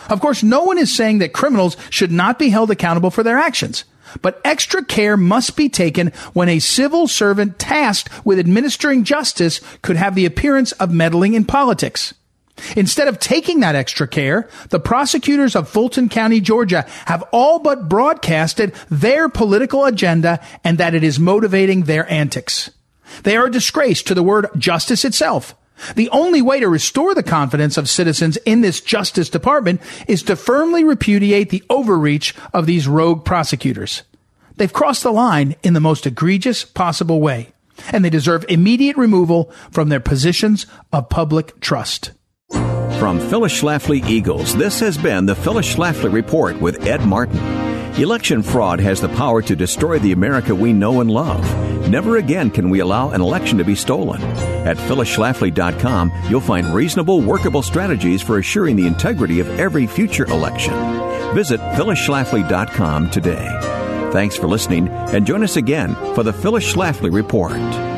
Of 0.09 0.21
course, 0.21 0.43
no 0.43 0.63
one 0.63 0.79
is 0.79 0.95
saying 0.95 1.19
that 1.19 1.33
criminals 1.33 1.77
should 1.91 2.13
not 2.13 2.39
be 2.39 2.51
held 2.51 2.71
accountable 2.71 3.11
for 3.11 3.23
their 3.23 3.39
actions. 3.39 3.85
But 4.23 4.41
extra 4.45 4.85
care 4.85 5.17
must 5.17 5.57
be 5.57 5.69
taken 5.69 6.13
when 6.33 6.49
a 6.49 6.59
civil 6.59 7.09
servant 7.09 7.59
tasked 7.59 8.25
with 8.25 8.39
administering 8.39 9.05
justice 9.05 9.61
could 9.83 9.97
have 9.97 10.15
the 10.15 10.27
appearance 10.27 10.73
of 10.73 10.93
meddling 10.93 11.35
in 11.35 11.45
politics. 11.45 12.15
Instead 12.75 13.09
of 13.09 13.19
taking 13.19 13.61
that 13.61 13.75
extra 13.75 14.09
care, 14.09 14.49
the 14.71 14.81
prosecutors 14.81 15.55
of 15.55 15.69
Fulton 15.69 16.09
County, 16.09 16.41
Georgia 16.41 16.87
have 17.05 17.23
all 17.31 17.59
but 17.59 17.89
broadcasted 17.89 18.75
their 18.89 19.29
political 19.29 19.85
agenda 19.85 20.41
and 20.65 20.79
that 20.79 20.95
it 20.95 21.05
is 21.05 21.19
motivating 21.19 21.83
their 21.83 22.11
antics. 22.11 22.71
They 23.25 23.37
are 23.37 23.47
a 23.47 23.51
disgrace 23.51 24.03
to 24.05 24.15
the 24.15 24.23
word 24.23 24.49
justice 24.57 25.05
itself. 25.05 25.55
The 25.95 26.09
only 26.11 26.43
way 26.43 26.61
to 26.61 26.69
restore 26.69 27.15
the 27.15 27.23
confidence 27.23 27.77
of 27.77 27.89
citizens 27.89 28.37
in 28.39 28.61
this 28.61 28.81
Justice 28.81 29.29
Department 29.29 29.81
is 30.09 30.23
to 30.25 30.37
firmly 30.37 30.85
repudiate 30.85 31.51
the 31.51 31.63
overreach 31.69 32.35
of 32.53 32.67
these 32.67 32.89
rogue 32.89 33.25
prosecutors. 33.25 34.03
They've 34.57 34.73
crossed 34.73 35.03
the 35.03 35.13
line 35.13 35.55
in 35.63 35.75
the 35.75 35.81
most 35.81 36.07
egregious 36.07 36.65
possible 36.65 37.21
way, 37.21 37.53
and 37.93 38.05
they 38.05 38.11
deserve 38.11 38.45
immediate 38.49 38.97
removal 38.97 39.53
from 39.71 39.91
their 39.91 40.01
positions 40.01 40.67
of 40.93 41.09
public 41.09 41.61
trust. 41.61 42.13
From 42.51 43.21
Phyllis 43.29 43.61
Schlafly 43.61 44.03
Eagles, 44.07 44.57
this 44.57 44.81
has 44.81 44.97
been 44.97 45.27
the 45.27 45.35
Phyllis 45.35 45.75
Schlafly 45.75 46.11
Report 46.11 46.59
with 46.61 46.87
Ed 46.87 47.05
Martin. 47.05 47.66
Election 47.99 48.43
fraud 48.43 48.79
has 48.79 49.01
the 49.01 49.09
power 49.09 49.41
to 49.41 49.57
destroy 49.57 49.99
the 49.99 50.13
America 50.13 50.55
we 50.55 50.71
know 50.71 51.01
and 51.01 51.11
love. 51.11 51.43
Never 51.89 52.19
again 52.19 52.51
can 52.51 52.69
we 52.69 52.81
allow 52.81 53.09
an 53.11 53.23
election 53.23 53.57
to 53.57 53.65
be 53.65 53.75
stolen. 53.75 54.21
At 54.67 54.77
phyllisschlafly.com, 54.77 56.13
you'll 56.29 56.43
find 56.43 56.75
reasonable, 56.75 57.23
workable 57.23 57.63
strategies 57.63 58.21
for 58.21 58.39
assuring 58.39 58.77
the 58.77 58.87
integrity 58.87 59.41
of 59.41 59.49
every 59.59 59.87
future 59.87 60.27
election. 60.27 60.75
Visit 61.35 61.59
phyllisschlafly.com 61.59 63.11
today. 63.11 64.11
Thanks 64.13 64.37
for 64.37 64.47
listening, 64.47 64.89
and 64.89 65.27
join 65.27 65.43
us 65.43 65.57
again 65.57 65.95
for 66.15 66.23
the 66.23 66.35
Phyllis 66.35 66.71
Schlafly 66.71 67.11
Report. 67.11 67.96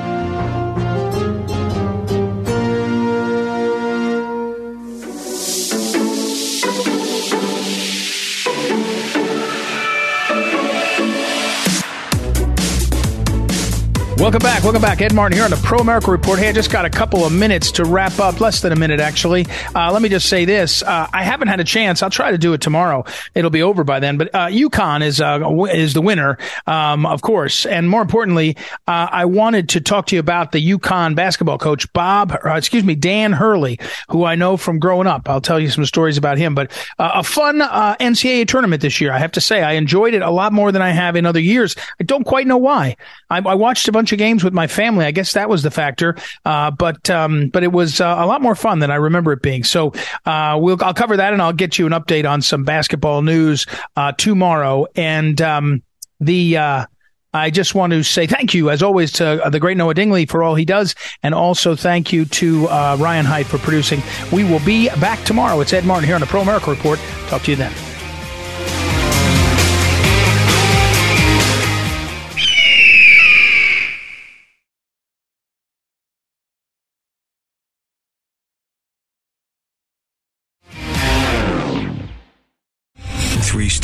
Welcome 14.19 14.41
back. 14.41 14.64
Welcome 14.64 14.83
back. 14.83 15.01
Ed 15.01 15.14
Martin 15.14 15.37
here 15.37 15.45
on 15.45 15.51
the 15.53 15.57
Pro 15.59 15.79
America 15.79 16.11
Report. 16.11 16.41
Hey, 16.41 16.49
I 16.49 16.53
just 16.53 16.73
got 16.73 16.85
a 16.85 16.91
couple 16.91 17.25
of 17.25 17.33
minutes 17.33 17.71
to 17.73 17.85
wrap 17.85 18.19
up, 18.19 18.41
less 18.41 18.61
than 18.61 18.73
a 18.73 18.77
minute 18.77 18.99
actually. 18.99 19.47
Uh, 19.77 19.93
let 19.93 20.03
me 20.03 20.09
just 20.09 20.29
say 20.29 20.45
this. 20.45 20.83
Uh, 20.83 21.07
I 21.12 21.23
haven't 21.23 21.47
had 21.47 21.61
a 21.61 21.64
chance. 21.64 22.03
I'll 22.03 22.11
try 22.11 22.33
to 22.33 22.37
do 22.37 22.53
it 22.53 22.61
tomorrow. 22.61 23.05
It'll 23.37 23.49
be 23.49 23.62
over 23.62 23.85
by 23.85 24.01
then. 24.01 24.19
But 24.19 24.35
uh, 24.35 24.49
UConn 24.49 25.05
is 25.05 25.21
uh, 25.21 25.39
is 25.73 25.95
the 25.95 26.03
winner, 26.03 26.37
um, 26.66 27.07
of 27.07 27.23
course. 27.23 27.64
And 27.64 27.89
more 27.89 28.03
importantly, 28.03 28.57
uh, 28.89 29.07
I 29.09 29.25
wanted 29.27 29.69
to 29.71 29.81
talk 29.81 30.07
to 30.07 30.16
you 30.16 30.21
about 30.21 30.51
the 30.51 30.69
UConn 30.69 31.14
basketball 31.14 31.59
coach, 31.59 31.91
Bob, 31.93 32.37
uh, 32.45 32.55
excuse 32.55 32.83
me, 32.83 32.97
Dan 32.97 33.33
Hurley, 33.33 33.79
who 34.09 34.25
I 34.25 34.35
know 34.35 34.57
from 34.57 34.81
growing 34.81 35.07
up. 35.07 35.29
I'll 35.29 35.41
tell 35.41 35.61
you 35.61 35.71
some 35.71 35.85
stories 35.85 36.19
about 36.19 36.39
him. 36.39 36.57
But 36.57 36.73
a 36.99 37.23
fun 37.23 37.61
NCAA 37.61 38.49
tournament 38.49 38.83
this 38.83 39.01
year. 39.01 39.12
I 39.12 39.19
have 39.19 39.33
to 39.33 39.41
say, 39.41 39.62
I 39.62 39.75
enjoyed 39.75 40.14
it 40.14 40.23
a 40.23 40.31
lot 40.31 40.53
more 40.53 40.73
than 40.73 40.83
I 40.83 40.91
have 40.91 41.14
in 41.14 41.25
other 41.25 41.39
years. 41.39 41.77
I 42.01 42.03
don't 42.03 42.25
quite 42.25 42.49
know 42.49 42.59
why. 42.59 42.97
I, 43.31 43.39
I 43.39 43.55
watched 43.55 43.87
a 43.87 43.93
bunch 43.93 44.08
bunch 44.09 44.15
of 44.15 44.19
games 44.19 44.43
with 44.43 44.55
my 44.55 44.67
family. 44.67 45.05
I 45.05 45.11
guess 45.11 45.35
that 45.35 45.51
was 45.51 45.63
the 45.63 45.71
factor. 45.71 46.17
Uh, 46.47 46.71
but 46.71 47.11
um, 47.11 47.49
but 47.51 47.63
it 47.63 47.73
was 47.73 48.01
uh, 48.01 48.17
a 48.19 48.25
lot 48.25 48.41
more 48.41 48.55
fun 48.55 48.79
than 48.79 48.91
I 48.91 48.95
remember 48.95 49.33
it 49.33 49.43
being. 49.43 49.65
So 49.65 49.93
uh, 50.25 50.59
we'll 50.59 50.83
I'll 50.83 50.95
cover 50.95 51.19
that 51.19 51.35
and 51.35 51.43
I'll 51.43 51.53
get 51.53 51.79
you 51.79 51.87
an 51.87 51.93
update 51.93 52.29
on 52.29 52.41
some 52.41 52.65
basketball 52.65 53.21
news 53.21 53.67
uh, 53.97 54.13
tomorrow. 54.13 54.87
And 54.97 55.39
um, 55.43 55.83
the 56.21 56.57
uh, 56.57 56.87
I 57.35 57.51
just 57.51 57.75
want 57.75 57.93
to 57.93 58.03
say 58.03 58.27
thank 58.27 58.55
you, 58.55 58.71
as 58.71 58.83
always, 58.83 59.13
to 59.13 59.45
uh, 59.45 59.51
the 59.51 59.61
great 59.61 59.77
Noah 59.77 59.93
Dingley 59.93 60.25
for 60.25 60.43
all 60.43 60.55
he 60.55 60.65
does, 60.65 60.95
and 61.23 61.35
also 61.35 61.77
thank 61.77 62.11
you 62.11 62.25
to 62.25 62.67
Ryan 62.67 63.27
Height 63.27 63.47
for 63.47 63.59
producing. 63.59 64.01
We 64.33 64.45
will 64.45 64.65
be 64.65 64.89
back 65.01 65.23
tomorrow. 65.25 65.61
It's 65.61 65.75
Ed 65.75 65.85
Martin 65.85 66.07
here 66.07 66.15
on 66.15 66.23
the 66.23 66.27
Pro 66.27 66.41
America 66.41 66.71
Report. 66.71 66.99
Talk 67.29 67.43
to 67.43 67.51
you 67.51 67.57
then. 67.57 67.88